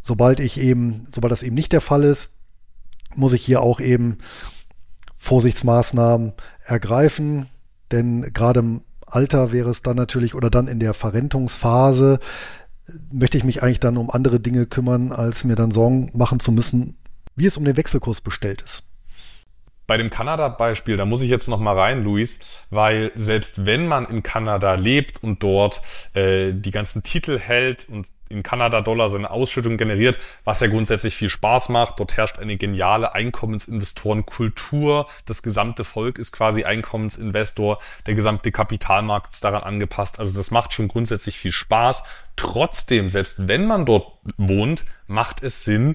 sobald 0.00 0.40
ich 0.40 0.58
eben, 0.60 1.06
sobald 1.12 1.30
das 1.30 1.44
eben 1.44 1.54
nicht 1.54 1.72
der 1.72 1.80
Fall 1.80 2.02
ist, 2.02 2.38
muss 3.14 3.32
ich 3.32 3.44
hier 3.44 3.60
auch 3.62 3.78
eben 3.78 4.18
Vorsichtsmaßnahmen 5.16 6.32
ergreifen, 6.64 7.46
denn 7.92 8.22
gerade 8.32 8.58
im 8.60 8.80
Alter 9.06 9.52
wäre 9.52 9.70
es 9.70 9.82
dann 9.82 9.96
natürlich 9.96 10.34
oder 10.34 10.50
dann 10.50 10.66
in 10.66 10.80
der 10.80 10.92
Verrentungsphase 10.92 12.18
möchte 13.12 13.38
ich 13.38 13.44
mich 13.44 13.62
eigentlich 13.62 13.78
dann 13.78 13.98
um 13.98 14.10
andere 14.10 14.40
Dinge 14.40 14.66
kümmern, 14.66 15.12
als 15.12 15.44
mir 15.44 15.54
dann 15.54 15.70
Sorgen 15.70 16.10
machen 16.14 16.40
zu 16.40 16.50
müssen, 16.50 16.96
wie 17.36 17.46
es 17.46 17.56
um 17.56 17.64
den 17.64 17.76
Wechselkurs 17.76 18.22
bestellt 18.22 18.60
ist. 18.60 18.82
Bei 19.86 19.96
dem 19.96 20.10
Kanada-Beispiel, 20.10 20.96
da 20.96 21.04
muss 21.04 21.20
ich 21.20 21.30
jetzt 21.30 21.48
noch 21.48 21.60
mal 21.60 21.78
rein, 21.78 22.02
Luis, 22.02 22.40
weil 22.70 23.12
selbst 23.14 23.66
wenn 23.66 23.86
man 23.86 24.04
in 24.06 24.22
Kanada 24.22 24.74
lebt 24.74 25.22
und 25.22 25.42
dort 25.42 25.80
äh, 26.14 26.52
die 26.52 26.72
ganzen 26.72 27.02
Titel 27.02 27.38
hält 27.38 27.88
und 27.88 28.08
in 28.28 28.42
Kanada-Dollar 28.42 29.08
seine 29.08 29.30
Ausschüttung 29.30 29.76
generiert, 29.76 30.18
was 30.44 30.60
ja 30.60 30.66
grundsätzlich 30.66 31.14
viel 31.14 31.28
Spaß 31.28 31.68
macht. 31.68 32.00
Dort 32.00 32.16
herrscht 32.16 32.38
eine 32.38 32.56
geniale 32.56 33.14
Einkommensinvestorenkultur. 33.14 35.06
Das 35.26 35.42
gesamte 35.42 35.84
Volk 35.84 36.18
ist 36.18 36.32
quasi 36.32 36.64
Einkommensinvestor. 36.64 37.78
Der 38.06 38.14
gesamte 38.14 38.50
Kapitalmarkt 38.50 39.34
ist 39.34 39.44
daran 39.44 39.62
angepasst. 39.62 40.18
Also 40.18 40.36
das 40.36 40.50
macht 40.50 40.72
schon 40.72 40.88
grundsätzlich 40.88 41.38
viel 41.38 41.52
Spaß. 41.52 42.02
Trotzdem, 42.34 43.08
selbst 43.08 43.46
wenn 43.46 43.66
man 43.66 43.86
dort 43.86 44.18
wohnt, 44.36 44.84
macht 45.06 45.42
es 45.42 45.64
Sinn, 45.64 45.94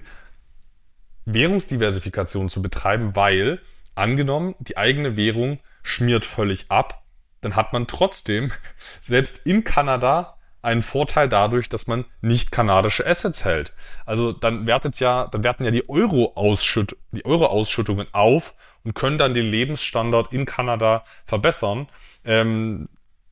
Währungsdiversifikation 1.25 2.49
zu 2.49 2.61
betreiben, 2.61 3.15
weil 3.15 3.59
angenommen, 3.95 4.55
die 4.59 4.77
eigene 4.77 5.17
Währung 5.17 5.59
schmiert 5.83 6.25
völlig 6.25 6.65
ab, 6.69 7.03
dann 7.41 7.55
hat 7.55 7.73
man 7.73 7.87
trotzdem 7.87 8.51
selbst 9.01 9.41
in 9.45 9.63
Kanada 9.63 10.37
einen 10.61 10.83
Vorteil 10.83 11.27
dadurch, 11.27 11.69
dass 11.69 11.87
man 11.87 12.05
nicht 12.21 12.51
kanadische 12.51 13.05
Assets 13.05 13.43
hält. 13.43 13.73
Also 14.05 14.31
dann 14.31 14.67
wertet 14.67 14.99
ja, 14.99 15.27
dann 15.27 15.43
werten 15.43 15.65
ja 15.65 15.71
die 15.71 15.89
Euro-Ausschütt, 15.89 16.95
die 17.11 17.25
Euro-Ausschüttungen 17.25 18.07
auf 18.11 18.53
und 18.83 18.93
können 18.93 19.17
dann 19.17 19.33
den 19.33 19.47
Lebensstandard 19.47 20.31
in 20.31 20.45
Kanada 20.45 21.03
verbessern. 21.25 21.87
Ähm, 22.23 22.85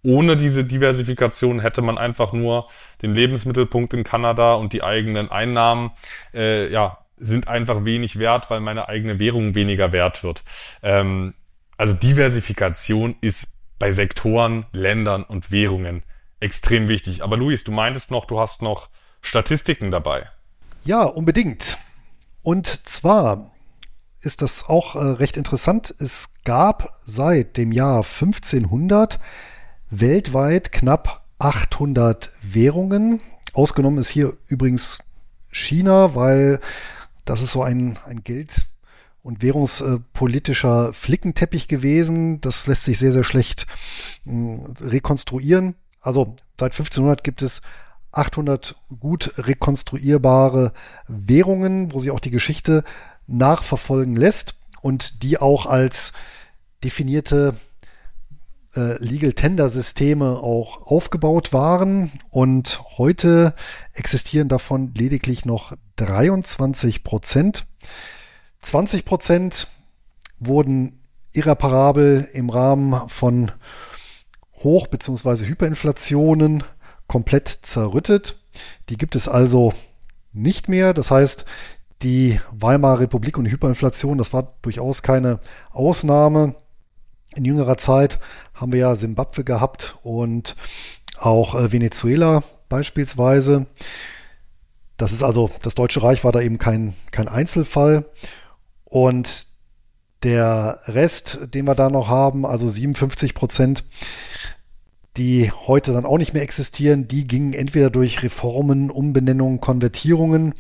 ohne 0.04 0.38
diese 0.38 0.64
Diversifikation 0.64 1.60
hätte 1.60 1.82
man 1.82 1.98
einfach 1.98 2.34
nur 2.34 2.68
den 3.02 3.14
Lebensmittelpunkt 3.14 3.94
in 3.94 4.04
Kanada 4.04 4.54
und 4.54 4.74
die 4.74 4.82
eigenen 4.82 5.30
Einnahmen, 5.30 5.92
äh, 6.34 6.72
ja, 6.72 7.00
sind 7.20 7.48
einfach 7.48 7.86
wenig 7.86 8.20
wert, 8.20 8.50
weil 8.50 8.60
meine 8.60 8.90
eigene 8.90 9.20
Währung 9.20 9.56
weniger 9.56 9.92
wert 9.92 10.24
wird. 10.24 10.44
Ähm, 10.82 11.34
also 11.78 11.94
Diversifikation 11.94 13.16
ist 13.22 13.48
bei 13.78 13.92
Sektoren, 13.92 14.66
Ländern 14.74 15.24
und 15.24 15.52
Währungen 15.52 16.04
extrem 16.40 16.88
wichtig. 16.88 17.24
Aber 17.24 17.38
Luis, 17.38 17.64
du 17.64 17.72
meintest 17.72 18.12
noch, 18.12 18.26
du 18.26 18.40
hast 18.40 18.62
noch 18.62 18.90
Statistiken 19.22 19.92
dabei. 19.92 20.30
Ja, 20.84 21.04
unbedingt. 21.04 21.78
Und 22.42 22.88
zwar 22.88 23.52
ist 24.22 24.42
das 24.42 24.68
auch 24.68 24.96
äh, 24.96 25.00
recht 25.00 25.38
interessant. 25.38 25.94
Es 26.00 26.30
gab 26.44 26.98
seit 27.02 27.58
dem 27.58 27.72
Jahr 27.72 27.98
1500 27.98 29.20
weltweit 29.90 30.72
knapp 30.72 31.26
800 31.40 32.32
Währungen. 32.42 33.22
Ausgenommen 33.54 34.00
ist 34.00 34.10
hier 34.10 34.34
übrigens 34.48 35.00
China, 35.52 36.16
weil 36.16 36.60
das 37.26 37.42
ist 37.42 37.52
so 37.52 37.64
ein, 37.64 37.98
ein 38.06 38.24
Geld- 38.24 38.68
und 39.22 39.42
währungspolitischer 39.42 40.94
Flickenteppich 40.94 41.68
gewesen. 41.68 42.42
Das 42.42 42.68
lässt 42.68 42.84
sich 42.84 42.98
sehr, 42.98 43.12
sehr 43.12 43.24
schlecht 43.24 43.68
mh, 44.24 44.74
rekonstruieren. 44.82 45.76
Also 46.02 46.36
seit 46.60 46.72
1500 46.72 47.24
gibt 47.24 47.42
es 47.42 47.62
800 48.12 48.76
gut 49.00 49.34
rekonstruierbare 49.38 50.74
Währungen, 51.08 51.94
wo 51.94 52.00
sie 52.00 52.12
auch 52.12 52.20
die 52.20 52.32
Geschichte 52.32 52.84
nachverfolgen 53.28 54.16
lässt 54.16 54.56
und 54.82 55.22
die 55.24 55.38
auch 55.38 55.66
als 55.66 56.14
definierte 56.84 57.56
äh, 58.76 59.02
Legal 59.04 59.34
Tender 59.34 59.70
Systeme 59.70 60.40
auch 60.40 60.88
aufgebaut 60.88 61.54
waren. 61.54 62.12
Und 62.30 62.82
heute 62.98 63.54
existieren 63.94 64.48
davon 64.48 64.94
lediglich 64.96 65.46
noch 65.46 65.74
23 66.00 67.04
Prozent. 67.04 67.66
20 68.62 69.06
Prozent 69.06 69.68
wurden 70.40 71.00
irreparabel 71.34 72.28
im 72.34 72.50
Rahmen 72.50 73.10
von 73.10 73.52
Hoch- 74.64 74.88
bzw. 74.88 75.46
Hyperinflationen 75.46 76.64
komplett 77.08 77.60
zerrüttet. 77.62 78.36
Die 78.90 78.98
gibt 78.98 79.16
es 79.16 79.28
also 79.28 79.74
nicht 80.32 80.70
mehr. 80.70 80.94
Das 80.94 81.12
heißt, 81.12 81.46
die 82.02 82.40
Weimarer 82.52 83.02
Republik 83.02 83.38
und 83.38 83.46
die 83.46 83.52
Hyperinflation, 83.52 84.18
das 84.18 84.34
war 84.34 84.56
durchaus 84.62 85.04
keine 85.04 85.40
Ausnahme. 85.72 86.56
In 87.36 87.46
jüngerer 87.46 87.78
Zeit 87.78 88.20
haben 88.54 88.72
wir 88.72 88.80
ja 88.80 88.96
Simbabwe 88.96 89.44
gehabt 89.44 89.96
und 90.04 90.56
auch 91.18 91.56
äh, 91.56 91.72
Venezuela 91.72 92.44
beispielsweise. 92.70 93.68
Das 95.00 95.14
ist 95.14 95.24
also, 95.24 95.50
das 95.62 95.76
Deutsche 95.76 96.04
Reich 96.04 96.26
war 96.26 96.34
da 96.34 96.42
eben 96.42 96.58
kein, 96.58 96.94
kein 97.12 97.30
Einzelfall. 97.30 98.06
Und 98.84 99.48
der 100.24 100.82
Rest, 100.88 101.40
den 101.54 101.66
wir 101.66 101.74
da 101.74 101.90
noch 101.90 102.10
haben, 102.10 102.46
also 102.46 102.68
57 102.68 103.34
Prozent, 103.34 103.86
die 105.16 105.52
heute 105.52 105.94
dann 105.94 106.06
auch 106.06 106.18
nicht 106.18 106.34
mehr 106.34 106.44
existieren, 106.44 107.08
die 107.08 107.24
gingen 107.24 107.54
entweder 107.54 107.90
durch 107.90 108.24
Reformen, 108.24 108.92
Umbenennungen, 108.92 109.62
Konvertierungen 109.62 110.54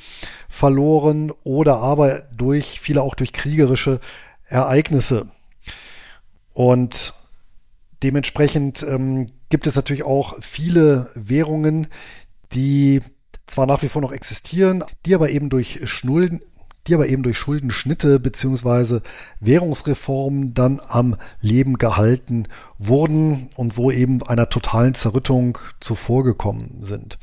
verloren 0.48 1.34
oder 1.44 1.80
aber 1.80 2.22
durch, 2.34 2.80
viele 2.80 3.02
auch 3.02 3.16
durch 3.16 3.34
kriegerische 3.34 4.00
Ereignisse. 4.46 5.28
Und 6.54 7.14
dementsprechend 8.04 8.84
ähm, 8.84 9.28
gibt 9.50 9.68
es 9.68 9.76
natürlich 9.76 10.04
auch 10.04 10.38
viele 10.40 11.10
Währungen, 11.14 11.88
die 12.54 13.02
zwar 13.50 13.66
nach 13.66 13.82
wie 13.82 13.90
vor 13.90 14.02
noch 14.02 14.12
existieren, 14.12 14.84
die 15.06 15.16
aber 15.16 15.30
eben 15.30 15.50
durch 15.50 15.82
Schnulden, 15.86 16.42
die 16.88 16.94
aber 16.94 17.08
eben 17.08 17.24
durch 17.24 17.38
Schuldenschnitte 17.38 18.20
beziehungsweise 18.20 19.02
Währungsreformen 19.40 20.54
dann 20.54 20.82
am 20.88 21.18
Leben 21.42 21.78
gehalten 21.78 22.48
wurden 22.78 23.50
und 23.56 23.74
so 23.74 23.92
eben 23.92 24.24
einer 24.24 24.50
totalen 24.50 24.94
Zerrüttung 24.94 25.58
zuvorgekommen 25.80 26.84
sind. 26.84 27.20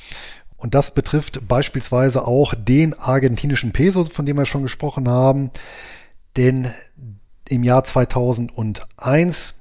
Und 0.56 0.74
das 0.74 0.94
betrifft 0.94 1.46
beispielsweise 1.48 2.26
auch 2.26 2.54
den 2.54 2.94
argentinischen 2.94 3.72
Peso, 3.72 4.04
von 4.04 4.24
dem 4.24 4.36
wir 4.36 4.46
schon 4.46 4.62
gesprochen 4.62 5.08
haben. 5.08 5.50
Denn 6.36 6.70
im 7.48 7.62
Jahr 7.62 7.84
2001, 7.84 9.54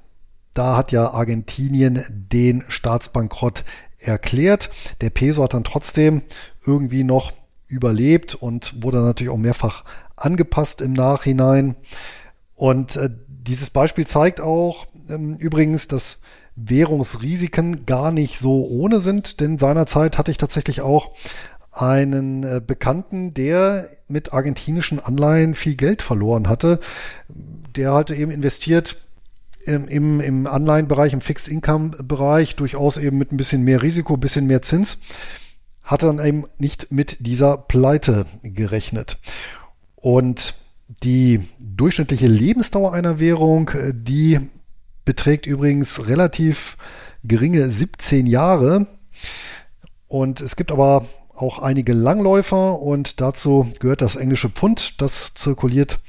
da 0.54 0.76
hat 0.76 0.92
ja 0.92 1.10
Argentinien 1.10 2.04
den 2.08 2.64
Staatsbankrott 2.68 3.64
erklärt. 4.06 4.70
Der 5.00 5.10
Peso 5.10 5.42
hat 5.42 5.54
dann 5.54 5.64
trotzdem 5.64 6.22
irgendwie 6.64 7.04
noch 7.04 7.32
überlebt 7.68 8.34
und 8.34 8.82
wurde 8.82 8.98
natürlich 8.98 9.32
auch 9.32 9.38
mehrfach 9.38 9.84
angepasst 10.16 10.80
im 10.80 10.92
Nachhinein. 10.92 11.76
Und 12.54 12.96
äh, 12.96 13.10
dieses 13.28 13.70
Beispiel 13.70 14.06
zeigt 14.06 14.40
auch 14.40 14.86
ähm, 15.08 15.34
übrigens, 15.36 15.88
dass 15.88 16.20
Währungsrisiken 16.56 17.84
gar 17.84 18.10
nicht 18.12 18.38
so 18.38 18.66
ohne 18.66 19.00
sind, 19.00 19.40
denn 19.40 19.58
seinerzeit 19.58 20.16
hatte 20.16 20.30
ich 20.30 20.38
tatsächlich 20.38 20.80
auch 20.80 21.12
einen 21.70 22.42
äh, 22.42 22.62
Bekannten, 22.66 23.34
der 23.34 23.88
mit 24.08 24.32
argentinischen 24.32 24.98
Anleihen 24.98 25.54
viel 25.54 25.74
Geld 25.74 26.00
verloren 26.00 26.48
hatte. 26.48 26.80
Der 27.28 27.92
hatte 27.92 28.14
eben 28.14 28.30
investiert 28.30 28.96
im, 29.66 30.20
im, 30.20 30.46
Anleihenbereich, 30.46 31.12
im 31.12 31.20
Fixed 31.20 31.48
Income 31.48 31.90
Bereich, 32.02 32.56
durchaus 32.56 32.96
eben 32.96 33.18
mit 33.18 33.32
ein 33.32 33.36
bisschen 33.36 33.62
mehr 33.62 33.82
Risiko, 33.82 34.14
ein 34.14 34.20
bisschen 34.20 34.46
mehr 34.46 34.62
Zins 34.62 34.98
hat 35.86 36.02
dann 36.02 36.18
eben 36.18 36.44
nicht 36.58 36.90
mit 36.90 37.16
dieser 37.20 37.56
Pleite 37.56 38.26
gerechnet. 38.42 39.18
Und 39.94 40.54
die 41.02 41.48
durchschnittliche 41.58 42.26
Lebensdauer 42.26 42.92
einer 42.92 43.18
Währung, 43.18 43.70
äh, 43.70 43.92
die 43.94 44.40
beträgt 45.04 45.46
übrigens 45.46 46.08
relativ 46.08 46.76
geringe 47.22 47.70
17 47.70 48.26
Jahre. 48.26 48.88
Und 50.08 50.40
es 50.40 50.56
gibt 50.56 50.72
aber 50.72 51.06
auch 51.34 51.60
einige 51.60 51.92
Langläufer 51.92 52.80
und 52.80 53.20
dazu 53.20 53.70
gehört 53.78 54.00
das 54.00 54.16
englische 54.16 54.48
Pfund, 54.48 55.00
das 55.00 55.34
zirkuliert 55.34 56.00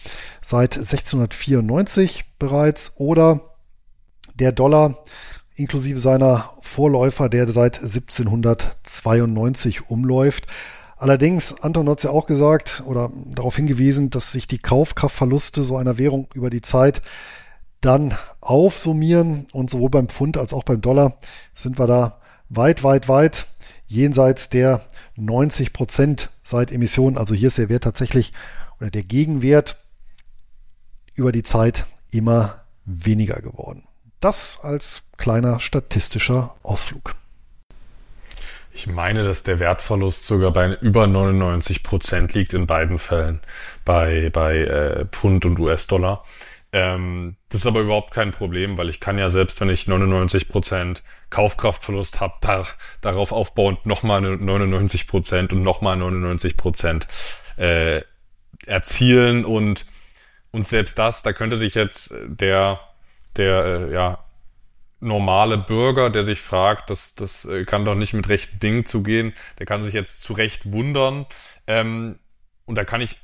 seit 0.42 0.78
1694 0.78 2.26
bereits 2.40 2.94
oder 2.98 3.47
der 4.40 4.52
Dollar, 4.52 5.04
inklusive 5.56 6.00
seiner 6.00 6.52
Vorläufer, 6.62 7.30
der 7.30 7.52
seit 7.52 7.80
1792 7.80 9.90
umläuft. 9.90 10.48
Allerdings, 10.98 11.62
Anton 11.62 11.90
hat 11.90 12.00
es 12.00 12.04
ja 12.04 12.10
auch 12.10 12.26
gesagt 12.26 12.84
oder 12.86 13.12
darauf 13.36 13.56
hingewiesen, 13.56 14.10
dass 14.10 14.32
sich 14.32 14.48
die 14.48 14.58
Kaufkraftverluste 14.58 15.64
so 15.64 15.78
einer 15.78 15.98
Währung 15.98 16.28
über 16.34 16.50
die 16.50 16.62
Zeit 16.62 17.02
dann 17.82 18.16
aufsummieren 18.42 19.48
und 19.54 19.70
sowohl 19.70 19.90
beim 19.90 20.10
Pfund 20.10 20.38
als 20.38 20.54
auch 20.54 20.64
beim 20.64 20.82
Dollar 20.82 21.18
sind 21.54 21.78
wir 21.78 21.86
da 21.86 22.20
weit, 22.50 22.84
weit, 22.84 23.08
weit 23.08 23.48
jenseits 23.86 24.50
der 24.50 24.82
90 25.16 25.74
Prozent 25.74 26.32
seit 26.44 26.72
Emissionen. 26.72 27.18
Also 27.18 27.36
hier 27.36 27.48
ist 27.48 27.58
der 27.58 27.70
Wert 27.70 27.84
tatsächlich 27.84 28.34
oder 28.80 28.90
der 28.90 29.04
Gegenwert 29.04 29.78
über 31.14 31.32
die 31.32 31.44
Zeit 31.44 31.86
immer 32.12 32.62
weniger 32.86 33.42
geworden. 33.42 33.87
Das 34.20 34.60
als 34.62 35.04
kleiner 35.18 35.60
statistischer 35.60 36.56
Ausflug. 36.64 37.16
Ich 38.72 38.86
meine, 38.86 39.24
dass 39.24 39.42
der 39.42 39.60
Wertverlust 39.60 40.28
sogar 40.28 40.52
bei 40.52 40.76
über 40.82 41.08
99 41.08 41.82
Prozent 41.82 42.34
liegt 42.34 42.54
in 42.54 42.68
beiden 42.68 43.00
Fällen, 43.00 43.42
bei, 43.86 44.30
bei 44.32 44.58
äh, 44.58 45.06
Pfund 45.06 45.46
und 45.46 45.60
US-Dollar. 45.60 46.24
Ähm, 46.72 47.38
das 47.50 47.62
ist 47.62 47.68
aber 47.68 47.80
überhaupt 47.80 48.14
kein 48.14 48.32
Problem, 48.32 48.78
weil 48.78 48.90
ich 48.90 49.00
kann 49.00 49.18
ja 49.18 49.30
selbst, 49.30 49.60
wenn 49.62 49.70
ich 49.70 49.88
99 49.88 50.48
Prozent 50.48 51.02
Kaufkraftverlust 51.30 52.20
habe, 52.20 52.36
da, 52.42 52.66
darauf 53.02 53.32
aufbauend 53.32 53.86
nochmal 53.86 54.22
99 54.22 55.08
Prozent 55.08 55.54
und 55.54 55.64
nochmal 55.64 55.98
99 55.98 56.56
Prozent 56.58 57.08
äh, 57.58 58.02
erzielen 58.66 59.46
und, 59.46 59.86
und 60.52 60.68
selbst 60.68 61.00
das, 61.00 61.24
da 61.24 61.34
könnte 61.34 61.58
sich 61.58 61.74
jetzt 61.74 62.14
der 62.26 62.80
der 63.38 63.66
äh, 63.66 63.94
ja, 63.94 64.20
normale 65.00 65.58
Bürger, 65.58 66.10
der 66.10 66.24
sich 66.24 66.42
fragt, 66.42 66.90
das, 66.90 67.16
das 67.16 67.46
äh, 67.46 67.66
kann 67.66 67.86
doch 67.86 67.96
nicht 67.96 68.14
mit 68.14 68.30
rechten 68.30 68.60
Dingen 68.60 68.86
zugehen, 68.86 69.34
der 69.60 69.66
kann 69.66 69.84
sich 69.84 69.94
jetzt 69.94 70.24
zu 70.24 70.34
Recht 70.34 70.72
wundern. 70.72 71.26
Ähm, 71.68 72.20
und 72.66 72.76
da 72.76 72.84
kann 72.84 73.02
ich 73.02 73.18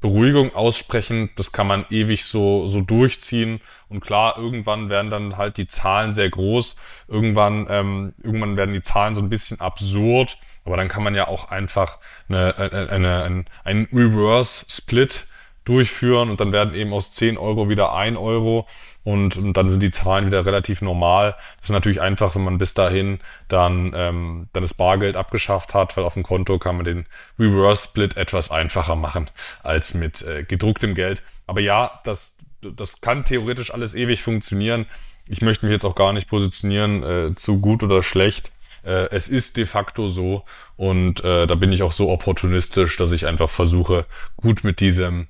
Beruhigung 0.00 0.54
aussprechen, 0.54 1.30
das 1.36 1.52
kann 1.52 1.68
man 1.68 1.86
ewig 1.88 2.24
so, 2.24 2.66
so 2.66 2.80
durchziehen. 2.80 3.60
Und 3.88 4.00
klar, 4.00 4.36
irgendwann 4.36 4.90
werden 4.90 5.10
dann 5.10 5.36
halt 5.36 5.56
die 5.56 5.68
Zahlen 5.68 6.12
sehr 6.12 6.28
groß. 6.28 6.74
Irgendwann, 7.06 7.68
ähm, 7.70 8.12
irgendwann 8.22 8.56
werden 8.56 8.74
die 8.74 8.82
Zahlen 8.82 9.14
so 9.14 9.22
ein 9.22 9.30
bisschen 9.30 9.60
absurd. 9.60 10.38
Aber 10.64 10.76
dann 10.76 10.88
kann 10.88 11.04
man 11.04 11.14
ja 11.14 11.28
auch 11.28 11.50
einfach 11.50 11.98
eine, 12.28 12.56
eine, 12.56 12.90
eine, 12.90 13.22
eine, 13.22 13.44
einen 13.64 13.88
Reverse-Split 13.92 15.26
durchführen 15.64 16.30
und 16.30 16.40
dann 16.40 16.52
werden 16.52 16.74
eben 16.74 16.92
aus 16.92 17.10
10 17.12 17.38
Euro 17.38 17.68
wieder 17.68 17.94
1 17.94 18.18
Euro 18.18 18.66
und, 19.04 19.36
und 19.36 19.56
dann 19.56 19.68
sind 19.68 19.82
die 19.82 19.90
Zahlen 19.90 20.26
wieder 20.26 20.46
relativ 20.46 20.80
normal. 20.80 21.34
Das 21.58 21.64
ist 21.64 21.70
natürlich 21.70 22.00
einfach, 22.00 22.34
wenn 22.34 22.44
man 22.44 22.58
bis 22.58 22.74
dahin 22.74 23.18
dann, 23.48 23.92
ähm, 23.96 24.48
dann 24.52 24.62
das 24.62 24.74
Bargeld 24.74 25.16
abgeschafft 25.16 25.74
hat, 25.74 25.96
weil 25.96 26.04
auf 26.04 26.14
dem 26.14 26.22
Konto 26.22 26.58
kann 26.58 26.76
man 26.76 26.84
den 26.84 27.06
Reverse 27.38 27.84
Split 27.84 28.16
etwas 28.16 28.50
einfacher 28.50 28.94
machen 28.96 29.30
als 29.62 29.94
mit 29.94 30.22
äh, 30.22 30.44
gedrucktem 30.44 30.94
Geld. 30.94 31.22
Aber 31.46 31.60
ja, 31.60 32.00
das, 32.04 32.36
das 32.60 33.00
kann 33.00 33.24
theoretisch 33.24 33.74
alles 33.74 33.94
ewig 33.94 34.22
funktionieren. 34.22 34.86
Ich 35.28 35.42
möchte 35.42 35.66
mich 35.66 35.72
jetzt 35.72 35.84
auch 35.84 35.94
gar 35.94 36.12
nicht 36.12 36.28
positionieren 36.28 37.02
äh, 37.02 37.34
zu 37.34 37.60
gut 37.60 37.82
oder 37.82 38.02
schlecht. 38.02 38.52
Äh, 38.84 39.08
es 39.10 39.28
ist 39.28 39.56
de 39.56 39.66
facto 39.66 40.08
so 40.08 40.44
und 40.76 41.24
äh, 41.24 41.46
da 41.46 41.54
bin 41.56 41.72
ich 41.72 41.82
auch 41.82 41.92
so 41.92 42.08
opportunistisch, 42.10 42.96
dass 42.96 43.10
ich 43.12 43.26
einfach 43.26 43.50
versuche, 43.50 44.06
gut 44.36 44.64
mit 44.64 44.80
diesem 44.80 45.28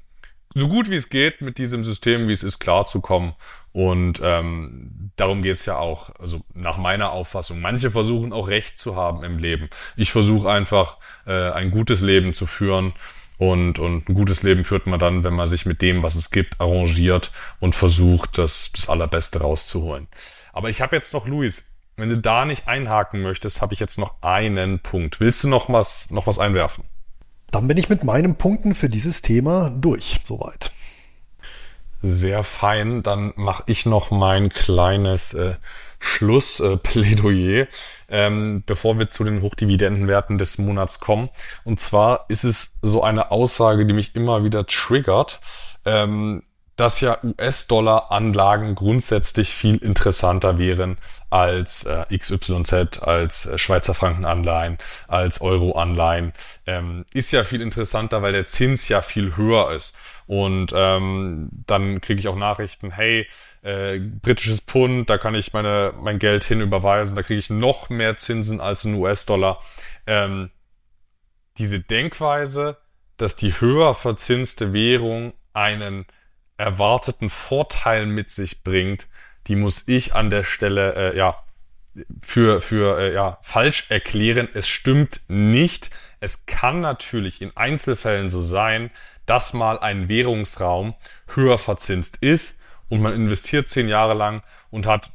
so 0.55 0.69
gut 0.69 0.91
wie 0.91 0.97
es 0.97 1.09
geht 1.09 1.41
mit 1.41 1.59
diesem 1.59 1.85
System, 1.85 2.29
wie 2.29 2.33
es 2.33 2.43
ist, 2.43 2.59
klarzukommen. 2.59 3.35
Und 3.73 4.21
ähm, 4.23 5.11
darum 5.17 5.43
geht's 5.43 5.65
ja 5.65 5.79
auch, 5.79 6.11
also 6.19 6.43
nach 6.55 6.77
meiner 6.77 7.13
Auffassung. 7.13 7.61
Manche 7.61 7.91
versuchen 7.91 8.33
auch 8.33 8.49
Recht 8.49 8.79
zu 8.79 8.97
haben 8.97 9.25
im 9.25 9.39
Leben. 9.39 9.71
Ich 9.97 10.13
versuche 10.13 10.51
einfach 10.51 10.99
äh, 11.27 11.51
ein 11.51 11.71
gutes 11.71 12.01
Leben 12.01 12.35
zu 12.35 12.47
führen. 12.47 12.93
Und, 13.39 13.81
und 13.81 14.09
ein 14.09 14.15
gutes 14.15 14.45
Leben 14.45 14.63
führt 14.63 14.87
man 14.87 15.01
dann, 15.01 15.25
wenn 15.25 15.35
man 15.35 15.49
sich 15.49 15.67
mit 15.67 15.83
dem, 15.83 16.03
was 16.05 16.15
es 16.15 16.31
gibt, 16.31 16.61
arrangiert 16.61 17.33
und 17.59 17.75
versucht, 17.75 18.39
das, 18.39 18.71
das 18.73 18.89
Allerbeste 18.89 19.41
rauszuholen. 19.41 20.07
Aber 20.53 20.71
ich 20.71 20.81
habe 20.81 20.95
jetzt 20.95 21.13
noch, 21.13 21.27
Luis, 21.27 21.65
wenn 21.97 22.09
du 22.09 22.19
da 22.19 22.45
nicht 22.45 22.69
einhaken 22.69 23.21
möchtest, 23.21 23.61
habe 23.61 23.75
ich 23.75 23.81
jetzt 23.81 23.99
noch 23.99 24.23
einen 24.23 24.79
Punkt. 24.79 25.19
Willst 25.19 25.43
du 25.43 25.49
noch 25.49 25.69
was, 25.69 26.11
noch 26.11 26.27
was 26.27 26.39
einwerfen? 26.39 26.85
Dann 27.53 27.69
bin 27.69 27.77
ich 27.77 27.91
mit 27.91 28.03
meinen 28.03 28.37
Punkten 28.37 28.75
für 28.75 28.89
dieses 28.89 29.21
Thema 29.21 29.71
durch, 29.71 30.21
soweit. 30.25 30.73
Sehr 32.01 32.43
fein. 32.43 33.03
Dann 33.03 33.33
mache 33.37 33.63
ich 33.67 33.87
noch 33.87 34.11
mein 34.11 34.49
kleines 34.49 35.35
äh, 35.35 35.55
Schlussplädoyer, 36.01 37.63
äh, 37.63 37.67
ähm, 38.09 38.65
bevor 38.67 38.99
wir 38.99 39.09
zu 39.11 39.23
den 39.23 39.43
Hochdividendenwerten 39.43 40.39
des 40.39 40.59
Monats 40.59 40.99
kommen. 40.99 41.29
Und 41.63 41.79
zwar 41.79 42.25
ist 42.29 42.43
es 42.43 42.73
so 42.81 43.03
eine 43.03 43.31
Aussage, 43.31 43.87
die 43.87 43.93
mich 43.93 44.17
immer 44.17 44.45
wieder 44.45 44.67
triggert. 44.67 45.41
Ähm, 45.85 46.43
dass 46.77 47.01
ja 47.01 47.19
US-Dollar-Anlagen 47.23 48.75
grundsätzlich 48.75 49.51
viel 49.51 49.77
interessanter 49.77 50.59
wären 50.59 50.97
als 51.31 51.85
äh, 51.85 52.05
XYZ, 52.17 53.03
als 53.03 53.47
äh, 53.47 53.59
Schweizer 53.59 53.95
Franken-Anleihen, 53.95 54.79
als 55.07 55.41
Euro-Anleihen. 55.41 56.33
Ähm, 56.67 57.05
ist 57.13 57.31
ja 57.33 57.45
viel 57.45 57.61
interessanter, 57.61 58.23
weil 58.23 58.33
der 58.33 58.47
Zins 58.47 58.89
ja 58.89 59.01
viel 59.01 59.37
höher 59.37 59.73
ist. 59.73 59.95
Und 60.27 60.73
ähm, 60.75 61.51
dann 61.67 62.01
kriege 62.01 62.21
ich 62.21 62.29
auch 62.29 62.37
Nachrichten, 62.37 62.91
hey, 62.91 63.27
äh, 63.63 63.99
britisches 63.99 64.61
Pfund, 64.61 65.11
da 65.11 65.19
kann 65.19 65.35
ich 65.35 65.53
meine, 65.53 65.93
mein 66.01 66.19
Geld 66.19 66.45
hin 66.45 66.61
überweisen, 66.61 67.17
da 67.17 67.23
kriege 67.23 67.39
ich 67.39 67.51
noch 67.51 67.91
mehr 67.91 68.17
Zinsen 68.17 68.61
als 68.61 68.85
in 68.85 68.95
US-Dollar. 68.95 69.61
Ähm, 70.07 70.51
diese 71.59 71.81
Denkweise, 71.81 72.79
dass 73.19 73.37
die 73.37 73.53
höher 73.53 73.95
verzinste 73.95 74.73
Währung 74.73 75.35
einen 75.53 76.07
erwarteten 76.63 77.29
Vorteil 77.29 78.07
mit 78.07 78.31
sich 78.31 78.63
bringt, 78.63 79.09
die 79.49 79.57
muss 79.57 79.85
ich 79.87 80.15
an 80.15 80.31
der 80.31 80.45
Stelle 80.45 80.95
äh, 80.95 81.17
ja 81.17 81.37
für 82.23 82.63
für 82.63 82.99
äh, 82.99 83.13
ja 83.13 83.39
falsch 83.43 83.87
erklären. 83.91 84.49
Es 84.55 84.69
stimmt 84.69 85.21
nicht. 85.29 85.91
Es 86.21 86.47
kann 86.47 86.81
natürlich 86.81 87.43
in 87.43 87.57
Einzelfällen 87.57 88.29
so 88.29 88.41
sein, 88.41 88.91
dass 89.27 89.53
mal 89.53 89.79
ein 89.79 90.09
Währungsraum 90.09 90.95
höher 91.35 91.59
verzinst 91.59 92.19
ist 92.21 92.59
und 92.89 93.03
man 93.03 93.13
investiert 93.13 93.69
zehn 93.69 93.89
Jahre 93.89 94.15
lang 94.15 94.43
und 94.71 94.87
hat 94.87 95.11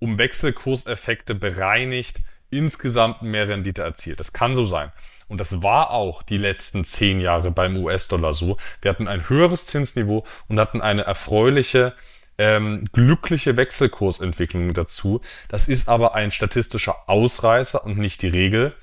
um 0.00 0.18
Wechselkurseffekte 0.18 1.34
bereinigt 1.34 2.18
insgesamt 2.50 3.22
mehr 3.22 3.48
Rendite 3.48 3.82
erzielt. 3.82 4.20
Das 4.20 4.32
kann 4.32 4.54
so 4.54 4.64
sein. 4.64 4.92
Und 5.30 5.38
das 5.40 5.62
war 5.62 5.90
auch 5.92 6.24
die 6.24 6.38
letzten 6.38 6.84
zehn 6.84 7.20
Jahre 7.20 7.52
beim 7.52 7.76
US-Dollar 7.76 8.32
so. 8.32 8.56
Wir 8.82 8.90
hatten 8.90 9.06
ein 9.06 9.28
höheres 9.28 9.64
Zinsniveau 9.64 10.26
und 10.48 10.58
hatten 10.58 10.80
eine 10.80 11.02
erfreuliche, 11.02 11.94
ähm, 12.36 12.88
glückliche 12.92 13.56
Wechselkursentwicklung 13.56 14.74
dazu. 14.74 15.20
Das 15.48 15.68
ist 15.68 15.88
aber 15.88 16.16
ein 16.16 16.32
statistischer 16.32 17.08
Ausreißer 17.08 17.84
und 17.84 17.96
nicht 17.96 18.22
die 18.22 18.28
Regel, 18.28 18.74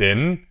denn 0.00 0.48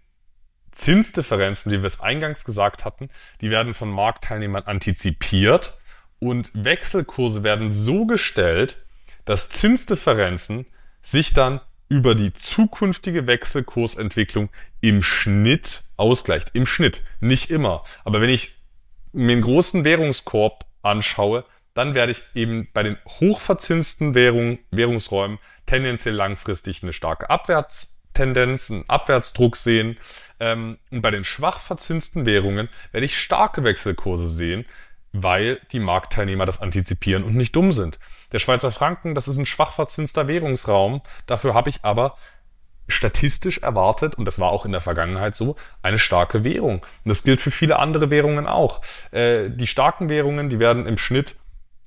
Zinsdifferenzen, 0.72 1.74
wie 1.74 1.80
wir 1.80 1.88
es 1.88 2.00
eingangs 2.00 2.46
gesagt 2.46 2.86
hatten, 2.86 3.10
die 3.41 3.52
werden 3.52 3.74
von 3.74 3.89
Marktteilnehmern 3.89 4.64
antizipiert 4.64 5.78
und 6.20 6.52
Wechselkurse 6.54 7.44
werden 7.44 7.74
so 7.74 8.06
gestellt, 8.06 8.82
dass 9.26 9.50
Zinsdifferenzen 9.50 10.66
sich 11.02 11.34
dann 11.34 11.60
über 11.94 12.16
die 12.16 12.34
zukünftige 12.34 13.28
Wechselkursentwicklung 13.28 14.50
im 14.82 15.04
Schnitt 15.04 15.84
ausgleicht. 15.96 16.50
Im 16.54 16.66
Schnitt, 16.66 17.04
nicht 17.20 17.52
immer. 17.52 17.84
Aber 18.04 18.20
wenn 18.20 18.32
ich 18.32 18.56
mir 19.12 19.34
einen 19.34 19.44
großen 19.44 19.86
Währungskorb 19.86 20.66
anschaue, 20.82 21.46
dann 21.76 21.94
werde 21.94 22.14
ich 22.14 22.24
eben 22.34 22.68
bei 22.74 22.82
den 22.82 22.98
hochverzinsten 23.08 24.16
Währung, 24.16 24.58
Währungsräumen 24.72 25.38
tendenziell 25.68 26.16
langfristig 26.16 26.82
eine 26.82 26.94
starke 26.94 27.30
Abwärtstendenz, 27.30 28.72
einen 28.72 28.89
Abwärtsdruck 28.89 29.56
sehen. 29.56 29.98
Ähm, 30.39 30.80
und 30.89 31.04
bei 31.04 31.12
den 31.12 31.24
schwach 31.24 31.60
verzinsten 31.60 32.26
Währungen 32.26 32.70
werde 32.91 33.06
ich 33.06 33.20
starke 33.20 33.64
Wechselkurse 33.64 34.28
sehen, 34.28 34.66
weil 35.14 35.61
die 35.72 35.80
Marktteilnehmer 35.80 36.45
das 36.45 36.61
antizipieren 36.61 37.24
und 37.24 37.36
nicht 37.36 37.55
dumm 37.55 37.72
sind. 37.72 37.99
Der 38.32 38.39
Schweizer 38.39 38.72
Franken, 38.72 39.16
das 39.16 39.28
ist 39.28 39.38
ein 39.38 39.45
schwach 39.45 39.72
verzinster 39.72 40.28
Währungsraum. 40.28 41.01
Dafür 41.28 41.53
habe 41.53 41.70
ich 41.70 41.80
aber 41.84 42.16
statistisch 42.88 43.59
erwartet, 43.59 44.16
und 44.16 44.26
das 44.26 44.39
war 44.39 44.49
auch 44.49 44.66
in 44.66 44.72
der 44.72 44.82
Vergangenheit 44.82 45.36
so, 45.36 45.55
eine 45.82 45.99
starke 45.99 46.43
Währung. 46.43 46.78
Und 46.78 47.09
das 47.09 47.24
gilt 47.24 47.39
für 47.39 47.51
viele 47.51 47.80
andere 47.80 48.09
Währungen 48.09 48.47
auch. 48.47 48.82
Äh, 49.11 49.49
die 49.51 49.68
starken 49.68 50.09
Währungen, 50.09 50.49
die 50.49 50.59
werden 50.59 50.86
im 50.86 50.97
Schnitt 50.97 51.36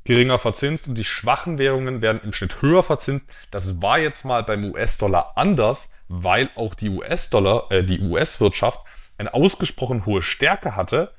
geringer 0.04 0.38
verzinst 0.38 0.86
und 0.86 0.94
die 0.94 1.04
schwachen 1.04 1.58
Währungen 1.58 2.00
werden 2.00 2.20
im 2.22 2.32
Schnitt 2.32 2.62
höher 2.62 2.84
verzinst. 2.84 3.28
Das 3.50 3.82
war 3.82 3.98
jetzt 3.98 4.24
mal 4.24 4.44
beim 4.44 4.64
US-Dollar 4.64 5.32
anders, 5.34 5.90
weil 6.08 6.48
auch 6.54 6.74
die 6.74 6.88
US-Dollar, 6.90 7.70
äh, 7.70 7.84
die 7.84 8.00
US-Wirtschaft 8.00 8.86
eine 9.18 9.34
ausgesprochen 9.34 10.06
hohe 10.06 10.22
Stärke 10.22 10.76
hatte 10.76 11.12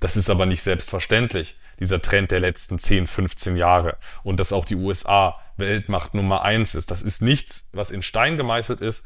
das 0.00 0.16
ist 0.16 0.30
aber 0.30 0.46
nicht 0.46 0.62
selbstverständlich, 0.62 1.56
dieser 1.80 2.02
Trend 2.02 2.30
der 2.30 2.40
letzten 2.40 2.78
10, 2.78 3.06
15 3.06 3.56
Jahre. 3.56 3.96
Und 4.22 4.40
dass 4.40 4.52
auch 4.52 4.64
die 4.64 4.76
USA 4.76 5.38
Weltmacht 5.56 6.14
Nummer 6.14 6.42
eins 6.42 6.74
ist. 6.74 6.90
Das 6.90 7.02
ist 7.02 7.22
nichts, 7.22 7.66
was 7.72 7.90
in 7.90 8.02
Stein 8.02 8.36
gemeißelt 8.36 8.80
ist. 8.80 9.04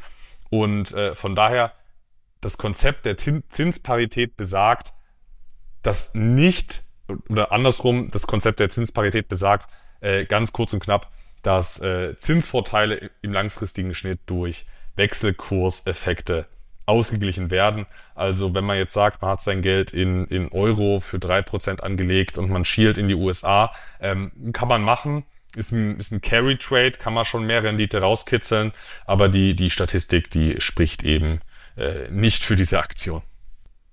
Und 0.51 0.93
äh, 0.93 1.15
von 1.15 1.35
daher, 1.35 1.73
das 2.41 2.59
Konzept 2.59 3.07
der 3.07 3.17
Zinsparität 3.17 4.37
besagt, 4.37 4.93
dass 5.83 6.13
nicht, 6.15 6.85
oder 7.29 7.53
andersrum, 7.53 8.11
das 8.11 8.27
Konzept 8.27 8.61
der 8.61 8.71
Zinsparität 8.71 9.29
besagt, 9.29 9.71
äh, 10.01 10.25
ganz 10.25 10.53
kurz 10.53 10.73
und 10.73 10.81
knapp, 10.81 11.11
dass 11.43 11.81
äh, 11.81 12.17
Zinsvorteile 12.17 13.11
im 13.23 13.33
langfristigen 13.33 13.95
Schnitt 13.95 14.21
durch 14.27 14.67
Wechselkurseffekte 14.97 16.47
ausgeglichen 16.91 17.51
werden. 17.51 17.87
Also 18.15 18.55
wenn 18.55 18.65
man 18.65 18.77
jetzt 18.77 18.93
sagt, 18.93 19.23
man 19.23 19.31
hat 19.31 19.41
sein 19.41 19.63
Geld 19.63 19.93
in, 19.93 20.27
in 20.27 20.51
Euro 20.53 21.01
für 21.01 21.19
drei 21.19 21.41
Prozent 21.41 21.83
angelegt 21.83 22.37
und 22.37 22.51
man 22.51 22.65
schielt 22.65 22.99
in 22.99 23.09
die 23.09 23.15
USA, 23.15 23.73
ähm, 24.01 24.33
kann 24.53 24.69
man 24.69 24.83
machen. 24.83 25.25
Ist 25.57 25.73
ein, 25.73 25.99
ist 25.99 26.13
ein 26.13 26.21
Carry-Trade, 26.21 26.93
kann 26.93 27.15
man 27.15 27.25
schon 27.25 27.47
mehr 27.47 27.63
Rendite 27.63 28.01
rauskitzeln, 28.01 28.73
aber 29.05 29.29
die, 29.29 29.57
die 29.57 29.71
Statistik, 29.71 30.31
die 30.31 30.61
spricht 30.61 31.03
eben 31.03 31.41
äh, 31.77 32.09
nicht 32.11 32.45
für 32.45 32.55
diese 32.55 32.79
Aktion. 32.79 33.23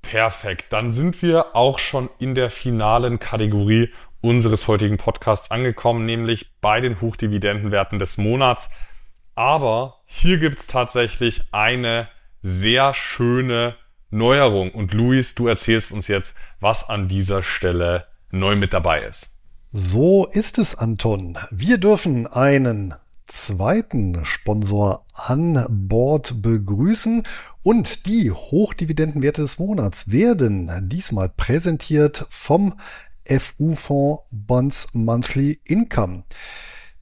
Perfekt, 0.04 0.72
dann 0.72 0.92
sind 0.92 1.22
wir 1.22 1.56
auch 1.56 1.80
schon 1.80 2.10
in 2.20 2.36
der 2.36 2.50
finalen 2.50 3.20
Kategorie 3.20 3.92
unseres 4.22 4.68
heutigen 4.68 4.98
Podcasts 4.98 5.52
angekommen, 5.52 6.06
nämlich 6.06 6.52
bei 6.62 6.80
den 6.80 7.02
Hochdividendenwerten 7.02 8.00
des 8.00 8.18
Monats. 8.18 8.70
Aber 9.36 10.02
hier 10.06 10.38
gibt's 10.38 10.68
tatsächlich 10.68 11.42
eine 11.52 12.08
sehr 12.48 12.94
schöne 12.94 13.76
Neuerung. 14.10 14.72
Und 14.72 14.94
Luis, 14.94 15.36
du 15.36 15.48
erzählst 15.48 15.92
uns 15.92 16.08
jetzt, 16.08 16.34
was 16.60 16.90
an 16.90 17.08
dieser 17.08 17.44
Stelle 17.44 18.06
neu 18.32 18.56
mit 18.56 18.74
dabei 18.74 19.02
ist. 19.02 19.34
So 19.72 20.26
ist 20.28 20.58
es, 20.58 20.76
Anton. 20.76 21.38
Wir 21.52 21.78
dürfen 21.78 22.26
einen 22.26 22.96
zweiten 23.26 24.24
Sponsor 24.24 25.06
an 25.14 25.66
Bord 25.70 26.42
begrüßen 26.42 27.24
und 27.64 28.06
die 28.06 28.32
Hochdividendenwerte 28.32 29.42
des 29.42 29.60
Monats 29.60 30.10
werden 30.10 30.88
diesmal 30.88 31.28
präsentiert 31.28 32.26
vom 32.30 32.76
FU-Fonds 33.26 34.24
Bonds 34.32 34.88
Monthly 34.94 35.60
Income. 35.66 36.24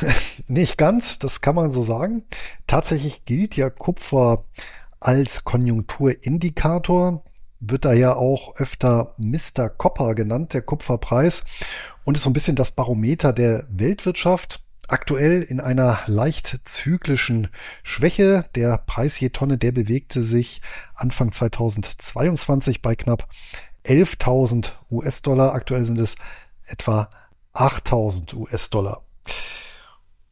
nicht 0.48 0.78
ganz, 0.78 1.18
das 1.18 1.42
kann 1.42 1.54
man 1.54 1.70
so 1.70 1.82
sagen. 1.82 2.24
Tatsächlich 2.66 3.24
gilt 3.24 3.56
ja 3.56 3.70
Kupfer 3.70 4.44
als 5.00 5.44
Konjunkturindikator, 5.44 7.22
wird 7.60 7.84
da 7.84 7.92
ja 7.92 8.14
auch 8.14 8.56
öfter 8.56 9.14
Mr. 9.18 9.68
Copper 9.68 10.14
genannt, 10.14 10.54
der 10.54 10.62
Kupferpreis, 10.62 11.44
und 12.04 12.16
ist 12.16 12.22
so 12.22 12.30
ein 12.30 12.34
bisschen 12.34 12.56
das 12.56 12.70
Barometer 12.70 13.32
der 13.32 13.66
Weltwirtschaft 13.70 14.60
aktuell 14.88 15.42
in 15.42 15.60
einer 15.60 16.00
leicht 16.06 16.60
zyklischen 16.64 17.48
Schwäche. 17.82 18.44
Der 18.54 18.78
Preis 18.78 19.18
je 19.18 19.30
Tonne, 19.30 19.58
der 19.58 19.72
bewegte 19.72 20.22
sich 20.22 20.60
Anfang 20.94 21.32
2022 21.32 22.82
bei 22.82 22.94
knapp 22.94 23.28
11.000 23.84 24.72
US-Dollar. 24.90 25.54
Aktuell 25.54 25.84
sind 25.84 25.98
es 25.98 26.14
etwa 26.66 27.08
8.000 27.54 28.34
US-Dollar. 28.34 29.02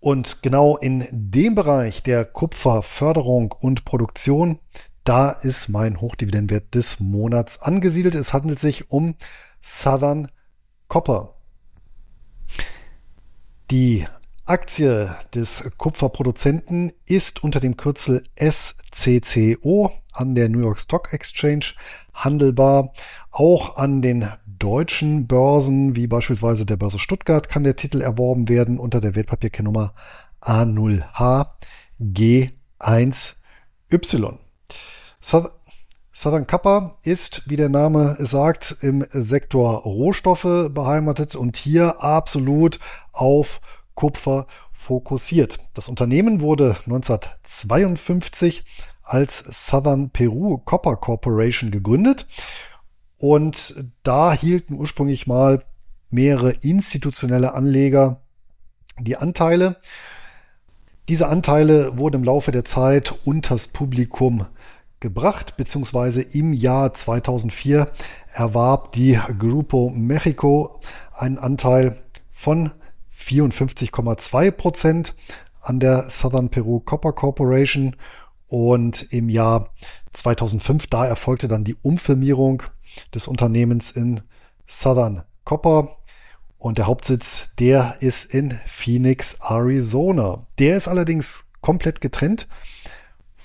Und 0.00 0.42
genau 0.42 0.76
in 0.76 1.06
dem 1.12 1.54
Bereich 1.54 2.02
der 2.02 2.24
Kupferförderung 2.24 3.52
und 3.52 3.84
Produktion, 3.84 4.58
da 5.04 5.30
ist 5.30 5.68
mein 5.68 6.00
Hochdividendenwert 6.00 6.74
des 6.74 7.00
Monats 7.00 7.62
angesiedelt. 7.62 8.14
Es 8.14 8.32
handelt 8.32 8.58
sich 8.58 8.90
um 8.90 9.16
Southern 9.62 10.30
Copper. 10.88 11.31
Die 13.70 14.06
Aktie 14.44 15.14
des 15.34 15.70
Kupferproduzenten 15.78 16.92
ist 17.06 17.42
unter 17.44 17.60
dem 17.60 17.76
Kürzel 17.76 18.22
SCCO 18.38 19.92
an 20.12 20.34
der 20.34 20.48
New 20.48 20.60
York 20.60 20.80
Stock 20.80 21.12
Exchange 21.12 21.74
handelbar. 22.12 22.92
Auch 23.30 23.76
an 23.76 24.02
den 24.02 24.28
deutschen 24.46 25.26
Börsen, 25.26 25.96
wie 25.96 26.06
beispielsweise 26.06 26.66
der 26.66 26.76
Börse 26.76 26.98
Stuttgart, 26.98 27.48
kann 27.48 27.64
der 27.64 27.76
Titel 27.76 28.00
erworben 28.00 28.48
werden 28.48 28.78
unter 28.78 29.00
der 29.00 29.14
Wertpapierkennnummer 29.14 29.94
A0H 30.40 31.46
G1Y. 32.00 33.32
Southern 36.14 36.46
Copper 36.46 36.98
ist, 37.02 37.42
wie 37.48 37.56
der 37.56 37.70
Name 37.70 38.16
sagt, 38.18 38.76
im 38.82 39.04
Sektor 39.08 39.82
Rohstoffe 39.82 40.68
beheimatet 40.70 41.34
und 41.34 41.56
hier 41.56 42.02
absolut 42.02 42.78
auf 43.12 43.62
Kupfer 43.94 44.46
fokussiert. 44.72 45.58
Das 45.72 45.88
Unternehmen 45.88 46.42
wurde 46.42 46.76
1952 46.84 48.62
als 49.02 49.38
Southern 49.38 50.10
Peru 50.10 50.58
Copper 50.58 50.96
Corporation 50.96 51.70
gegründet 51.70 52.26
und 53.16 53.74
da 54.02 54.34
hielten 54.34 54.74
ursprünglich 54.74 55.26
mal 55.26 55.62
mehrere 56.10 56.50
institutionelle 56.50 57.54
Anleger 57.54 58.20
die 58.98 59.16
Anteile. 59.16 59.76
Diese 61.08 61.28
Anteile 61.28 61.96
wurden 61.96 62.16
im 62.16 62.24
Laufe 62.24 62.52
der 62.52 62.66
Zeit 62.66 63.14
unters 63.24 63.68
Publikum 63.68 64.46
gebracht, 65.03 65.59
beziehungsweise 65.59 66.22
im 66.22 66.55
Jahr 66.55 66.94
2004 66.94 67.90
erwarb 68.32 68.92
die 68.92 69.20
Grupo 69.38 69.92
Mexico 69.94 70.80
einen 71.12 71.36
Anteil 71.36 72.03
von 72.30 72.70
54,2 73.14 74.50
Prozent 74.53 75.14
an 75.61 75.80
der 75.80 76.09
Southern 76.11 76.48
Peru 76.48 76.80
Copper 76.80 77.12
Corporation. 77.12 77.94
Und 78.46 79.12
im 79.12 79.28
Jahr 79.28 79.70
2005, 80.12 80.86
da 80.86 81.07
erfolgte 81.07 81.48
dann 81.48 81.64
die 81.64 81.76
Umfirmierung 81.82 82.62
des 83.14 83.26
Unternehmens 83.26 83.90
in 83.90 84.20
Southern 84.66 85.24
Copper. 85.44 85.96
Und 86.59 86.78
der 86.78 86.86
Hauptsitz, 86.86 87.48
der 87.59 87.96
ist 88.00 88.32
in 88.32 88.59
Phoenix, 88.66 89.38
Arizona. 89.40 90.46
Der 90.59 90.76
ist 90.76 90.86
allerdings 90.86 91.50
komplett 91.61 92.00
getrennt 92.00 92.46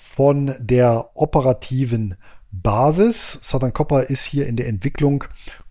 von 0.07 0.55
der 0.57 1.09
operativen 1.15 2.15
Basis. 2.49 3.39
Southern 3.41 3.73
Copper 3.73 4.09
ist 4.09 4.23
hier 4.23 4.47
in 4.47 4.55
der 4.55 4.67
Entwicklung 4.67 5.25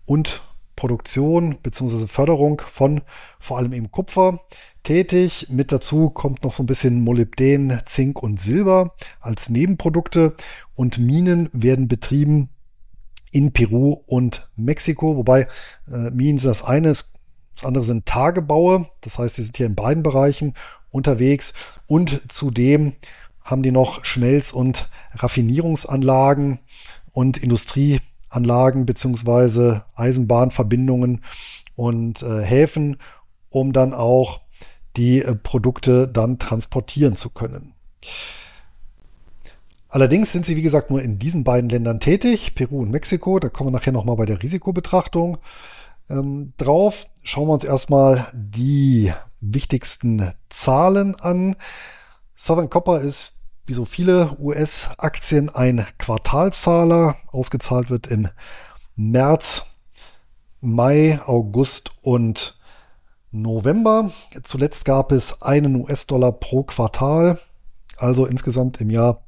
und 0.04 0.42
Produktion 0.76 1.56
bzw. 1.62 2.06
Förderung 2.06 2.60
von 2.64 3.00
vor 3.40 3.56
allem 3.56 3.72
eben 3.72 3.90
Kupfer 3.90 4.40
tätig. 4.82 5.46
Mit 5.48 5.72
dazu 5.72 6.10
kommt 6.10 6.44
noch 6.44 6.52
so 6.52 6.62
ein 6.62 6.66
bisschen 6.66 7.02
Molybden, 7.02 7.80
Zink 7.86 8.22
und 8.22 8.38
Silber 8.38 8.94
als 9.20 9.48
Nebenprodukte 9.48 10.34
und 10.74 10.98
Minen 10.98 11.48
werden 11.54 11.88
betrieben 11.88 12.50
in 13.32 13.52
Peru 13.52 14.02
und 14.06 14.50
Mexiko, 14.54 15.16
wobei 15.16 15.48
äh, 15.90 16.10
Minen 16.10 16.38
das 16.38 16.62
eine, 16.62 16.88
das 16.88 17.06
andere 17.62 17.84
sind 17.84 18.04
Tagebaue, 18.04 18.86
das 19.00 19.18
heißt, 19.18 19.38
die 19.38 19.42
sind 19.42 19.56
hier 19.56 19.66
in 19.66 19.74
beiden 19.74 20.02
Bereichen 20.02 20.52
unterwegs 20.90 21.54
und 21.86 22.22
zudem 22.28 22.92
haben 23.46 23.62
die 23.62 23.72
noch 23.72 24.04
Schmelz- 24.04 24.52
und 24.52 24.88
Raffinierungsanlagen 25.12 26.58
und 27.12 27.38
Industrie 27.38 28.00
Anlagen 28.28 28.86
beziehungsweise 28.86 29.84
Eisenbahnverbindungen 29.94 31.24
und 31.74 32.22
äh, 32.22 32.42
Häfen, 32.42 32.98
um 33.48 33.72
dann 33.72 33.94
auch 33.94 34.40
die 34.96 35.22
äh, 35.22 35.34
Produkte 35.34 36.08
dann 36.08 36.38
transportieren 36.38 37.16
zu 37.16 37.30
können. 37.30 37.72
Allerdings 39.88 40.32
sind 40.32 40.44
sie, 40.44 40.56
wie 40.56 40.62
gesagt, 40.62 40.90
nur 40.90 41.00
in 41.00 41.18
diesen 41.18 41.44
beiden 41.44 41.70
Ländern 41.70 42.00
tätig, 42.00 42.54
Peru 42.54 42.80
und 42.82 42.90
Mexiko. 42.90 43.38
Da 43.38 43.48
kommen 43.48 43.68
wir 43.68 43.78
nachher 43.78 43.92
nochmal 43.92 44.16
bei 44.16 44.26
der 44.26 44.42
Risikobetrachtung 44.42 45.38
ähm, 46.10 46.50
drauf. 46.56 47.06
Schauen 47.22 47.48
wir 47.48 47.54
uns 47.54 47.64
erstmal 47.64 48.26
die 48.34 49.12
wichtigsten 49.40 50.32
Zahlen 50.48 51.14
an. 51.14 51.56
Southern 52.36 52.68
Copper 52.68 53.00
ist 53.00 53.35
wie 53.66 53.74
so 53.74 53.84
viele 53.84 54.36
US-Aktien 54.38 55.48
ein 55.48 55.84
Quartalzahler. 55.98 57.16
Ausgezahlt 57.28 57.90
wird 57.90 58.06
im 58.06 58.28
März, 58.94 59.64
Mai, 60.60 61.20
August 61.24 61.90
und 62.02 62.56
November. 63.32 64.12
Zuletzt 64.44 64.84
gab 64.84 65.10
es 65.12 65.42
einen 65.42 65.74
US-Dollar 65.76 66.32
pro 66.32 66.62
Quartal, 66.62 67.38
also 67.96 68.26
insgesamt 68.26 68.80
im 68.80 68.90
Jahr 68.90 69.24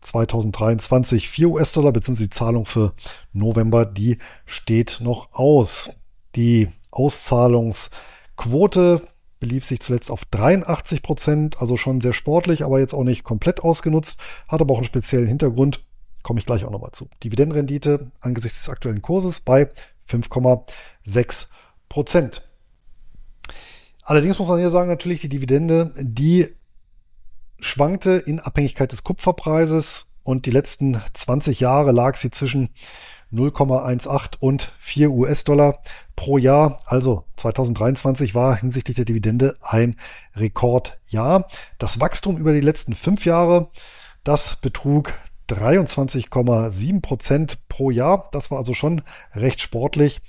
2023 0.00 1.28
4 1.28 1.50
US-Dollar, 1.50 1.92
beziehungsweise 1.92 2.28
die 2.28 2.36
Zahlung 2.36 2.66
für 2.66 2.92
November, 3.32 3.86
die 3.86 4.18
steht 4.44 4.98
noch 5.00 5.32
aus. 5.32 5.90
Die 6.34 6.68
Auszahlungsquote 6.90 9.02
belief 9.38 9.64
sich 9.64 9.80
zuletzt 9.80 10.10
auf 10.10 10.24
83 10.26 11.02
Prozent, 11.02 11.60
also 11.60 11.76
schon 11.76 12.00
sehr 12.00 12.12
sportlich, 12.12 12.64
aber 12.64 12.80
jetzt 12.80 12.94
auch 12.94 13.04
nicht 13.04 13.24
komplett 13.24 13.60
ausgenutzt, 13.60 14.18
hat 14.48 14.60
aber 14.60 14.74
auch 14.74 14.78
einen 14.78 14.84
speziellen 14.84 15.26
Hintergrund, 15.26 15.84
komme 16.22 16.40
ich 16.40 16.46
gleich 16.46 16.64
auch 16.64 16.70
nochmal 16.70 16.92
zu. 16.92 17.08
Dividendenrendite 17.22 18.10
angesichts 18.20 18.60
des 18.60 18.68
aktuellen 18.68 19.02
Kurses 19.02 19.40
bei 19.40 19.68
5,6 20.08 21.46
Prozent. 21.88 22.42
Allerdings 24.02 24.38
muss 24.38 24.48
man 24.48 24.58
hier 24.58 24.70
sagen, 24.70 24.88
natürlich 24.88 25.20
die 25.20 25.28
Dividende, 25.28 25.92
die 25.98 26.48
schwankte 27.58 28.12
in 28.12 28.40
Abhängigkeit 28.40 28.92
des 28.92 29.02
Kupferpreises 29.02 30.06
und 30.22 30.46
die 30.46 30.50
letzten 30.50 31.00
20 31.12 31.60
Jahre 31.60 31.92
lag 31.92 32.16
sie 32.16 32.30
zwischen 32.30 32.70
0,18 33.36 34.36
und 34.40 34.72
4 34.78 35.10
US-Dollar 35.10 35.80
pro 36.14 36.38
Jahr. 36.38 36.78
Also 36.86 37.24
2023 37.36 38.34
war 38.34 38.56
hinsichtlich 38.56 38.96
der 38.96 39.04
Dividende 39.04 39.54
ein 39.60 39.96
Rekordjahr. 40.34 41.46
Das 41.78 42.00
Wachstum 42.00 42.38
über 42.38 42.52
die 42.52 42.60
letzten 42.60 42.94
fünf 42.94 43.24
Jahre, 43.26 43.70
das 44.24 44.56
betrug 44.56 45.14
23,7 45.48 47.00
Prozent 47.00 47.68
pro 47.68 47.90
Jahr. 47.90 48.28
Das 48.32 48.50
war 48.50 48.58
also 48.58 48.74
schon 48.74 49.02
recht 49.32 49.60
sportlich 49.60 50.20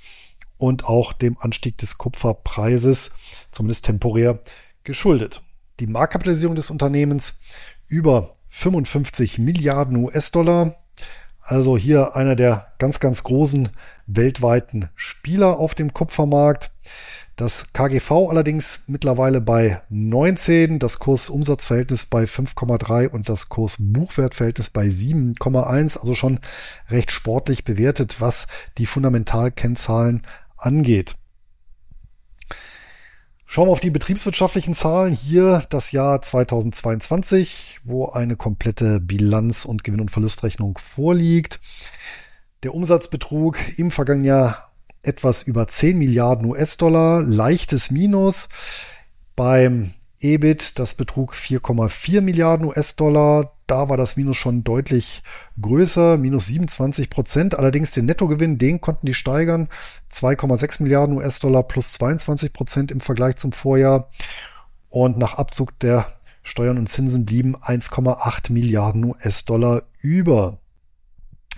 und 0.58 0.84
auch 0.84 1.12
dem 1.12 1.38
Anstieg 1.38 1.78
des 1.78 1.98
Kupferpreises, 1.98 3.10
zumindest 3.50 3.86
temporär, 3.86 4.40
geschuldet. 4.84 5.42
Die 5.80 5.86
Marktkapitalisierung 5.86 6.56
des 6.56 6.70
Unternehmens 6.70 7.40
über 7.86 8.34
55 8.48 9.38
Milliarden 9.38 9.96
US-Dollar 9.96 10.76
also 11.48 11.78
hier 11.78 12.14
einer 12.14 12.36
der 12.36 12.66
ganz, 12.78 13.00
ganz 13.00 13.24
großen 13.24 13.70
weltweiten 14.06 14.90
Spieler 14.94 15.58
auf 15.58 15.74
dem 15.74 15.94
Kupfermarkt. 15.94 16.70
Das 17.36 17.72
KGV 17.72 18.28
allerdings 18.28 18.82
mittlerweile 18.86 19.40
bei 19.40 19.80
19, 19.88 20.78
das 20.78 20.98
Kursumsatzverhältnis 20.98 22.06
bei 22.06 22.24
5,3 22.24 23.08
und 23.08 23.28
das 23.28 23.48
Kursbuchwertverhältnis 23.48 24.70
bei 24.70 24.86
7,1, 24.86 25.98
also 25.98 26.14
schon 26.14 26.40
recht 26.90 27.12
sportlich 27.12 27.64
bewertet, 27.64 28.20
was 28.20 28.46
die 28.76 28.86
Fundamentalkennzahlen 28.86 30.26
angeht. 30.56 31.17
Schauen 33.50 33.68
wir 33.68 33.72
auf 33.72 33.80
die 33.80 33.88
betriebswirtschaftlichen 33.88 34.74
Zahlen. 34.74 35.14
Hier 35.14 35.64
das 35.70 35.90
Jahr 35.90 36.20
2022, 36.20 37.80
wo 37.82 38.04
eine 38.04 38.36
komplette 38.36 39.00
Bilanz- 39.00 39.64
und 39.64 39.84
Gewinn- 39.84 40.02
und 40.02 40.10
Verlustrechnung 40.10 40.76
vorliegt. 40.76 41.58
Der 42.62 42.74
Umsatzbetrug 42.74 43.56
im 43.78 43.90
vergangenen 43.90 44.26
Jahr 44.26 44.70
etwas 45.02 45.44
über 45.44 45.66
10 45.66 45.96
Milliarden 45.96 46.44
US-Dollar, 46.44 47.22
leichtes 47.22 47.90
Minus. 47.90 48.50
Beim 49.34 49.94
EBIT, 50.20 50.78
das 50.78 50.94
betrug 50.94 51.34
4,4 51.34 52.20
Milliarden 52.20 52.66
US-Dollar. 52.66 53.52
Da 53.66 53.88
war 53.88 53.96
das 53.96 54.16
Minus 54.16 54.36
schon 54.36 54.64
deutlich 54.64 55.22
größer, 55.60 56.16
minus 56.16 56.46
27 56.46 57.10
Prozent. 57.10 57.58
Allerdings 57.58 57.92
den 57.92 58.06
Nettogewinn, 58.06 58.58
den 58.58 58.80
konnten 58.80 59.06
die 59.06 59.14
steigern. 59.14 59.68
2,6 60.10 60.82
Milliarden 60.82 61.16
US-Dollar 61.16 61.62
plus 61.62 61.92
22 61.92 62.52
Prozent 62.52 62.90
im 62.90 63.00
Vergleich 63.00 63.36
zum 63.36 63.52
Vorjahr. 63.52 64.08
Und 64.88 65.18
nach 65.18 65.34
Abzug 65.34 65.78
der 65.80 66.06
Steuern 66.42 66.78
und 66.78 66.88
Zinsen 66.88 67.26
blieben 67.26 67.56
1,8 67.56 68.52
Milliarden 68.52 69.04
US-Dollar 69.04 69.82
über. 70.00 70.58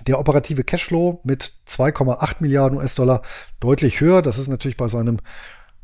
Der 0.06 0.18
operative 0.18 0.64
Cashflow 0.64 1.20
mit 1.24 1.54
2,8 1.68 2.36
Milliarden 2.40 2.78
US-Dollar 2.78 3.22
deutlich 3.60 4.00
höher. 4.00 4.22
Das 4.22 4.38
ist 4.38 4.48
natürlich 4.48 4.76
bei 4.76 4.88
so 4.88 4.98
einem 4.98 5.20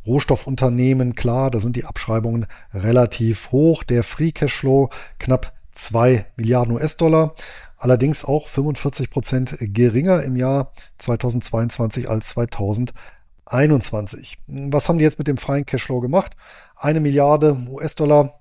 Rohstoffunternehmen, 0.06 1.14
klar, 1.14 1.50
da 1.50 1.60
sind 1.60 1.76
die 1.76 1.84
Abschreibungen 1.84 2.46
relativ 2.72 3.52
hoch. 3.52 3.82
Der 3.82 4.02
Free 4.02 4.32
Cashflow 4.32 4.88
knapp 5.18 5.52
2 5.72 6.24
Milliarden 6.36 6.74
US-Dollar, 6.74 7.34
allerdings 7.76 8.24
auch 8.24 8.48
45 8.48 9.10
Prozent 9.10 9.56
geringer 9.60 10.22
im 10.22 10.36
Jahr 10.36 10.72
2022 10.98 12.08
als 12.08 12.30
2021. 12.30 14.38
Was 14.46 14.88
haben 14.88 14.98
die 14.98 15.04
jetzt 15.04 15.18
mit 15.18 15.28
dem 15.28 15.36
freien 15.36 15.66
Cashflow 15.66 16.00
gemacht? 16.00 16.34
Eine 16.76 17.00
Milliarde 17.00 17.66
US-Dollar 17.68 18.40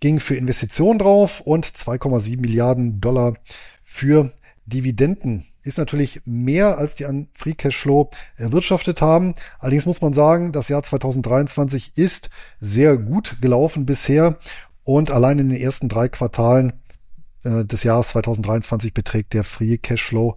ging 0.00 0.20
für 0.20 0.34
Investitionen 0.34 0.98
drauf 0.98 1.40
und 1.40 1.66
2,7 1.66 2.40
Milliarden 2.40 3.00
Dollar 3.00 3.34
für 3.82 4.32
Dividenden 4.66 5.44
ist 5.62 5.78
natürlich 5.78 6.22
mehr, 6.24 6.78
als 6.78 6.96
die 6.96 7.06
an 7.06 7.28
Free 7.32 7.54
Cashflow 7.54 8.10
erwirtschaftet 8.36 9.00
haben. 9.00 9.34
Allerdings 9.58 9.86
muss 9.86 10.00
man 10.00 10.12
sagen, 10.12 10.52
das 10.52 10.68
Jahr 10.68 10.82
2023 10.82 11.96
ist 11.96 12.30
sehr 12.60 12.96
gut 12.96 13.36
gelaufen 13.40 13.86
bisher 13.86 14.38
und 14.82 15.10
allein 15.10 15.38
in 15.38 15.48
den 15.48 15.60
ersten 15.60 15.88
drei 15.88 16.08
Quartalen 16.08 16.72
äh, 17.44 17.64
des 17.64 17.84
Jahres 17.84 18.08
2023 18.08 18.92
beträgt 18.92 19.34
der 19.34 19.44
Free 19.44 19.78
Cashflow 19.78 20.36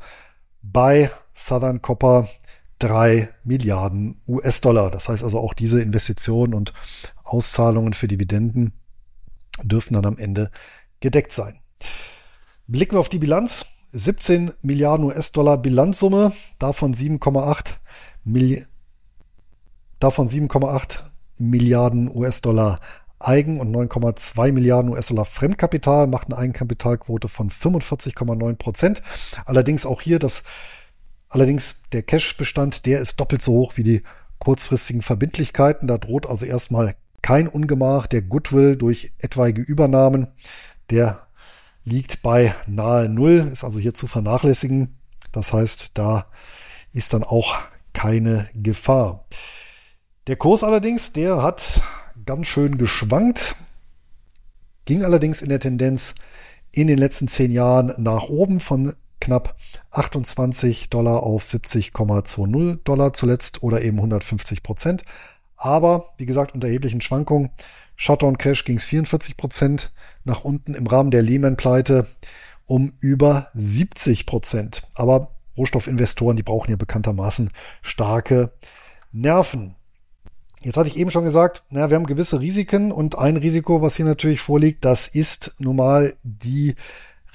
bei 0.62 1.10
Southern 1.36 1.82
Copper 1.82 2.30
drei 2.78 3.30
Milliarden 3.44 4.22
US-Dollar. 4.28 4.92
Das 4.92 5.10
heißt 5.10 5.24
also 5.24 5.40
auch 5.40 5.54
diese 5.54 5.82
Investitionen 5.82 6.54
und 6.54 6.74
Auszahlungen 7.24 7.94
für 7.94 8.08
Dividenden 8.08 8.74
dürfen 9.64 9.96
dann 9.96 10.06
am 10.06 10.18
Ende 10.18 10.52
gedeckt 11.00 11.34
sein. 11.34 11.60
Blicken 12.68 12.96
wir 12.96 13.00
auf 13.00 13.10
die 13.10 13.20
Bilanz. 13.20 13.66
17 13.92 14.54
Milliarden 14.62 15.06
US-Dollar 15.06 15.58
Bilanzsumme, 15.58 16.34
davon 16.60 16.94
7,8 16.94 17.74
Milli 18.24 18.66
davon 20.00 20.28
7,8 20.28 21.00
Milliarden 21.38 22.10
US-Dollar 22.16 22.80
Eigen- 23.20 23.60
und 23.60 23.72
9,2 23.72 24.52
Milliarden 24.54 24.92
US-Dollar 24.92 25.26
Fremdkapital, 25.26 26.08
macht 26.08 26.28
eine 26.28 26.38
Eigenkapitalquote 26.38 27.28
von 27.28 27.50
45,9 27.50 28.56
Prozent. 28.56 29.02
Allerdings 29.46 29.86
auch 29.86 30.02
hier 30.02 30.20
das, 30.20 30.44
allerdings 31.28 31.82
der 31.92 32.04
Cash-Bestand, 32.04 32.86
der 32.86 33.02
ist 33.02 33.20
doppelt 33.20 33.42
so 33.42 33.54
hoch 33.54 33.76
wie 33.76 33.84
die 33.84 34.04
kurzfristigen 34.40 35.02
Verbindlichkeiten. 35.02 35.88
Da 35.88 35.98
droht 35.98 36.28
also 36.28 36.46
erstmal 36.46 36.96
kein 37.22 37.50
Ungemach. 37.50 38.08
Der 38.08 38.22
Goodwill 38.22 38.78
durch 38.78 39.12
etwaige 39.18 39.62
Übernahmen, 39.62 40.28
der 40.90 41.28
liegt 41.90 42.22
bei 42.22 42.56
nahe 42.68 43.10
Null, 43.10 43.50
ist 43.52 43.64
also 43.64 43.80
hier 43.80 43.94
zu 43.94 44.08
vernachlässigen. 44.08 44.98
Das 45.32 45.52
heißt, 45.54 45.92
da 45.96 46.28
ist 46.94 47.14
dann 47.14 47.24
auch 47.24 47.56
keine 47.94 48.50
Gefahr. 48.54 49.26
Der 50.28 50.36
Kurs 50.36 50.64
allerdings, 50.64 51.12
der 51.12 51.42
hat 51.42 51.82
ganz 52.26 52.48
schön 52.48 52.78
geschwankt, 52.78 53.56
ging 54.86 55.04
allerdings 55.04 55.42
in 55.42 55.50
der 55.50 55.60
Tendenz 55.60 56.16
in 56.72 56.88
den 56.88 57.00
letzten 57.00 57.28
zehn 57.28 57.52
Jahren 57.52 57.94
nach 57.98 58.30
oben 58.30 58.60
von 58.60 58.94
knapp 59.20 59.56
28 59.92 60.90
Dollar 60.90 61.24
auf 61.24 61.44
70,20 61.44 62.84
Dollar 62.84 63.14
zuletzt 63.14 63.64
oder 63.64 63.82
eben 63.82 63.98
150 63.98 64.64
Prozent. 64.64 65.04
Aber 65.56 66.14
wie 66.18 66.26
gesagt, 66.26 66.54
unter 66.54 66.68
erheblichen 66.68 67.02
Schwankungen. 67.02 67.50
Shutdown 67.96 68.38
Cash 68.38 68.64
ging 68.64 68.78
es 68.78 68.86
44 68.86 69.36
Prozent 69.36 69.92
nach 70.30 70.46
unten 70.46 70.74
im 70.74 70.88
Rahmen 70.88 71.12
der 71.12 71.24
Lehman-Pleite 71.24 72.08
um 72.66 72.94
über 73.00 73.50
70 73.56 74.26
Prozent. 74.26 74.84
Aber 74.96 75.32
Rohstoffinvestoren, 75.58 76.38
die 76.38 76.44
brauchen 76.44 76.72
ja 76.72 76.78
bekanntermaßen 76.78 77.52
starke 77.82 78.52
Nerven. 79.12 79.76
Jetzt 80.62 80.78
hatte 80.78 80.90
ich 80.90 80.98
eben 80.98 81.12
schon 81.12 81.24
gesagt, 81.24 81.64
naja, 81.70 81.90
wir 81.90 81.96
haben 81.96 82.06
gewisse 82.06 82.40
Risiken 82.42 82.92
und 82.92 83.18
ein 83.18 83.38
Risiko, 83.38 83.82
was 83.82 83.96
hier 83.96 84.06
natürlich 84.06 84.42
vorliegt, 84.42 84.84
das 84.86 85.08
ist 85.08 85.54
nun 85.60 85.78
mal 85.78 86.14
die 86.24 86.76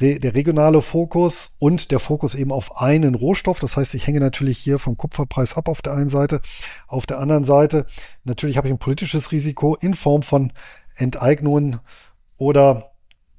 der 0.01 0.35
regionale 0.35 0.83
Fokus 0.83 1.55
und 1.61 1.93
der 1.93 2.01
Fokus 2.01 2.35
eben 2.35 2.51
auf 2.51 2.79
einen 2.79 3.15
Rohstoff. 3.15 3.61
Das 3.61 3.77
heißt, 3.77 3.95
ich 3.95 4.07
hänge 4.09 4.19
natürlich 4.19 4.59
hier 4.59 4.81
vom 4.81 4.97
Kupferpreis 4.97 5.57
ab 5.57 5.69
auf 5.69 5.83
der 5.83 5.95
einen 5.95 6.09
Seite. 6.09 6.41
Auf 6.89 7.07
der 7.07 7.21
anderen 7.21 7.45
Seite 7.45 7.87
natürlich 8.25 8.57
habe 8.57 8.67
ich 8.69 8.75
ein 8.75 8.79
politisches 8.79 9.31
Risiko 9.31 9.77
in 9.77 9.95
Form 9.95 10.23
von 10.23 10.53
Enteignungen 10.97 11.79
oder 12.37 12.91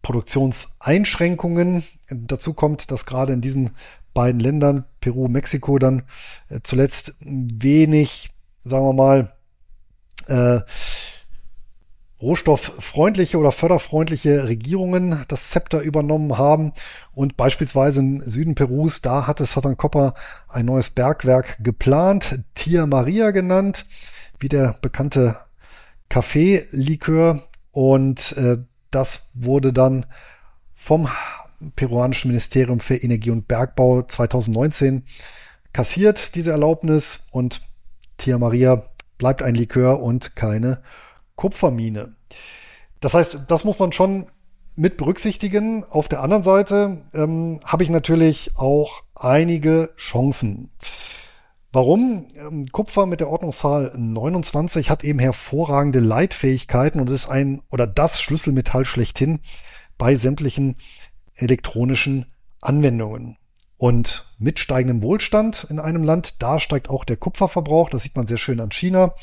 Produktionseinschränkungen. 0.02 1.84
Dazu 2.10 2.54
kommt, 2.54 2.92
dass 2.92 3.06
gerade 3.06 3.34
in 3.34 3.42
diesen 3.42 3.72
beiden 4.14 4.40
Ländern, 4.40 4.86
Peru, 5.02 5.28
Mexiko, 5.28 5.80
dann 5.80 6.04
äh, 6.50 6.60
zuletzt 6.64 7.16
wenig, 7.20 8.30
sagen 8.60 8.86
wir 8.86 8.94
mal, 8.94 9.34
äh, 10.28 10.62
rohstofffreundliche 12.22 13.38
oder 13.38 13.52
förderfreundliche 13.52 14.46
Regierungen 14.46 15.24
das 15.28 15.50
Zepter 15.50 15.82
übernommen 15.82 16.38
haben. 16.38 16.74
Und 17.14 17.38
beispielsweise 17.38 18.00
im 18.00 18.22
Süden 18.22 18.56
Perus, 18.56 19.02
da 19.02 19.28
hatte 19.28 19.46
Southern 19.46 19.78
Copper 19.78 20.14
ein 20.48 20.66
neues 20.66 20.90
Bergwerk 20.90 21.58
geplant, 21.62 22.40
Tia 22.56 22.86
Maria 22.86 23.32
genannt, 23.32 23.86
wie 24.40 24.50
der 24.50 24.76
bekannte 24.82 25.38
Kaffeelikör. 26.10 27.44
Und 27.72 28.32
äh, 28.38 28.58
das 28.92 29.30
wurde 29.34 29.74
dann 29.74 30.06
vom 30.74 31.08
peruanischen 31.76 32.30
Ministerium 32.30 32.80
für 32.80 32.96
Energie 32.96 33.32
und 33.32 33.48
Bergbau 33.48 34.04
2019 34.04 35.04
kassiert, 35.74 36.36
diese 36.36 36.52
Erlaubnis. 36.52 37.22
Und 37.32 37.62
Tia 38.18 38.38
Maria 38.38 38.84
bleibt 39.18 39.42
ein 39.42 39.56
Likör 39.56 40.02
und 40.02 40.36
keine 40.36 40.82
Kupfermine. 41.36 42.16
Das 43.00 43.14
heißt, 43.14 43.40
das 43.48 43.64
muss 43.64 43.80
man 43.80 43.92
schon 43.92 44.28
mit 44.76 44.98
berücksichtigen. 44.98 45.84
Auf 45.86 46.08
der 46.08 46.22
anderen 46.22 46.44
Seite 46.44 47.02
ähm, 47.14 47.60
habe 47.64 47.84
ich 47.84 47.90
natürlich 47.90 48.52
auch 48.56 49.04
einige 49.16 49.92
Chancen. 49.98 50.72
Warum? 51.76 52.28
Ähm, 52.38 52.68
Kupfer 52.72 53.06
mit 53.06 53.20
der 53.20 53.28
Ordnungszahl 53.28 53.92
29 53.98 54.90
hat 54.90 55.04
eben 55.04 55.20
hervorragende 55.20 56.00
Leitfähigkeiten 56.00 57.02
und 57.02 57.10
ist 57.10 57.28
ein 57.28 57.62
oder 57.70 57.86
das 57.86 58.22
Schlüsselmetall 58.22 58.86
schlechthin 58.86 59.42
bei 59.98 60.16
sämtlichen 60.16 60.78
elektronischen 61.34 62.32
Anwendungen. 62.62 63.36
Und 63.76 64.26
mit 64.38 64.60
steigendem 64.60 65.04
Wohlstand 65.04 65.68
in 65.70 65.82
einem 65.82 66.06
Land, 66.06 66.42
da 66.42 66.60
steigt 66.60 66.90
auch 66.90 67.04
der 67.04 67.18
Kupferverbrauch. 67.18 67.90
Das 67.90 68.04
sieht 68.04 68.16
man 68.16 68.26
sehr 68.26 68.38
schön 68.38 68.62
an 68.62 68.72
China. 68.72 69.14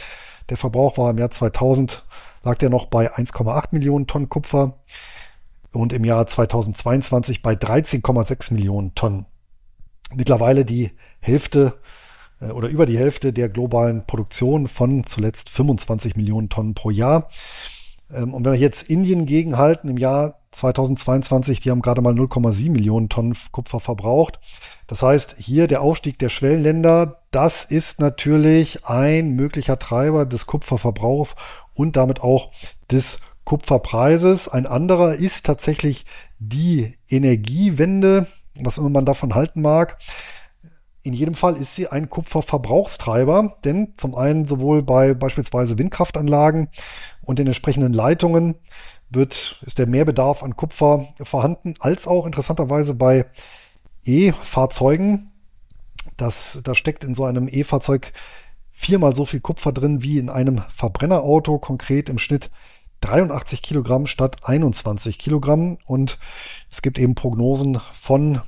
Der 0.50 0.58
Verbrauch 0.58 0.98
war 0.98 1.10
im 1.10 1.16
Jahr 1.16 1.30
2000, 1.30 2.04
lag 2.42 2.58
der 2.58 2.68
noch 2.68 2.84
bei 2.84 3.10
1,8 3.10 3.68
Millionen 3.70 4.06
Tonnen 4.06 4.28
Kupfer 4.28 4.78
und 5.72 5.94
im 5.94 6.04
Jahr 6.04 6.26
2022 6.26 7.40
bei 7.40 7.54
13,6 7.54 8.52
Millionen 8.52 8.94
Tonnen. 8.94 9.24
Mittlerweile 10.14 10.66
die 10.66 10.90
Hälfte 11.20 11.80
oder 12.50 12.68
über 12.68 12.86
die 12.86 12.98
Hälfte 12.98 13.32
der 13.32 13.48
globalen 13.48 14.02
Produktion 14.06 14.66
von 14.66 15.04
zuletzt 15.06 15.50
25 15.50 16.16
Millionen 16.16 16.48
Tonnen 16.48 16.74
pro 16.74 16.90
Jahr. 16.90 17.28
Ähm, 18.12 18.34
und 18.34 18.44
wenn 18.44 18.52
wir 18.52 18.58
jetzt 18.58 18.88
Indien 18.88 19.26
gegenhalten 19.26 19.88
im 19.88 19.96
Jahr 19.96 20.38
2022, 20.52 21.60
die 21.60 21.70
haben 21.70 21.82
gerade 21.82 22.02
mal 22.02 22.12
0,7 22.12 22.70
Millionen 22.70 23.08
Tonnen 23.08 23.36
Kupfer 23.52 23.80
verbraucht. 23.80 24.38
Das 24.86 25.02
heißt, 25.02 25.36
hier 25.38 25.66
der 25.66 25.80
Aufstieg 25.80 26.18
der 26.18 26.28
Schwellenländer, 26.28 27.22
das 27.30 27.64
ist 27.64 28.00
natürlich 28.00 28.84
ein 28.84 29.30
möglicher 29.30 29.78
Treiber 29.78 30.26
des 30.26 30.46
Kupferverbrauchs 30.46 31.36
und 31.74 31.96
damit 31.96 32.20
auch 32.20 32.50
des 32.90 33.20
Kupferpreises. 33.44 34.48
Ein 34.48 34.66
anderer 34.66 35.14
ist 35.14 35.46
tatsächlich 35.46 36.04
die 36.38 36.98
Energiewende, 37.08 38.26
was 38.60 38.76
immer 38.76 38.90
man 38.90 39.06
davon 39.06 39.34
halten 39.34 39.62
mag. 39.62 39.96
In 41.04 41.14
jedem 41.14 41.34
Fall 41.34 41.56
ist 41.56 41.74
sie 41.74 41.88
ein 41.88 42.08
Kupferverbrauchstreiber, 42.08 43.56
denn 43.64 43.94
zum 43.96 44.14
einen 44.14 44.46
sowohl 44.46 44.82
bei 44.82 45.14
beispielsweise 45.14 45.76
Windkraftanlagen 45.76 46.68
und 47.22 47.40
den 47.40 47.48
entsprechenden 47.48 47.92
Leitungen 47.92 48.54
wird, 49.10 49.60
ist 49.62 49.78
der 49.78 49.88
Mehrbedarf 49.88 50.44
an 50.44 50.56
Kupfer 50.56 51.08
vorhanden, 51.20 51.74
als 51.80 52.06
auch 52.06 52.24
interessanterweise 52.24 52.94
bei 52.94 53.26
E-Fahrzeugen. 54.04 55.32
Das, 56.16 56.60
da 56.62 56.74
steckt 56.74 57.02
in 57.02 57.14
so 57.14 57.24
einem 57.24 57.48
E-Fahrzeug 57.50 58.12
viermal 58.70 59.14
so 59.14 59.24
viel 59.24 59.40
Kupfer 59.40 59.72
drin 59.72 60.02
wie 60.02 60.18
in 60.18 60.30
einem 60.30 60.62
Verbrennerauto, 60.68 61.58
konkret 61.58 62.08
im 62.08 62.18
Schnitt 62.18 62.50
83 63.00 63.60
Kilogramm 63.60 64.06
statt 64.06 64.36
21 64.44 65.18
Kilogramm. 65.18 65.78
Und 65.84 66.18
es 66.70 66.80
gibt 66.80 66.98
eben 66.98 67.14
Prognosen 67.14 67.80
von 67.90 68.40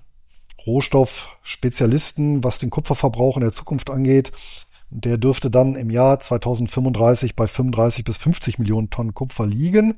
Rohstoffspezialisten, 0.67 2.45
was 2.45 2.59
den 2.59 2.71
Kupferverbrauch 2.71 3.37
in 3.37 3.43
der 3.43 3.53
Zukunft 3.53 3.91
angeht. 3.91 4.33
Der 4.91 5.19
dürfte 5.19 5.51
dann 5.51 5.75
im 5.75 5.91
Jahr 5.91 6.21
2035 6.21 7.35
bei 7.35 7.47
35 7.47 8.05
bis 8.05 8.17
50 8.17 8.59
Millionen 8.59 8.91
Tonnen 8.91 9.15
Kupfer 9.15 9.47
liegen. 9.47 9.97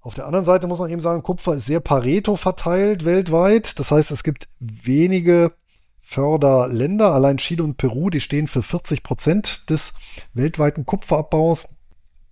Auf 0.00 0.14
der 0.14 0.26
anderen 0.26 0.44
Seite 0.44 0.68
muss 0.68 0.78
man 0.78 0.90
eben 0.90 1.00
sagen, 1.00 1.22
Kupfer 1.22 1.54
ist 1.54 1.66
sehr 1.66 1.80
Pareto 1.80 2.36
verteilt 2.36 3.04
weltweit. 3.04 3.78
Das 3.80 3.90
heißt, 3.90 4.12
es 4.12 4.22
gibt 4.22 4.48
wenige 4.60 5.52
Förderländer, 5.98 7.12
allein 7.12 7.38
Chile 7.38 7.64
und 7.64 7.76
Peru, 7.76 8.10
die 8.10 8.20
stehen 8.20 8.46
für 8.46 8.62
40 8.62 9.02
Prozent 9.02 9.68
des 9.68 9.94
weltweiten 10.34 10.86
Kupferabbaus. 10.86 11.66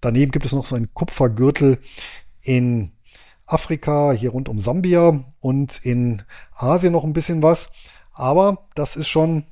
Daneben 0.00 0.30
gibt 0.30 0.46
es 0.46 0.52
noch 0.52 0.64
so 0.64 0.76
einen 0.76 0.94
Kupfergürtel 0.94 1.78
in 2.42 2.92
Afrika, 3.46 4.12
hier 4.12 4.30
rund 4.30 4.48
um 4.48 4.58
Sambia 4.58 5.24
und 5.40 5.84
in 5.84 6.22
Asien 6.52 6.92
noch 6.92 7.04
ein 7.04 7.12
bisschen 7.12 7.42
was. 7.42 7.70
Aber 8.12 8.66
das 8.74 8.96
ist 8.96 9.08
schon 9.08 9.44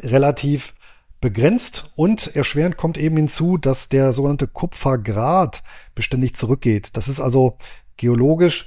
relativ 0.00 0.74
begrenzt 1.20 1.90
und 1.94 2.34
erschwerend 2.34 2.76
kommt 2.76 2.98
eben 2.98 3.16
hinzu, 3.16 3.56
dass 3.56 3.88
der 3.88 4.12
sogenannte 4.12 4.48
Kupfergrad 4.48 5.62
beständig 5.94 6.34
zurückgeht. 6.34 6.96
Das 6.96 7.08
ist 7.08 7.20
also 7.20 7.56
geologisch 7.96 8.66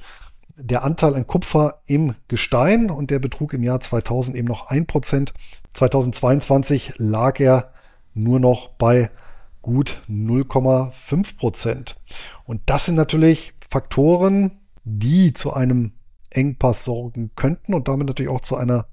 der 0.56 0.82
Anteil 0.82 1.14
an 1.14 1.26
Kupfer 1.26 1.82
im 1.86 2.14
Gestein 2.28 2.90
und 2.90 3.10
der 3.10 3.18
betrug 3.18 3.52
im 3.52 3.62
Jahr 3.62 3.80
2000 3.80 4.36
eben 4.36 4.48
noch 4.48 4.68
ein 4.68 4.86
Prozent. 4.86 5.34
2022 5.74 6.94
lag 6.96 7.38
er 7.40 7.72
nur 8.14 8.40
noch 8.40 8.68
bei 8.68 9.10
gut 9.60 10.02
0,5 10.08 11.36
Prozent. 11.36 11.96
Und 12.44 12.62
das 12.66 12.86
sind 12.86 12.94
natürlich 12.94 13.52
Faktoren, 13.68 14.60
die 14.84 15.32
zu 15.32 15.52
einem 15.52 15.92
Engpass 16.30 16.84
sorgen 16.84 17.32
könnten 17.34 17.74
und 17.74 17.88
damit 17.88 18.06
natürlich 18.06 18.30
auch 18.30 18.40
zu 18.40 18.54
einer 18.56 18.86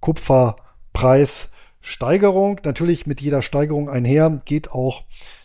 Kupferpreissteigerung. 0.00 2.60
Natürlich 2.64 3.06
mit 3.06 3.20
jeder 3.20 3.42
Steigerung 3.42 3.88
einher 3.88 4.40
geht 4.44 4.72
auch 4.72 5.04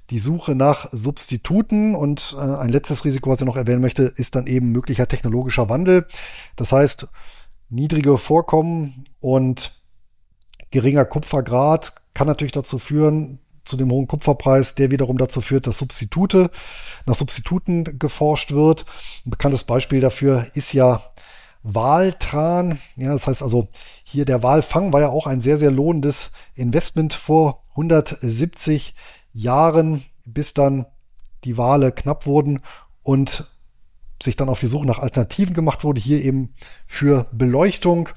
die 0.09 0.19
Suche 0.19 0.55
nach 0.55 0.89
Substituten 0.91 1.95
und 1.95 2.35
äh, 2.37 2.41
ein 2.41 2.69
letztes 2.69 3.05
Risiko, 3.05 3.31
was 3.31 3.41
ich 3.41 3.47
noch 3.47 3.55
erwähnen 3.55 3.81
möchte, 3.81 4.03
ist 4.03 4.35
dann 4.35 4.47
eben 4.47 4.71
möglicher 4.71 5.07
technologischer 5.07 5.69
Wandel. 5.69 6.05
Das 6.55 6.71
heißt, 6.71 7.07
niedrige 7.69 8.17
Vorkommen 8.17 9.05
und 9.19 9.81
geringer 10.69 11.05
Kupfergrad 11.05 11.95
kann 12.13 12.27
natürlich 12.27 12.51
dazu 12.51 12.77
führen, 12.77 13.39
zu 13.65 13.77
dem 13.77 13.91
hohen 13.91 14.07
Kupferpreis, 14.07 14.75
der 14.75 14.91
wiederum 14.91 15.17
dazu 15.17 15.41
führt, 15.41 15.67
dass 15.67 15.79
Substitute, 15.79 16.49
nach 17.05 17.15
Substituten 17.15 17.99
geforscht 17.99 18.51
wird. 18.51 18.85
Ein 19.25 19.31
bekanntes 19.31 19.63
Beispiel 19.63 19.99
dafür 19.99 20.47
ist 20.53 20.73
ja 20.73 21.01
Waltran. 21.63 22.79
Ja, 22.95 23.13
das 23.13 23.27
heißt 23.27 23.41
also, 23.41 23.67
hier 24.03 24.25
der 24.25 24.43
Walfang 24.43 24.93
war 24.93 25.01
ja 25.01 25.09
auch 25.09 25.27
ein 25.27 25.41
sehr, 25.41 25.57
sehr 25.57 25.71
lohnendes 25.71 26.31
Investment 26.53 27.13
vor 27.13 27.63
170 27.71 28.95
Jahren, 29.33 30.03
bis 30.25 30.53
dann 30.53 30.85
die 31.43 31.57
Wale 31.57 31.91
knapp 31.91 32.25
wurden 32.25 32.61
und 33.03 33.45
sich 34.21 34.35
dann 34.35 34.49
auf 34.49 34.59
die 34.59 34.67
Suche 34.67 34.85
nach 34.85 34.99
Alternativen 34.99 35.53
gemacht 35.53 35.83
wurde, 35.83 35.99
hier 35.99 36.23
eben 36.23 36.53
für 36.85 37.27
Beleuchtung 37.31 38.09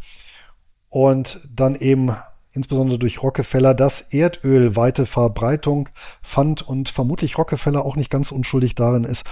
und 0.91 1.41
dann 1.51 1.75
eben 1.75 2.15
insbesondere 2.59 2.99
durch 2.99 3.23
Rockefeller 3.23 3.73
das 3.73 4.01
Erdöl 4.01 4.75
weite 4.75 5.07
Verbreitung 5.07 5.89
fand 6.23 6.61
und 6.61 6.89
vermutlich 6.89 7.39
Rockefeller 7.39 7.85
auch 7.85 7.95
nicht 7.95 8.11
ganz 8.11 8.33
unschuldig 8.33 8.75
darin 8.75 9.05
ist, 9.05 9.23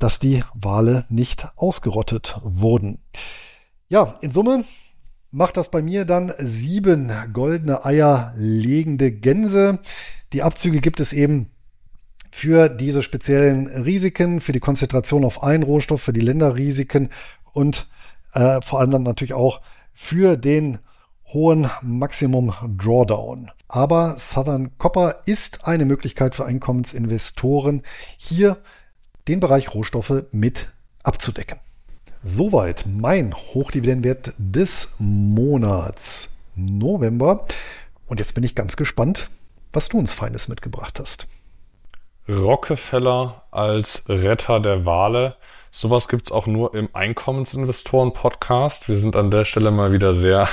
dass 0.00 0.18
die 0.18 0.42
Wale 0.54 1.04
nicht 1.08 1.48
ausgerottet 1.54 2.36
wurden. 2.42 2.98
Ja, 3.88 4.14
in 4.22 4.32
Summe 4.32 4.64
macht 5.30 5.56
das 5.56 5.70
bei 5.70 5.82
mir 5.82 6.04
dann 6.04 6.32
sieben 6.38 7.12
goldene 7.32 7.84
Eier 7.84 8.34
legende 8.36 9.12
Gänse. 9.12 9.78
Die 10.32 10.42
Abzüge 10.42 10.80
gibt 10.80 10.98
es 10.98 11.12
eben 11.12 11.50
für 12.28 12.68
diese 12.68 13.04
speziellen 13.04 13.68
Risiken, 13.68 14.40
für 14.40 14.52
die 14.52 14.60
Konzentration 14.60 15.24
auf 15.24 15.44
einen 15.44 15.62
Rohstoff, 15.62 16.02
für 16.02 16.12
die 16.12 16.20
Länderrisiken 16.20 17.10
und 17.52 17.86
äh, 18.32 18.60
vor 18.62 18.80
allem 18.80 18.90
dann 18.90 19.04
natürlich 19.04 19.34
auch 19.34 19.60
für 19.92 20.36
den 20.36 20.78
hohen 21.32 21.70
Maximum 21.82 22.54
Drawdown. 22.78 23.50
Aber 23.68 24.16
Southern 24.18 24.76
Copper 24.78 25.22
ist 25.26 25.66
eine 25.66 25.84
Möglichkeit 25.84 26.34
für 26.34 26.46
Einkommensinvestoren, 26.46 27.82
hier 28.16 28.56
den 29.28 29.40
Bereich 29.40 29.74
Rohstoffe 29.74 30.24
mit 30.32 30.68
abzudecken. 31.02 31.58
Soweit 32.24 32.84
mein 32.86 33.34
Hochdividendenwert 33.34 34.34
des 34.38 34.94
Monats 34.98 36.30
November. 36.56 37.44
Und 38.06 38.20
jetzt 38.20 38.34
bin 38.34 38.42
ich 38.42 38.54
ganz 38.54 38.76
gespannt, 38.76 39.28
was 39.72 39.88
du 39.88 39.98
uns 39.98 40.14
Feines 40.14 40.48
mitgebracht 40.48 40.98
hast. 40.98 41.26
Rockefeller 42.28 43.44
als 43.50 44.02
Retter 44.08 44.60
der 44.60 44.84
Wale. 44.84 45.36
Sowas 45.70 46.08
gibt 46.08 46.26
es 46.26 46.32
auch 46.32 46.46
nur 46.46 46.74
im 46.74 46.88
Einkommensinvestoren-Podcast. 46.92 48.88
Wir 48.88 48.96
sind 48.96 49.14
an 49.14 49.30
der 49.30 49.44
Stelle 49.44 49.70
mal 49.70 49.92
wieder 49.92 50.14
sehr 50.14 50.48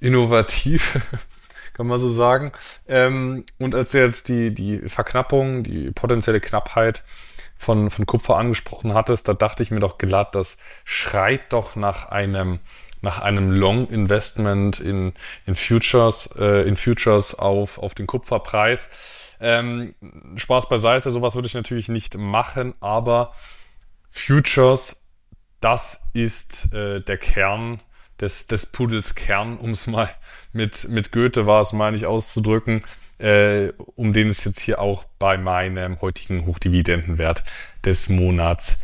innovativ, 0.00 1.00
kann 1.74 1.86
man 1.86 1.98
so 1.98 2.08
sagen. 2.08 2.52
Ähm, 2.86 3.44
und 3.58 3.74
als 3.74 3.92
du 3.92 3.98
jetzt 3.98 4.28
die, 4.28 4.52
die 4.54 4.88
Verknappung, 4.88 5.62
die 5.62 5.90
potenzielle 5.90 6.40
Knappheit 6.40 7.02
von, 7.54 7.90
von 7.90 8.06
Kupfer 8.06 8.36
angesprochen 8.36 8.94
hattest, 8.94 9.28
da 9.28 9.34
dachte 9.34 9.62
ich 9.62 9.70
mir 9.70 9.80
doch 9.80 9.98
glatt, 9.98 10.34
das 10.34 10.58
schreit 10.84 11.52
doch 11.52 11.76
nach 11.76 12.08
einem 12.08 12.60
nach 13.00 13.20
einem 13.20 13.50
Long 13.52 13.88
Investment 13.88 14.80
in, 14.80 15.12
in 15.46 15.54
Futures, 15.54 16.30
äh, 16.38 16.66
in 16.66 16.76
Futures 16.76 17.38
auf, 17.38 17.78
auf 17.78 17.94
den 17.94 18.06
Kupferpreis. 18.06 19.36
Ähm, 19.40 19.94
Spaß 20.34 20.68
beiseite, 20.68 21.10
sowas 21.10 21.34
würde 21.34 21.46
ich 21.46 21.54
natürlich 21.54 21.88
nicht 21.88 22.16
machen, 22.16 22.74
aber 22.80 23.32
Futures, 24.10 25.00
das 25.60 26.00
ist 26.12 26.72
äh, 26.72 27.00
der 27.00 27.18
Kern 27.18 27.80
des, 28.20 28.46
des 28.46 28.66
Pudels 28.66 29.14
Kern, 29.14 29.56
um 29.58 29.70
es 29.70 29.86
mal 29.86 30.10
mit, 30.52 30.88
mit 30.88 31.12
Goethe 31.12 31.46
war 31.46 31.60
es, 31.60 31.72
meine 31.72 31.96
ich, 31.96 32.06
auszudrücken, 32.06 32.84
äh, 33.18 33.68
um 33.96 34.12
den 34.12 34.28
es 34.28 34.44
jetzt 34.44 34.60
hier 34.60 34.80
auch 34.80 35.04
bei 35.18 35.38
meinem 35.38 36.00
heutigen 36.00 36.46
Hochdividendenwert 36.46 37.44
des 37.84 38.08
Monats 38.08 38.80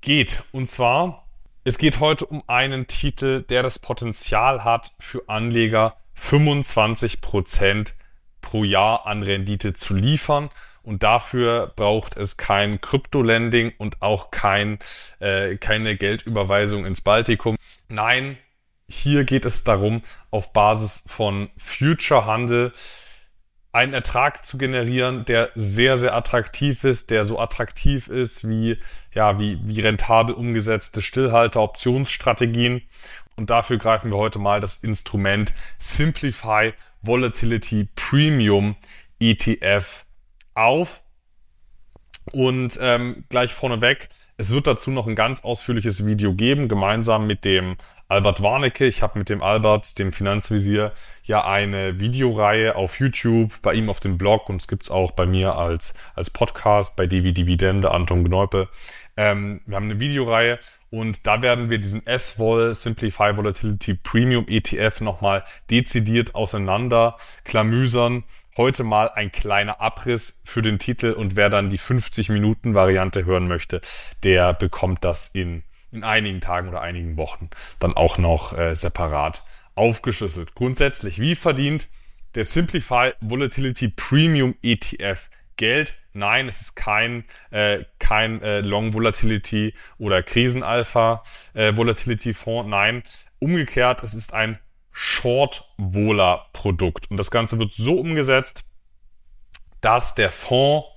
geht. 0.00 0.42
Und 0.52 0.68
zwar, 0.68 1.26
es 1.64 1.78
geht 1.78 2.00
heute 2.00 2.26
um 2.26 2.42
einen 2.46 2.86
Titel, 2.86 3.42
der 3.42 3.62
das 3.62 3.78
Potenzial 3.78 4.64
hat, 4.64 4.92
für 4.98 5.28
Anleger 5.28 5.96
25 6.14 7.20
Prozent 7.20 7.94
pro 8.40 8.64
Jahr 8.64 9.06
an 9.06 9.22
Rendite 9.22 9.74
zu 9.74 9.94
liefern. 9.94 10.50
Und 10.82 11.02
dafür 11.02 11.72
braucht 11.76 12.16
es 12.16 12.38
kein 12.38 12.80
Krypto-Lending 12.80 13.74
und 13.76 14.00
auch 14.00 14.30
kein, 14.30 14.78
äh, 15.18 15.56
keine 15.56 15.96
Geldüberweisung 15.96 16.86
ins 16.86 17.02
Baltikum. 17.02 17.56
Nein, 17.90 18.38
hier 18.88 19.24
geht 19.24 19.44
es 19.44 19.64
darum, 19.64 20.02
auf 20.30 20.52
Basis 20.52 21.02
von 21.06 21.50
Future-Handel 21.56 22.72
einen 23.72 23.94
Ertrag 23.94 24.44
zu 24.44 24.58
generieren, 24.58 25.24
der 25.24 25.50
sehr, 25.56 25.96
sehr 25.96 26.14
attraktiv 26.14 26.84
ist, 26.84 27.10
der 27.10 27.24
so 27.24 27.40
attraktiv 27.40 28.06
ist 28.06 28.48
wie, 28.48 28.78
ja, 29.12 29.40
wie, 29.40 29.58
wie 29.64 29.80
rentabel 29.80 30.36
umgesetzte 30.36 31.02
Stillhalter-Optionsstrategien. 31.02 32.82
Und 33.36 33.50
dafür 33.50 33.78
greifen 33.78 34.12
wir 34.12 34.18
heute 34.18 34.38
mal 34.38 34.60
das 34.60 34.76
Instrument 34.78 35.52
Simplify 35.78 36.72
Volatility 37.02 37.88
Premium 37.96 38.76
ETF 39.18 40.06
auf. 40.54 41.02
Und 42.32 42.78
ähm, 42.80 43.24
gleich 43.28 43.52
vorneweg, 43.52 44.08
es 44.40 44.48
wird 44.48 44.66
dazu 44.66 44.90
noch 44.90 45.06
ein 45.06 45.16
ganz 45.16 45.44
ausführliches 45.44 46.06
Video 46.06 46.32
geben, 46.32 46.66
gemeinsam 46.66 47.26
mit 47.26 47.44
dem 47.44 47.76
Albert 48.08 48.42
Warnecke. 48.42 48.86
Ich 48.86 49.02
habe 49.02 49.18
mit 49.18 49.28
dem 49.28 49.42
Albert, 49.42 49.98
dem 49.98 50.14
Finanzvisier, 50.14 50.92
ja 51.24 51.44
eine 51.44 52.00
Videoreihe 52.00 52.74
auf 52.74 52.98
YouTube, 52.98 53.52
bei 53.60 53.74
ihm 53.74 53.90
auf 53.90 54.00
dem 54.00 54.16
Blog 54.16 54.48
und 54.48 54.62
es 54.62 54.66
gibt's 54.66 54.90
auch 54.90 55.10
bei 55.10 55.26
mir 55.26 55.58
als, 55.58 55.92
als 56.14 56.30
Podcast 56.30 56.96
bei 56.96 57.06
Devi 57.06 57.34
Dividende, 57.34 57.90
Anton 57.90 58.24
Gneupe. 58.24 58.70
Ähm, 59.14 59.60
wir 59.66 59.76
haben 59.76 59.90
eine 59.90 60.00
Videoreihe 60.00 60.58
und 60.88 61.26
da 61.26 61.42
werden 61.42 61.68
wir 61.68 61.76
diesen 61.76 62.06
S-Vol 62.06 62.74
Simplify 62.74 63.36
Volatility 63.36 63.92
Premium 63.92 64.46
ETF 64.48 65.02
nochmal 65.02 65.44
dezidiert 65.68 66.34
auseinander 66.34 67.16
klamüsern 67.44 68.24
heute 68.60 68.84
mal 68.84 69.08
ein 69.14 69.32
kleiner 69.32 69.80
Abriss 69.80 70.38
für 70.44 70.60
den 70.60 70.78
Titel 70.78 71.12
und 71.12 71.34
wer 71.34 71.48
dann 71.48 71.70
die 71.70 71.78
50-Minuten-Variante 71.78 73.24
hören 73.24 73.48
möchte, 73.48 73.80
der 74.22 74.52
bekommt 74.52 75.02
das 75.02 75.28
in, 75.28 75.62
in 75.90 76.04
einigen 76.04 76.42
Tagen 76.42 76.68
oder 76.68 76.82
einigen 76.82 77.16
Wochen 77.16 77.48
dann 77.78 77.94
auch 77.94 78.18
noch 78.18 78.52
äh, 78.52 78.76
separat 78.76 79.44
aufgeschlüsselt. 79.76 80.54
Grundsätzlich, 80.54 81.18
wie 81.18 81.36
verdient 81.36 81.88
der 82.34 82.44
Simplify 82.44 83.14
Volatility 83.22 83.88
Premium 83.88 84.54
ETF 84.62 85.30
Geld? 85.56 85.94
Nein, 86.12 86.46
es 86.46 86.60
ist 86.60 86.74
kein, 86.74 87.24
äh, 87.50 87.84
kein 87.98 88.42
äh, 88.42 88.60
Long 88.60 88.92
Volatility 88.92 89.72
oder 89.96 90.22
Krisenalpha 90.22 91.22
äh, 91.54 91.74
Volatility 91.74 92.34
Fonds. 92.34 92.68
Nein, 92.68 93.04
umgekehrt, 93.38 94.02
es 94.02 94.12
ist 94.12 94.34
ein 94.34 94.58
Short-Vola-Produkt. 95.02 97.10
Und 97.10 97.16
das 97.16 97.30
Ganze 97.30 97.58
wird 97.58 97.72
so 97.72 97.98
umgesetzt, 97.98 98.64
dass 99.80 100.14
der 100.14 100.30
Fonds 100.30 100.88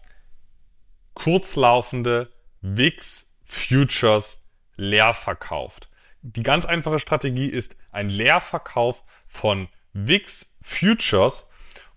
kurzlaufende 1.14 2.30
VIX 2.60 3.30
Futures 3.46 4.42
leer 4.76 5.14
verkauft. 5.14 5.88
Die 6.22 6.44
ganz 6.44 6.66
einfache 6.66 7.00
Strategie 7.00 7.48
ist 7.48 7.78
ein 7.94 8.10
Leerverkauf 8.10 9.06
von 9.26 9.70
VIX 9.94 10.54
Futures 10.62 11.48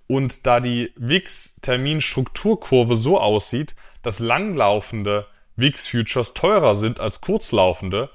und 0.06 0.46
da 0.46 0.60
die 0.60 0.92
VIX 0.94 1.56
Terminstrukturkurve 1.60 2.94
so 2.94 3.18
aussieht, 3.18 3.74
dass 4.02 4.20
langlaufende 4.20 5.26
VIX 5.56 5.88
Futures 5.88 6.34
teurer 6.34 6.76
sind 6.76 7.00
als 7.00 7.20
kurzlaufende, 7.20 8.10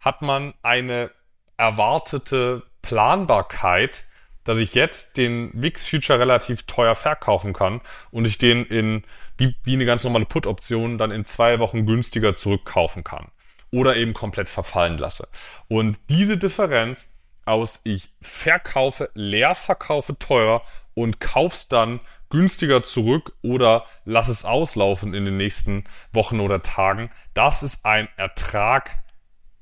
hat 0.00 0.22
man 0.22 0.54
eine 0.62 1.12
erwartete 1.56 2.64
Planbarkeit, 2.88 4.04
dass 4.44 4.56
ich 4.56 4.74
jetzt 4.74 5.18
den 5.18 5.50
VIX 5.52 5.86
Future 5.86 6.18
relativ 6.18 6.62
teuer 6.62 6.94
verkaufen 6.94 7.52
kann 7.52 7.82
und 8.10 8.26
ich 8.26 8.38
den 8.38 8.64
in, 8.64 9.04
wie, 9.36 9.54
wie 9.62 9.74
eine 9.74 9.84
ganz 9.84 10.04
normale 10.04 10.24
Put-Option, 10.24 10.96
dann 10.96 11.10
in 11.10 11.26
zwei 11.26 11.58
Wochen 11.58 11.84
günstiger 11.84 12.34
zurückkaufen 12.34 13.04
kann. 13.04 13.28
Oder 13.70 13.96
eben 13.96 14.14
komplett 14.14 14.48
verfallen 14.48 14.96
lasse. 14.96 15.28
Und 15.68 15.98
diese 16.08 16.38
Differenz 16.38 17.12
aus 17.44 17.82
ich 17.84 18.08
verkaufe, 18.22 19.10
leer 19.12 19.54
verkaufe 19.54 20.18
teurer 20.18 20.62
und 20.94 21.20
kauf's 21.20 21.68
dann 21.68 22.00
günstiger 22.30 22.82
zurück 22.82 23.34
oder 23.42 23.84
lass 24.06 24.28
es 24.28 24.46
auslaufen 24.46 25.12
in 25.12 25.26
den 25.26 25.36
nächsten 25.36 25.84
Wochen 26.14 26.40
oder 26.40 26.62
Tagen. 26.62 27.10
Das 27.34 27.62
ist 27.62 27.84
ein 27.84 28.08
Ertrag, 28.16 28.98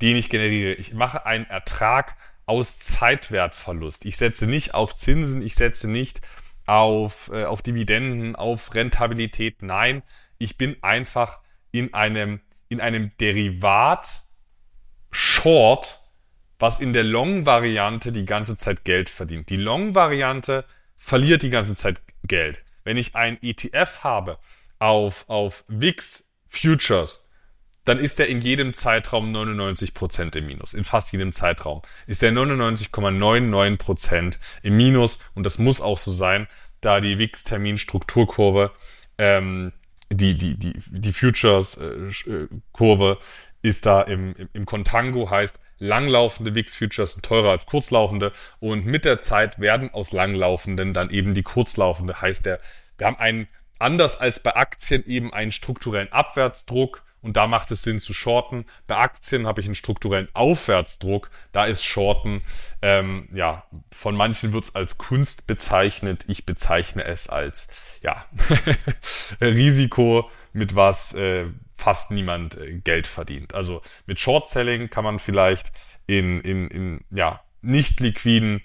den 0.00 0.14
ich 0.14 0.28
generiere. 0.28 0.74
Ich 0.74 0.94
mache 0.94 1.26
einen 1.26 1.46
Ertrag 1.46 2.16
aus 2.46 2.78
Zeitwertverlust. 2.78 4.04
Ich 4.04 4.16
setze 4.16 4.46
nicht 4.46 4.74
auf 4.74 4.94
Zinsen, 4.94 5.42
ich 5.42 5.56
setze 5.56 5.88
nicht 5.88 6.20
auf, 6.66 7.30
äh, 7.32 7.44
auf 7.44 7.62
Dividenden, 7.62 8.36
auf 8.36 8.74
Rentabilität. 8.74 9.62
Nein, 9.62 10.02
ich 10.38 10.56
bin 10.56 10.76
einfach 10.82 11.40
in 11.72 11.92
einem, 11.92 12.40
in 12.68 12.80
einem 12.80 13.10
Derivat 13.18 14.22
Short, 15.10 16.02
was 16.58 16.80
in 16.80 16.92
der 16.92 17.04
Long-Variante 17.04 18.12
die 18.12 18.24
ganze 18.24 18.56
Zeit 18.56 18.84
Geld 18.84 19.10
verdient. 19.10 19.50
Die 19.50 19.56
Long-Variante 19.56 20.64
verliert 20.96 21.42
die 21.42 21.50
ganze 21.50 21.74
Zeit 21.74 22.00
Geld. 22.24 22.60
Wenn 22.84 22.96
ich 22.96 23.14
ein 23.14 23.38
ETF 23.42 24.00
habe 24.02 24.38
auf, 24.78 25.24
auf 25.28 25.64
VIX 25.68 26.28
Futures, 26.46 27.25
dann 27.86 27.98
ist 27.98 28.20
er 28.20 28.26
in 28.26 28.40
jedem 28.40 28.74
Zeitraum 28.74 29.34
99% 29.34 30.36
im 30.36 30.46
Minus. 30.46 30.74
In 30.74 30.84
fast 30.84 31.12
jedem 31.12 31.32
Zeitraum 31.32 31.80
ist 32.06 32.22
er 32.22 32.32
99,99% 32.32 34.36
im 34.62 34.76
Minus. 34.76 35.18
Und 35.34 35.44
das 35.44 35.56
muss 35.58 35.80
auch 35.80 35.96
so 35.96 36.10
sein, 36.10 36.46
da 36.80 37.00
die 37.00 37.18
WIX-Termin-Strukturkurve, 37.18 38.72
ähm, 39.18 39.72
die, 40.10 40.36
die, 40.36 40.58
die, 40.58 40.74
die 40.74 41.12
Futures-Kurve 41.12 43.12
äh, 43.12 43.16
ist 43.66 43.86
da 43.86 44.02
im, 44.02 44.34
im, 44.34 44.48
im 44.52 44.66
Contango, 44.66 45.30
heißt, 45.30 45.60
langlaufende 45.78 46.56
WIX-Futures 46.56 47.12
sind 47.12 47.24
teurer 47.24 47.50
als 47.50 47.66
kurzlaufende. 47.66 48.32
Und 48.58 48.84
mit 48.84 49.04
der 49.04 49.22
Zeit 49.22 49.60
werden 49.60 49.94
aus 49.94 50.10
langlaufenden 50.10 50.92
dann 50.92 51.10
eben 51.10 51.34
die 51.34 51.44
kurzlaufende, 51.44 52.20
heißt 52.20 52.46
der, 52.46 52.58
wir 52.98 53.06
haben 53.06 53.18
einen, 53.18 53.46
anders 53.78 54.18
als 54.18 54.40
bei 54.40 54.56
Aktien 54.56 55.04
eben 55.06 55.32
einen 55.32 55.52
strukturellen 55.52 56.10
Abwärtsdruck 56.10 57.04
und 57.26 57.36
da 57.36 57.48
macht 57.48 57.72
es 57.72 57.82
Sinn 57.82 57.98
zu 57.98 58.14
shorten. 58.14 58.64
Bei 58.86 58.96
Aktien 58.98 59.48
habe 59.48 59.60
ich 59.60 59.66
einen 59.66 59.74
strukturellen 59.74 60.28
Aufwärtsdruck. 60.32 61.28
Da 61.50 61.66
ist 61.66 61.84
Shorten, 61.84 62.40
ähm, 62.82 63.28
ja, 63.34 63.64
von 63.90 64.14
manchen 64.14 64.52
wird 64.52 64.64
es 64.64 64.74
als 64.76 64.96
Kunst 64.96 65.48
bezeichnet. 65.48 66.24
Ich 66.28 66.46
bezeichne 66.46 67.04
es 67.04 67.28
als, 67.28 67.98
ja, 68.00 68.26
Risiko, 69.40 70.30
mit 70.52 70.76
was 70.76 71.14
äh, 71.14 71.46
fast 71.74 72.12
niemand 72.12 72.56
äh, 72.58 72.74
Geld 72.78 73.08
verdient. 73.08 73.54
Also 73.54 73.82
mit 74.06 74.20
Short 74.20 74.48
Selling 74.48 74.88
kann 74.88 75.02
man 75.02 75.18
vielleicht 75.18 75.72
in, 76.06 76.40
in, 76.42 76.68
in 76.68 77.00
ja, 77.10 77.40
nicht 77.60 77.98
liquiden 77.98 78.62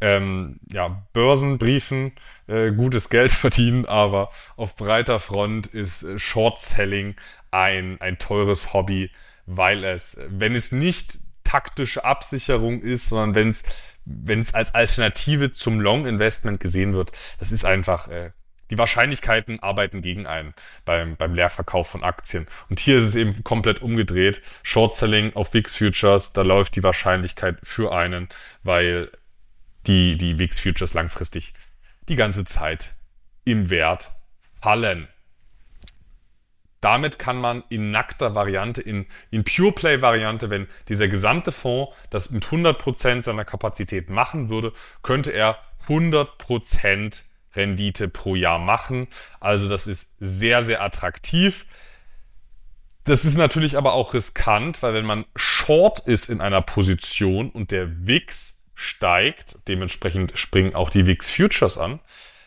ähm, 0.00 0.60
ja, 0.72 1.06
Börsenbriefen 1.12 2.12
äh, 2.46 2.72
gutes 2.72 3.10
Geld 3.10 3.32
verdienen, 3.32 3.84
aber 3.86 4.30
auf 4.56 4.76
breiter 4.76 5.20
Front 5.20 5.66
ist 5.68 6.02
äh, 6.02 6.18
Short 6.18 6.58
Selling 6.58 7.16
ein, 7.50 8.00
ein 8.00 8.18
teures 8.18 8.72
Hobby, 8.72 9.10
weil 9.46 9.84
es, 9.84 10.16
wenn 10.28 10.54
es 10.54 10.72
nicht 10.72 11.18
taktische 11.44 12.04
Absicherung 12.04 12.80
ist, 12.80 13.08
sondern 13.08 13.34
wenn 13.34 13.48
es 13.48 13.62
wenn 14.04 14.40
es 14.40 14.54
als 14.54 14.74
Alternative 14.74 15.52
zum 15.52 15.80
Long 15.80 16.06
Investment 16.06 16.58
gesehen 16.58 16.94
wird, 16.94 17.12
das 17.38 17.52
ist 17.52 17.64
einfach 17.64 18.08
äh, 18.08 18.30
die 18.70 18.78
Wahrscheinlichkeiten 18.78 19.60
arbeiten 19.60 20.00
gegen 20.00 20.26
einen 20.26 20.54
beim, 20.84 21.16
beim 21.16 21.34
Leerverkauf 21.34 21.88
von 21.88 22.04
Aktien. 22.04 22.46
Und 22.68 22.80
hier 22.80 22.98
ist 22.98 23.04
es 23.04 23.14
eben 23.14 23.42
komplett 23.44 23.82
umgedreht. 23.82 24.40
Short 24.62 24.94
Selling 24.94 25.34
auf 25.34 25.52
VIX 25.52 25.76
Futures, 25.76 26.32
da 26.32 26.42
läuft 26.42 26.76
die 26.76 26.82
Wahrscheinlichkeit 26.82 27.58
für 27.62 27.92
einen, 27.92 28.28
weil 28.62 29.10
die, 29.86 30.16
die 30.16 30.38
VIX 30.38 30.60
Futures 30.60 30.94
langfristig 30.94 31.52
die 32.08 32.16
ganze 32.16 32.44
Zeit 32.44 32.94
im 33.44 33.70
Wert 33.70 34.12
fallen. 34.40 35.08
Damit 36.80 37.18
kann 37.18 37.38
man 37.38 37.62
in 37.68 37.90
nackter 37.90 38.34
Variante, 38.34 38.80
in, 38.80 39.06
in 39.30 39.44
Pure 39.44 39.72
Play 39.72 40.02
Variante, 40.02 40.48
wenn 40.48 40.66
dieser 40.88 41.08
gesamte 41.08 41.52
Fonds 41.52 41.94
das 42.08 42.30
mit 42.30 42.46
100% 42.46 43.22
seiner 43.22 43.44
Kapazität 43.44 44.08
machen 44.08 44.48
würde, 44.48 44.72
könnte 45.02 45.30
er 45.30 45.58
100% 45.88 47.22
Rendite 47.54 48.08
pro 48.08 48.34
Jahr 48.34 48.58
machen. 48.58 49.08
Also 49.40 49.68
das 49.68 49.86
ist 49.86 50.14
sehr, 50.20 50.62
sehr 50.62 50.82
attraktiv. 50.82 51.66
Das 53.04 53.24
ist 53.24 53.36
natürlich 53.36 53.76
aber 53.76 53.94
auch 53.94 54.14
riskant, 54.14 54.82
weil 54.82 54.94
wenn 54.94 55.06
man 55.06 55.24
short 55.34 56.00
ist 56.00 56.30
in 56.30 56.40
einer 56.40 56.62
Position 56.62 57.50
und 57.50 57.70
der 57.72 58.06
WIX 58.06 58.56
steigt, 58.74 59.58
dementsprechend 59.68 60.38
springen 60.38 60.74
auch 60.74 60.90
die 60.90 61.06
WIX 61.06 61.28
Futures 61.28 61.76
an, 61.76 62.00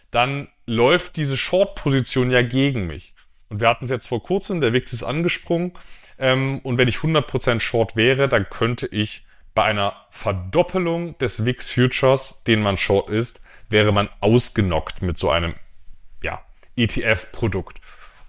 dann 0.09 0.47
läuft 0.65 1.17
diese 1.17 1.37
Short-Position 1.37 2.31
ja 2.31 2.41
gegen 2.41 2.87
mich. 2.87 3.12
Und 3.53 3.61
wir 3.61 3.69
hatten 3.69 3.85
es 3.85 3.91
jetzt 3.91 4.07
vor 4.07 4.23
kurzem, 4.23 4.61
der 4.61 4.73
WIX 4.73 4.93
ist 4.93 5.03
angesprungen. 5.03 5.73
Ähm, 6.17 6.57
und 6.63 6.79
wenn 6.79 6.87
ich 6.87 6.97
100% 6.97 7.59
Short 7.59 7.95
wäre, 7.95 8.27
dann 8.27 8.49
könnte 8.49 8.87
ich 8.87 9.27
bei 9.53 9.63
einer 9.63 9.93
Verdoppelung 10.09 11.15
des 11.19 11.45
WIX 11.45 11.69
Futures, 11.69 12.41
den 12.47 12.63
man 12.63 12.79
Short 12.79 13.09
ist, 13.09 13.43
wäre 13.69 13.91
man 13.91 14.09
ausgenockt 14.21 15.03
mit 15.03 15.19
so 15.19 15.29
einem 15.29 15.53
ja, 16.23 16.41
ETF-Produkt. 16.75 17.79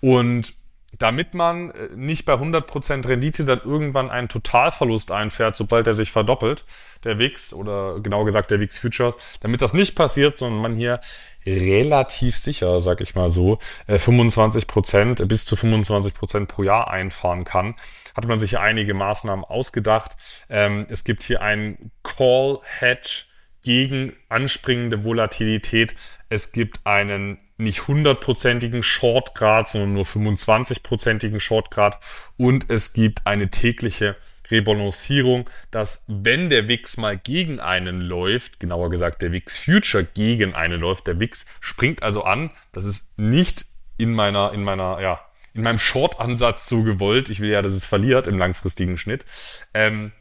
Und 0.02 0.52
damit 0.98 1.34
man 1.34 1.70
äh, 1.70 1.88
nicht 1.94 2.24
bei 2.24 2.34
100% 2.34 3.06
Rendite 3.08 3.44
dann 3.44 3.60
irgendwann 3.64 4.10
einen 4.10 4.28
Totalverlust 4.28 5.10
einfährt, 5.10 5.56
sobald 5.56 5.86
er 5.86 5.94
sich 5.94 6.12
verdoppelt, 6.12 6.64
der 7.04 7.18
WIX 7.18 7.54
oder 7.54 8.00
genau 8.00 8.24
gesagt 8.24 8.50
der 8.50 8.60
WIX 8.60 8.78
Futures, 8.78 9.16
damit 9.40 9.60
das 9.60 9.74
nicht 9.74 9.94
passiert, 9.94 10.36
sondern 10.36 10.62
man 10.62 10.74
hier 10.74 11.00
relativ 11.46 12.38
sicher, 12.38 12.80
sag 12.80 13.00
ich 13.00 13.14
mal 13.14 13.28
so, 13.28 13.58
25% 13.88 15.22
äh, 15.22 15.26
bis 15.26 15.44
zu 15.44 15.56
25% 15.56 16.46
pro 16.46 16.62
Jahr 16.62 16.90
einfahren 16.90 17.44
kann, 17.44 17.74
hat 18.14 18.26
man 18.26 18.38
sich 18.38 18.58
einige 18.58 18.94
Maßnahmen 18.94 19.44
ausgedacht. 19.44 20.16
Ähm, 20.48 20.86
es 20.88 21.04
gibt 21.04 21.22
hier 21.22 21.42
einen 21.42 21.90
Call 22.02 22.60
Hedge 22.62 23.24
gegen 23.62 24.12
anspringende 24.28 25.04
Volatilität. 25.04 25.94
Es 26.28 26.52
gibt 26.52 26.86
einen 26.86 27.38
nicht 27.56 27.86
hundertprozentigen 27.86 28.82
Shortgrad, 28.82 29.68
sondern 29.68 29.92
nur 29.92 30.04
25-prozentigen 30.04 31.40
Shortgrad. 31.40 31.98
Und 32.36 32.70
es 32.70 32.92
gibt 32.92 33.26
eine 33.26 33.50
tägliche 33.50 34.16
Rebalancierung, 34.50 35.48
dass 35.70 36.04
wenn 36.06 36.50
der 36.50 36.68
WIX 36.68 36.96
mal 36.98 37.16
gegen 37.16 37.60
einen 37.60 38.00
läuft, 38.00 38.60
genauer 38.60 38.90
gesagt 38.90 39.22
der 39.22 39.32
WIX 39.32 39.58
Future 39.58 40.04
gegen 40.04 40.54
einen 40.54 40.80
läuft, 40.80 41.06
der 41.06 41.18
WIX 41.18 41.46
springt 41.60 42.02
also 42.02 42.24
an, 42.24 42.50
das 42.72 42.84
ist 42.84 43.18
nicht 43.18 43.66
in 43.96 44.12
meiner, 44.12 44.52
in 44.52 44.62
meiner, 44.62 45.00
ja, 45.00 45.20
in 45.54 45.62
meinem 45.62 45.78
Short-Ansatz 45.78 46.68
so 46.68 46.82
gewollt, 46.82 47.30
ich 47.30 47.40
will 47.40 47.50
ja, 47.50 47.62
dass 47.62 47.72
es 47.72 47.84
verliert 47.84 48.26
im 48.26 48.38
langfristigen 48.38 48.98
Schnitt, 48.98 49.24
ähm, 49.72 50.12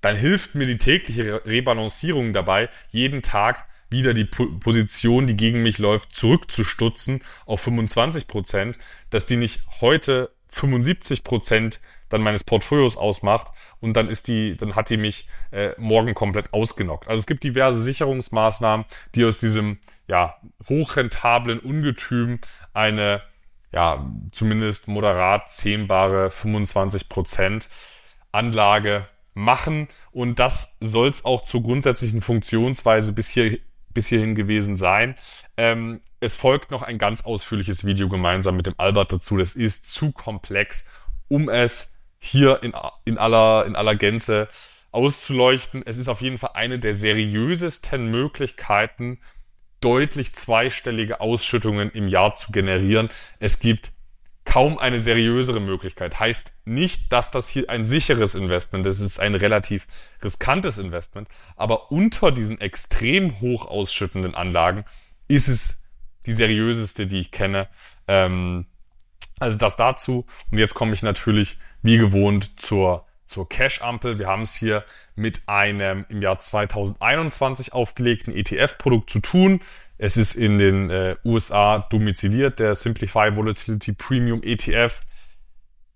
dann 0.00 0.14
hilft 0.14 0.54
mir 0.54 0.66
die 0.66 0.78
tägliche 0.78 1.44
Rebalancierung 1.44 2.32
dabei, 2.32 2.68
jeden 2.90 3.22
Tag 3.22 3.66
wieder 3.90 4.14
die 4.14 4.24
Position, 4.24 5.26
die 5.26 5.36
gegen 5.36 5.62
mich 5.62 5.78
läuft, 5.78 6.14
zurückzustutzen 6.14 7.22
auf 7.46 7.60
25 7.60 8.26
Prozent, 8.26 8.76
dass 9.10 9.26
die 9.26 9.36
nicht 9.36 9.62
heute 9.80 10.30
75 10.48 11.24
Prozent 11.24 11.80
dann 12.08 12.22
meines 12.22 12.44
Portfolios 12.44 12.96
ausmacht 12.96 13.48
und 13.80 13.94
dann 13.94 14.08
ist 14.08 14.28
die, 14.28 14.56
dann 14.56 14.74
hat 14.74 14.90
die 14.90 14.96
mich 14.96 15.28
äh, 15.50 15.72
morgen 15.78 16.14
komplett 16.14 16.52
ausgenockt. 16.54 17.08
Also 17.08 17.20
es 17.20 17.26
gibt 17.26 17.44
diverse 17.44 17.82
Sicherungsmaßnahmen, 17.82 18.86
die 19.14 19.24
aus 19.24 19.38
diesem 19.38 19.78
ja 20.06 20.36
hochrentablen 20.68 21.60
Ungetüm 21.60 22.40
eine 22.72 23.22
ja 23.72 24.10
zumindest 24.32 24.88
moderat 24.88 25.52
zähmbare 25.52 26.30
25 26.30 27.08
Prozent 27.08 27.68
Anlage 28.32 29.06
machen 29.34 29.88
und 30.10 30.38
das 30.38 30.74
soll 30.80 31.08
es 31.08 31.24
auch 31.24 31.42
zur 31.44 31.62
grundsätzlichen 31.62 32.22
Funktionsweise 32.22 33.12
bis 33.12 33.28
hier 33.28 33.58
bis 33.94 34.08
hierhin 34.08 34.34
gewesen 34.34 34.76
sein. 34.76 35.14
Ähm, 35.56 36.00
es 36.20 36.36
folgt 36.36 36.70
noch 36.70 36.82
ein 36.82 36.98
ganz 36.98 37.22
ausführliches 37.22 37.84
Video 37.84 38.08
gemeinsam 38.08 38.56
mit 38.56 38.66
dem 38.66 38.74
Albert 38.76 39.12
dazu. 39.12 39.36
Das 39.36 39.54
ist 39.54 39.90
zu 39.90 40.12
komplex, 40.12 40.86
um 41.28 41.48
es 41.48 41.92
hier 42.18 42.62
in, 42.62 42.74
in, 43.04 43.18
aller, 43.18 43.64
in 43.66 43.76
aller 43.76 43.96
Gänze 43.96 44.48
auszuleuchten. 44.90 45.82
Es 45.84 45.96
ist 45.96 46.08
auf 46.08 46.20
jeden 46.20 46.38
Fall 46.38 46.50
eine 46.54 46.78
der 46.78 46.94
seriösesten 46.94 48.10
Möglichkeiten, 48.10 49.20
deutlich 49.80 50.34
zweistellige 50.34 51.20
Ausschüttungen 51.20 51.90
im 51.90 52.08
Jahr 52.08 52.34
zu 52.34 52.50
generieren. 52.52 53.08
Es 53.38 53.60
gibt 53.60 53.92
kaum 54.48 54.78
eine 54.78 54.98
seriösere 54.98 55.60
Möglichkeit. 55.60 56.18
Heißt 56.18 56.54
nicht, 56.64 57.12
dass 57.12 57.30
das 57.30 57.50
hier 57.50 57.68
ein 57.68 57.84
sicheres 57.84 58.34
Investment 58.34 58.86
ist. 58.86 58.96
Es 58.96 59.04
ist 59.04 59.18
ein 59.20 59.34
relativ 59.34 59.86
riskantes 60.24 60.78
Investment. 60.78 61.28
Aber 61.54 61.92
unter 61.92 62.32
diesen 62.32 62.58
extrem 62.58 63.42
hoch 63.42 63.66
ausschüttenden 63.66 64.34
Anlagen 64.34 64.86
ist 65.28 65.48
es 65.48 65.76
die 66.24 66.32
seriöseste, 66.32 67.06
die 67.06 67.18
ich 67.18 67.30
kenne. 67.30 67.68
Ähm, 68.06 68.64
also 69.38 69.58
das 69.58 69.76
dazu. 69.76 70.24
Und 70.50 70.56
jetzt 70.56 70.72
komme 70.72 70.94
ich 70.94 71.02
natürlich 71.02 71.58
wie 71.82 71.98
gewohnt 71.98 72.58
zur 72.58 73.04
zur 73.26 73.46
Cash-Ampel. 73.46 74.18
Wir 74.18 74.28
haben 74.28 74.40
es 74.40 74.54
hier 74.54 74.82
mit 75.14 75.42
einem 75.46 76.06
im 76.08 76.22
Jahr 76.22 76.38
2021 76.38 77.74
aufgelegten 77.74 78.34
ETF-Produkt 78.34 79.10
zu 79.10 79.18
tun. 79.20 79.60
Es 79.98 80.16
ist 80.16 80.34
in 80.34 80.58
den 80.58 80.90
äh, 80.90 81.16
USA 81.24 81.80
domiziliert, 81.90 82.60
der 82.60 82.76
Simplify 82.76 83.34
Volatility 83.36 83.92
Premium 83.92 84.40
ETF. 84.44 85.00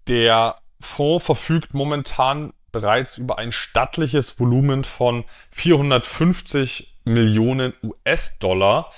Der 0.09 0.57
Fonds 0.81 1.25
verfügt 1.25 1.73
momentan 1.73 2.53
bereits 2.73 3.19
über 3.19 3.39
ein 3.39 3.53
stattliches 3.53 4.41
Volumen 4.41 4.83
von 4.83 5.25
450 5.53 6.99
Millionen 7.05 7.75
US-Dollar. 7.83 8.91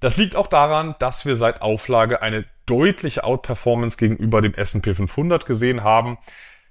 Das 0.00 0.16
liegt 0.16 0.36
auch 0.36 0.48
daran, 0.48 0.96
dass 0.98 1.24
wir 1.24 1.36
seit 1.36 1.62
Auflage 1.62 2.20
eine 2.20 2.44
deutliche 2.66 3.24
Outperformance 3.24 3.96
gegenüber 3.96 4.42
dem 4.42 4.54
S&P 4.54 4.94
500 4.94 5.46
gesehen 5.46 5.82
haben. 5.82 6.18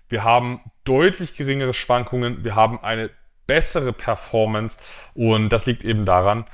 Wir 0.10 0.24
haben 0.24 0.60
deutlich 0.84 1.36
geringere 1.36 1.74
Schwankungen, 1.74 2.44
wir 2.44 2.56
haben 2.56 2.84
eine 2.84 3.10
bessere 3.48 3.94
Performance 3.94 4.78
und 5.14 5.50
das 5.50 5.66
liegt 5.66 5.84
eben 5.84 6.06
daran, 6.06 6.46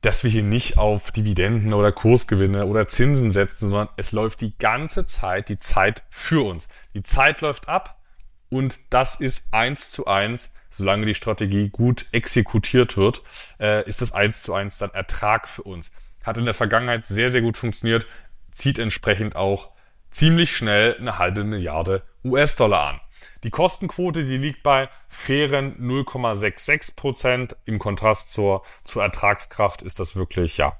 dass 0.00 0.24
wir 0.24 0.30
hier 0.30 0.42
nicht 0.42 0.78
auf 0.78 1.10
Dividenden 1.10 1.74
oder 1.74 1.92
Kursgewinne 1.92 2.66
oder 2.66 2.88
Zinsen 2.88 3.30
setzen, 3.30 3.68
sondern 3.68 3.88
es 3.96 4.12
läuft 4.12 4.40
die 4.40 4.56
ganze 4.58 5.06
Zeit 5.06 5.48
die 5.48 5.58
Zeit 5.58 6.02
für 6.08 6.46
uns. 6.46 6.68
Die 6.94 7.02
Zeit 7.02 7.40
läuft 7.40 7.68
ab 7.68 8.00
und 8.48 8.80
das 8.90 9.16
ist 9.16 9.46
eins 9.50 9.90
zu 9.90 10.06
eins, 10.06 10.52
solange 10.70 11.06
die 11.06 11.14
Strategie 11.14 11.68
gut 11.68 12.06
exekutiert 12.12 12.96
wird, 12.96 13.22
äh, 13.58 13.86
ist 13.88 14.00
das 14.00 14.12
eins 14.12 14.42
zu 14.42 14.54
eins 14.54 14.78
dann 14.78 14.90
Ertrag 14.90 15.48
für 15.48 15.62
uns. 15.62 15.92
Hat 16.24 16.38
in 16.38 16.44
der 16.44 16.54
Vergangenheit 16.54 17.04
sehr, 17.06 17.30
sehr 17.30 17.42
gut 17.42 17.56
funktioniert, 17.56 18.06
zieht 18.52 18.78
entsprechend 18.78 19.36
auch 19.36 19.70
ziemlich 20.10 20.56
schnell 20.56 20.96
eine 20.98 21.18
halbe 21.18 21.44
Milliarde 21.44 22.02
US-Dollar 22.24 22.88
an. 22.88 23.00
Die 23.42 23.50
Kostenquote, 23.50 24.24
die 24.24 24.36
liegt 24.36 24.62
bei 24.62 24.88
fairen 25.08 25.76
0,66 25.78 26.96
Prozent. 26.96 27.56
Im 27.64 27.78
Kontrast 27.78 28.32
zur, 28.32 28.62
zur 28.84 29.02
Ertragskraft 29.02 29.82
ist 29.82 30.00
das 30.00 30.16
wirklich, 30.16 30.56
ja, 30.56 30.76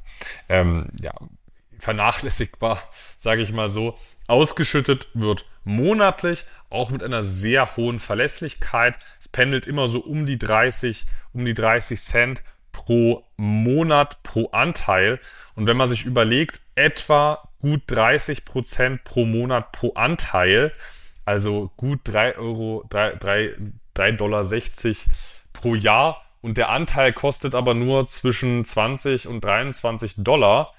ähm, 0.49 0.89
ja, 1.01 1.13
vernachlässigbar, 1.79 2.83
sage 3.19 3.43
ich 3.43 3.53
mal 3.53 3.69
so. 3.69 3.97
Ausgeschüttet 4.27 5.09
wird 5.15 5.47
monatlich, 5.65 6.45
auch 6.69 6.91
mit 6.91 7.03
einer 7.03 7.23
sehr 7.23 7.77
hohen 7.77 7.99
Verlässlichkeit. 7.99 8.99
Es 9.19 9.29
pendelt 9.29 9.67
immer 9.67 9.89
so 9.89 10.01
um 10.01 10.27
die 10.27 10.39
30, 10.39 11.07
um 11.33 11.45
die 11.45 11.55
30 11.55 12.01
Cent 12.01 12.43
pro 12.73 13.25
Monat 13.37 14.23
pro 14.23 14.51
Anteil. 14.51 15.19
Und 15.57 15.67
wenn 15.67 15.77
man 15.77 15.89
sich 15.89 16.05
überlegt, 16.05 16.61
etwa 16.75 17.49
gut 17.61 17.83
30 17.89 18.45
Prozent 18.45 19.05
pro 19.05 19.25
Monat 19.27 19.73
pro 19.73 19.93
Anteil, 19.95 20.73
also 21.31 21.71
gut 21.77 22.01
3 22.05 22.39
Euro, 22.39 22.85
3, 22.91 23.15
3, 23.15 23.55
3 23.95 24.13
Dollar 24.13 24.43
60 24.43 25.07
pro 25.53 25.77
Jahr 25.77 26.23
und 26.41 26.57
der 26.57 26.71
Anteil 26.71 27.13
kostet 27.13 27.55
aber 27.55 27.73
nur 27.73 28.09
zwischen 28.09 28.65
20 28.65 29.29
und 29.29 29.45
23 29.45 30.15
Dollar, 30.19 30.75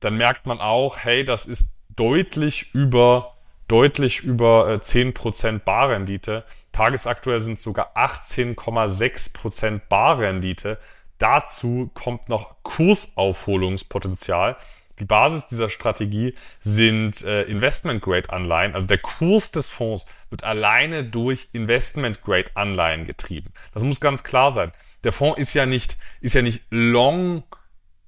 dann 0.00 0.18
merkt 0.18 0.44
man 0.44 0.60
auch, 0.60 0.98
hey, 0.98 1.24
das 1.24 1.46
ist 1.46 1.68
deutlich 1.96 2.74
über 2.74 3.32
deutlich 3.66 4.20
über 4.20 4.68
äh, 4.68 4.76
10% 4.76 5.60
Barrendite. 5.60 6.44
Tagesaktuell 6.72 7.40
sind 7.40 7.58
sogar 7.58 7.96
18,6% 7.96 9.80
Barrendite. 9.88 10.78
Dazu 11.16 11.90
kommt 11.94 12.28
noch 12.28 12.56
Kursaufholungspotenzial. 12.64 14.58
Die 15.00 15.04
Basis 15.04 15.46
dieser 15.46 15.68
Strategie 15.68 16.34
sind 16.60 17.22
äh, 17.22 17.42
Investment-Grade-Anleihen. 17.42 18.74
Also 18.74 18.86
der 18.86 18.98
Kurs 18.98 19.50
des 19.50 19.68
Fonds 19.68 20.06
wird 20.30 20.44
alleine 20.44 21.04
durch 21.04 21.48
Investment-Grade-Anleihen 21.52 23.04
getrieben. 23.04 23.52
Das 23.72 23.82
muss 23.82 24.00
ganz 24.00 24.22
klar 24.22 24.50
sein. 24.50 24.72
Der 25.02 25.12
Fonds 25.12 25.38
ist 25.38 25.54
ja 25.54 25.66
nicht, 25.66 25.96
ist 26.20 26.34
ja 26.34 26.42
nicht 26.42 26.62
long 26.70 27.42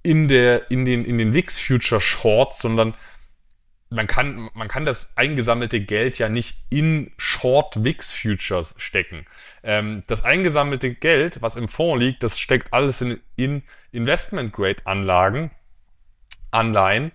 in 0.03 0.29
der, 0.29 0.71
in 0.71 0.85
den, 0.85 1.05
in 1.05 1.19
den 1.19 1.35
VIX 1.35 1.59
Future 1.59 2.01
Shorts, 2.01 2.61
sondern 2.61 2.95
man 3.89 4.07
kann, 4.07 4.51
man 4.55 4.69
kann 4.69 4.85
das 4.85 5.17
eingesammelte 5.17 5.81
Geld 5.81 6.19
ja 6.19 6.29
nicht 6.29 6.59
in 6.71 7.13
Short 7.17 7.85
VIX 7.85 8.11
Futures 8.13 8.75
stecken. 8.79 9.27
Ähm, 9.63 10.03
das 10.07 10.25
eingesammelte 10.25 10.95
Geld, 10.95 11.43
was 11.43 11.57
im 11.57 11.69
Fonds 11.69 12.05
liegt, 12.05 12.23
das 12.23 12.39
steckt 12.39 12.73
alles 12.73 13.01
in, 13.01 13.21
in 13.37 13.63
Investment 13.93 14.53
Grade 14.53 14.85
Anlagen 14.85 15.51
Anleihen. 16.51 17.13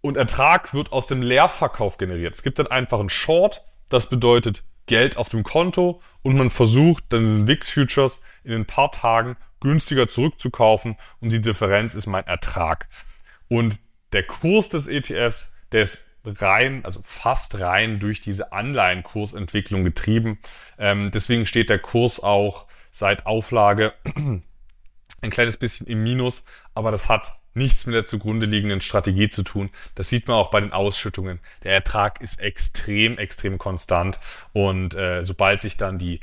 Und 0.00 0.16
Ertrag 0.16 0.72
wird 0.72 0.92
aus 0.92 1.06
dem 1.06 1.22
Leerverkauf 1.22 1.98
generiert. 1.98 2.34
Es 2.34 2.42
gibt 2.42 2.58
dann 2.58 2.68
einfach 2.68 3.00
einen 3.00 3.10
Short, 3.10 3.62
das 3.90 4.08
bedeutet 4.08 4.64
Geld 4.86 5.16
auf 5.16 5.28
dem 5.28 5.42
Konto 5.42 6.00
und 6.22 6.36
man 6.36 6.50
versucht 6.50 7.04
dann 7.10 7.22
den 7.22 7.46
VIX 7.46 7.68
Futures 7.68 8.22
in 8.44 8.52
ein 8.52 8.66
paar 8.66 8.90
Tagen 8.90 9.36
günstiger 9.60 10.08
zurückzukaufen 10.08 10.96
und 11.20 11.30
die 11.30 11.40
Differenz 11.40 11.94
ist 11.94 12.06
mein 12.06 12.26
Ertrag. 12.26 12.88
Und 13.48 13.78
der 14.12 14.24
Kurs 14.24 14.68
des 14.68 14.88
ETFs, 14.88 15.52
der 15.72 15.82
ist 15.82 16.04
rein, 16.24 16.84
also 16.84 17.00
fast 17.02 17.60
rein 17.60 17.98
durch 17.98 18.20
diese 18.20 18.52
Anleihenkursentwicklung 18.52 19.84
getrieben. 19.84 20.38
Ähm, 20.78 21.10
deswegen 21.10 21.46
steht 21.46 21.70
der 21.70 21.78
Kurs 21.78 22.20
auch 22.20 22.66
seit 22.90 23.26
Auflage 23.26 23.94
ein 25.22 25.30
kleines 25.30 25.56
bisschen 25.56 25.86
im 25.86 26.02
Minus, 26.02 26.44
aber 26.74 26.90
das 26.90 27.08
hat 27.08 27.39
nichts 27.54 27.86
mit 27.86 27.94
der 27.94 28.04
zugrunde 28.04 28.46
liegenden 28.46 28.80
Strategie 28.80 29.28
zu 29.28 29.42
tun. 29.42 29.70
Das 29.94 30.08
sieht 30.08 30.28
man 30.28 30.36
auch 30.36 30.50
bei 30.50 30.60
den 30.60 30.72
Ausschüttungen. 30.72 31.40
Der 31.64 31.72
Ertrag 31.72 32.20
ist 32.20 32.40
extrem, 32.40 33.18
extrem 33.18 33.58
konstant 33.58 34.18
und 34.52 34.94
äh, 34.94 35.22
sobald 35.22 35.60
sich 35.60 35.76
dann 35.76 35.98
die, 35.98 36.20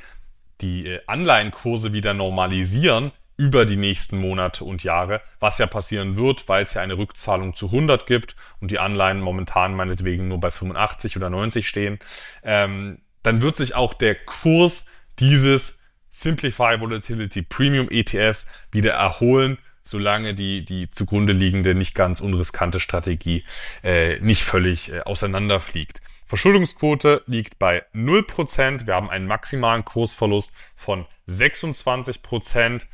die 0.61 0.87
äh, 0.87 1.01
Anleihenkurse 1.07 1.93
wieder 1.93 2.13
normalisieren, 2.13 3.11
über 3.37 3.65
die 3.65 3.77
nächsten 3.77 4.17
Monate 4.17 4.65
und 4.65 4.83
Jahre, 4.83 5.21
was 5.39 5.59
ja 5.59 5.67
passieren 5.67 6.17
wird, 6.17 6.49
weil 6.49 6.63
es 6.63 6.73
ja 6.73 6.81
eine 6.81 6.97
Rückzahlung 6.97 7.53
zu 7.53 7.67
100 7.67 8.07
gibt 8.07 8.35
und 8.59 8.71
die 8.71 8.79
Anleihen 8.79 9.21
momentan 9.21 9.75
meinetwegen 9.75 10.27
nur 10.27 10.39
bei 10.39 10.49
85 10.49 11.15
oder 11.17 11.29
90 11.29 11.67
stehen, 11.67 11.99
ähm, 12.43 12.99
dann 13.21 13.43
wird 13.43 13.55
sich 13.55 13.75
auch 13.75 13.93
der 13.93 14.15
Kurs 14.15 14.85
dieses 15.19 15.77
Simplify 16.09 16.79
Volatility 16.79 17.43
Premium 17.43 17.89
ETFs 17.91 18.47
wieder 18.71 18.93
erholen, 18.93 19.59
solange 19.87 20.33
die, 20.33 20.65
die 20.65 20.89
zugrunde 20.89 21.33
liegende, 21.33 21.73
nicht 21.75 21.95
ganz 21.95 22.19
unriskante 22.19 22.79
Strategie 22.79 23.43
äh, 23.83 24.19
nicht 24.19 24.43
völlig 24.43 24.91
äh, 24.91 25.01
auseinanderfliegt. 25.01 26.01
Verschuldungsquote 26.25 27.23
liegt 27.25 27.57
bei 27.57 27.83
0%. 27.95 28.85
Wir 28.85 28.95
haben 28.95 29.09
einen 29.09 29.27
maximalen 29.27 29.85
Kursverlust 29.85 30.51
von 30.75 31.05
26%, 31.29 32.85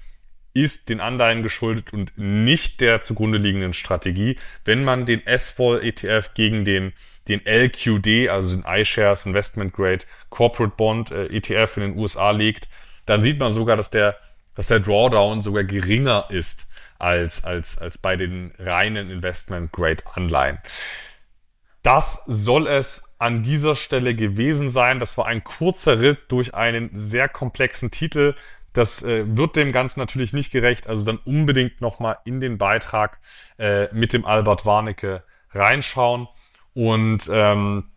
ist 0.54 0.90
den 0.90 1.02
Anleihen 1.02 1.42
geschuldet 1.42 1.94
und 1.94 2.14
nicht 2.16 2.80
der 2.80 3.02
zugrunde 3.02 3.40
liegenden 3.40 3.74
Strategie. 3.74 4.38
Wenn 4.66 4.84
man 4.84 5.08
den 5.08 5.26
S-Vol 5.26 5.84
ETF 5.84 6.36
gegen 6.36 6.64
den, 6.64 6.94
den 7.28 7.42
LQD, 7.44 8.30
also 8.30 8.56
den 8.56 8.66
iShares 8.68 9.26
Investment 9.26 9.74
Grade 9.74 10.06
Corporate 10.30 10.76
Bond 10.78 11.10
äh, 11.10 11.26
ETF 11.26 11.78
in 11.78 11.84
den 11.84 11.98
USA 11.98 12.30
legt, 12.30 12.70
dann 13.08 13.24
sieht 13.24 13.40
man 13.40 13.52
sogar, 13.52 13.78
dass 13.78 13.90
der, 13.90 14.16
dass 14.54 14.68
der 14.68 14.80
Drawdown 14.80 15.42
sogar 15.42 15.64
geringer 15.64 16.28
ist 16.30 16.68
als, 17.04 17.44
als, 17.44 17.78
als 17.78 17.98
bei 17.98 18.16
den 18.16 18.54
reinen 18.58 19.10
Investment 19.10 19.72
Grade 19.72 20.04
Anleihen. 20.14 20.60
Das 21.84 22.24
soll 22.26 22.68
es 22.68 23.04
an 23.20 23.44
dieser 23.44 23.76
Stelle 23.76 24.16
gewesen 24.16 24.70
sein. 24.70 25.00
Das 25.00 25.18
war 25.18 25.26
ein 25.26 25.44
kurzer 25.44 26.00
Ritt 26.00 26.32
durch 26.32 26.56
einen 26.56 26.90
sehr 26.94 27.28
komplexen 27.28 27.92
Titel. 27.92 28.36
Das 28.72 29.04
äh, 29.04 29.24
wird 29.38 29.56
dem 29.56 29.72
Ganzen 29.72 30.00
natürlich 30.00 30.34
nicht 30.34 30.52
gerecht. 30.52 30.88
Also 30.88 31.06
dann 31.06 31.18
unbedingt 31.18 31.82
nochmal 31.82 32.18
in 32.24 32.40
den 32.40 32.58
Beitrag 32.58 33.20
äh, 33.60 33.94
mit 33.94 34.14
dem 34.14 34.26
Albert 34.26 34.66
Warnecke 34.66 35.24
reinschauen. 35.52 36.28
Und 36.74 37.30
ähm, 37.32 37.92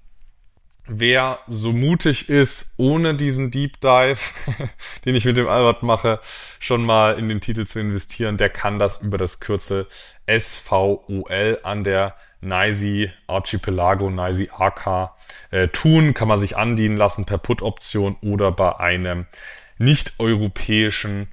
wer 0.89 1.41
so 1.49 1.73
mutig 1.73 2.29
ist, 2.29 2.73
ohne 2.77 3.15
diesen 3.15 3.51
Deep 3.51 3.81
Dive, 3.81 4.19
den 5.05 5.15
ich 5.15 5.25
mit 5.25 5.37
dem 5.37 5.49
Albert 5.49 5.83
mache, 5.83 6.21
schon 6.59 6.85
mal 6.85 7.19
in 7.19 7.29
den 7.29 7.41
Titel 7.41 7.67
zu 7.67 7.81
investieren, 7.81 8.37
der 8.37 8.51
kann 8.51 8.79
das 8.79 9.03
über 9.03 9.19
das 9.19 9.41
Kürzel 9.41 9.87
SVOL 10.29 11.61
an 11.63 11.85
der 11.85 12.15
NYSE 12.41 13.13
Archipelago, 13.27 14.11
NYSE 14.11 14.49
AK 14.53 15.13
äh, 15.51 15.69
tun, 15.69 16.15
kann 16.15 16.29
man 16.29 16.39
sich 16.39 16.57
andienen 16.57 16.97
lassen 16.97 17.25
per 17.25 17.39
Put-Option 17.39 18.17
oder 18.23 18.53
bei 18.53 18.79
einem 18.79 19.27
nicht-europäischen 19.79 21.29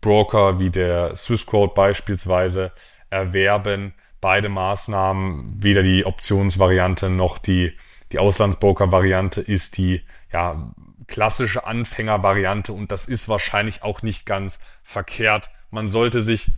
Broker 0.00 0.58
wie 0.58 0.70
der 0.70 1.16
Swissquote 1.16 1.74
beispielsweise 1.74 2.72
erwerben. 3.10 3.94
Beide 4.20 4.48
Maßnahmen, 4.48 5.62
weder 5.62 5.82
die 5.82 6.04
Optionsvariante 6.04 7.08
noch 7.08 7.38
die 7.38 7.72
die 8.12 8.18
Auslandsbroker-Variante 8.18 9.40
ist 9.40 9.76
die 9.76 10.02
ja, 10.32 10.72
klassische 11.06 11.66
Anfänger-Variante 11.66 12.72
und 12.72 12.92
das 12.92 13.06
ist 13.06 13.28
wahrscheinlich 13.28 13.82
auch 13.82 14.02
nicht 14.02 14.26
ganz 14.26 14.58
verkehrt. 14.82 15.50
Man 15.70 15.88
sollte 15.88 16.22
sich, 16.22 16.50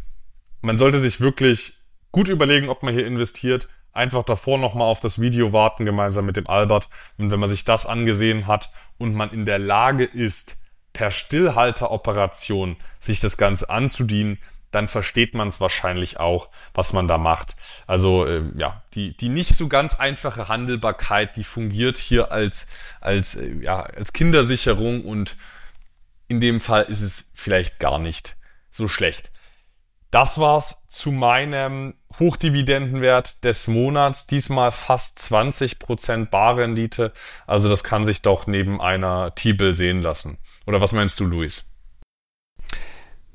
man 0.61 0.79
sollte 0.79 0.99
sich 0.99 1.21
wirklich 1.21 1.79
gut 2.13 2.29
überlegen, 2.29 2.69
ob 2.69 2.83
man 2.83 2.95
hier 2.95 3.07
investiert. 3.07 3.69
Einfach 3.93 4.23
davor 4.23 4.59
nochmal 4.59 4.89
auf 4.89 5.01
das 5.01 5.21
Video 5.21 5.53
warten, 5.53 5.85
gemeinsam 5.85 6.25
mit 6.25 6.37
dem 6.37 6.47
Albert. 6.47 6.89
Und 7.19 7.31
wenn 7.31 7.41
man 7.41 7.49
sich 7.49 7.65
das 7.65 7.87
angesehen 7.87 8.47
hat 8.47 8.71
und 8.99 9.15
man 9.15 9.31
in 9.31 9.45
der 9.45 9.59
Lage 9.59 10.05
ist, 10.05 10.57
per 10.93 11.11
Stillhalteroperation 11.11 12.77
sich 12.99 13.21
das 13.21 13.37
Ganze 13.37 13.71
anzudienen, 13.71 14.39
dann 14.71 14.89
versteht 14.89 15.35
man 15.35 15.49
es 15.49 15.61
wahrscheinlich 15.61 16.21
auch, 16.21 16.49
was 16.75 16.93
man 16.93 17.09
da 17.09 17.19
macht. 17.19 17.57
Also 17.87 18.27
äh, 18.27 18.43
ja, 18.57 18.83
die, 18.95 19.17
die 19.17 19.29
nicht 19.29 19.55
so 19.55 19.69
ganz 19.69 19.95
einfache 19.95 20.49
Handelbarkeit, 20.49 21.37
die 21.37 21.45
fungiert 21.45 21.99
hier 21.99 22.33
als, 22.33 22.67
als, 23.01 23.35
äh, 23.35 23.53
ja, 23.61 23.83
als 23.83 24.13
Kindersicherung 24.13 25.05
und 25.05 25.37
in 26.29 26.41
dem 26.41 26.61
Fall 26.61 26.85
ist 26.85 27.01
es 27.01 27.29
vielleicht 27.35 27.81
gar 27.81 27.99
nicht 27.99 28.37
so 28.71 28.87
schlecht. 28.87 29.33
Das 30.11 30.39
war's 30.39 30.77
zu 30.89 31.13
meinem 31.13 31.95
Hochdividendenwert 32.19 33.45
des 33.45 33.69
Monats. 33.69 34.27
Diesmal 34.27 34.73
fast 34.73 35.19
20% 35.19 36.27
Barrendite. 36.27 37.13
Also 37.47 37.69
das 37.69 37.85
kann 37.85 38.05
sich 38.05 38.23
doch 38.23 38.49
neben 38.49 38.81
einer 38.81 39.35
T-Bill 39.37 39.77
sehen 39.77 40.03
lassen. 40.03 40.39
Oder 40.67 40.81
was 40.81 40.93
meinst 40.93 41.21
du, 41.21 41.27
Luis? 41.27 41.65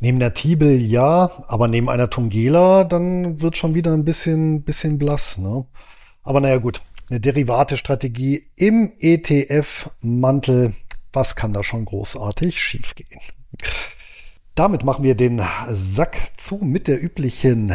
Neben 0.06 0.20
der 0.20 0.36
Tibel 0.36 0.80
ja, 0.80 1.32
aber 1.48 1.68
neben 1.68 1.90
einer 1.90 2.12
Tungela, 2.12 2.84
dann 2.84 3.42
wird 3.42 3.58
schon 3.58 3.74
wieder 3.74 3.92
ein 3.92 4.06
bisschen, 4.06 4.62
bisschen 4.62 5.00
blass. 5.00 5.40
Ne? 5.40 5.66
Aber 6.22 6.42
naja 6.42 6.58
gut, 6.58 6.82
eine 7.10 7.20
Derivate-Strategie 7.20 8.52
im 8.56 8.94
ETF-Mantel, 9.00 10.74
was 11.12 11.36
kann 11.36 11.54
da 11.54 11.64
schon 11.64 11.86
großartig 11.86 12.62
schiefgehen? 12.62 13.20
Damit 14.56 14.86
machen 14.86 15.04
wir 15.04 15.16
den 15.16 15.42
Sack 15.74 16.16
zu 16.38 16.60
mit 16.60 16.88
der 16.88 17.04
üblichen 17.04 17.74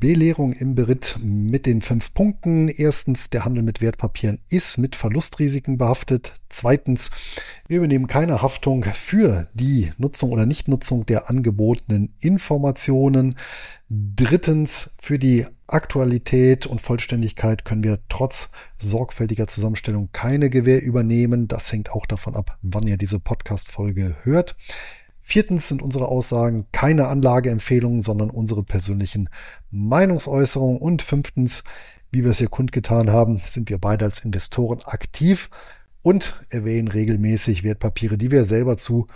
Belehrung 0.00 0.52
im 0.52 0.74
Beritt 0.74 1.16
mit 1.22 1.64
den 1.64 1.80
fünf 1.80 2.12
Punkten. 2.12 2.66
Erstens, 2.66 3.30
der 3.30 3.44
Handel 3.44 3.62
mit 3.62 3.80
Wertpapieren 3.80 4.40
ist 4.48 4.78
mit 4.78 4.96
Verlustrisiken 4.96 5.78
behaftet. 5.78 6.32
Zweitens, 6.48 7.12
wir 7.68 7.78
übernehmen 7.78 8.08
keine 8.08 8.42
Haftung 8.42 8.82
für 8.82 9.46
die 9.54 9.92
Nutzung 9.96 10.32
oder 10.32 10.44
Nichtnutzung 10.44 11.06
der 11.06 11.30
angebotenen 11.30 12.12
Informationen. 12.18 13.36
Drittens, 13.88 14.90
für 15.00 15.20
die 15.20 15.46
Aktualität 15.68 16.66
und 16.66 16.80
Vollständigkeit 16.80 17.64
können 17.64 17.84
wir 17.84 18.00
trotz 18.08 18.50
sorgfältiger 18.78 19.46
Zusammenstellung 19.46 20.08
keine 20.12 20.50
Gewähr 20.50 20.82
übernehmen. 20.82 21.46
Das 21.46 21.70
hängt 21.70 21.92
auch 21.92 22.06
davon 22.06 22.34
ab, 22.34 22.58
wann 22.62 22.88
ihr 22.88 22.96
diese 22.96 23.20
Podcast-Folge 23.20 24.16
hört. 24.24 24.56
Viertens 25.30 25.68
sind 25.68 25.82
unsere 25.82 26.08
Aussagen 26.08 26.64
keine 26.72 27.08
Anlageempfehlungen, 27.08 28.00
sondern 28.00 28.30
unsere 28.30 28.62
persönlichen 28.62 29.28
Meinungsäußerungen. 29.70 30.78
Und 30.80 31.02
fünftens, 31.02 31.64
wie 32.10 32.24
wir 32.24 32.30
es 32.30 32.38
hier 32.38 32.48
kundgetan 32.48 33.10
haben, 33.12 33.42
sind 33.46 33.68
wir 33.68 33.76
beide 33.76 34.06
als 34.06 34.24
Investoren 34.24 34.80
aktiv 34.86 35.50
und 36.00 36.40
erwähnen 36.48 36.88
regelmäßig 36.88 37.62
Wertpapiere, 37.62 38.16
die 38.16 38.30
wir 38.30 38.46
selber 38.46 38.78
zu 38.78 39.06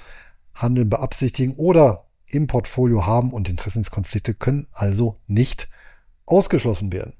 handeln 0.52 0.90
beabsichtigen 0.90 1.54
oder 1.54 2.04
im 2.26 2.46
Portfolio 2.46 3.06
haben 3.06 3.32
und 3.32 3.48
Interessenskonflikte 3.48 4.34
können 4.34 4.66
also 4.70 5.18
nicht 5.28 5.70
ausgeschlossen 6.26 6.92
werden. 6.92 7.14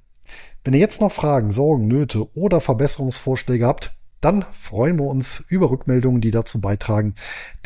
Wenn 0.65 0.75
ihr 0.75 0.81
jetzt 0.81 1.01
noch 1.01 1.13
Fragen, 1.13 1.51
Sorgen, 1.51 1.89
Nöte 1.89 2.31
oder 2.37 2.61
Verbesserungsvorschläge 2.61 3.65
habt, 3.65 3.97
dann 4.23 4.47
freuen 4.53 4.99
wir 5.01 5.07
uns 5.07 5.45
über 5.49 5.71
Rückmeldungen, 5.71 6.21
die 6.21 6.31
dazu 6.31 6.61
beitragen, 6.61 7.15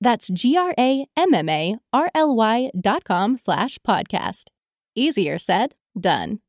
That's 0.00 0.28
G-R-A-M-M-A-R-L-Y 0.32 0.70
dot 2.80 3.04
com 3.04 3.38
slash 3.38 3.78
podcast. 3.86 4.44
Easier 4.94 5.38
said, 5.38 5.74
done. 5.98 6.40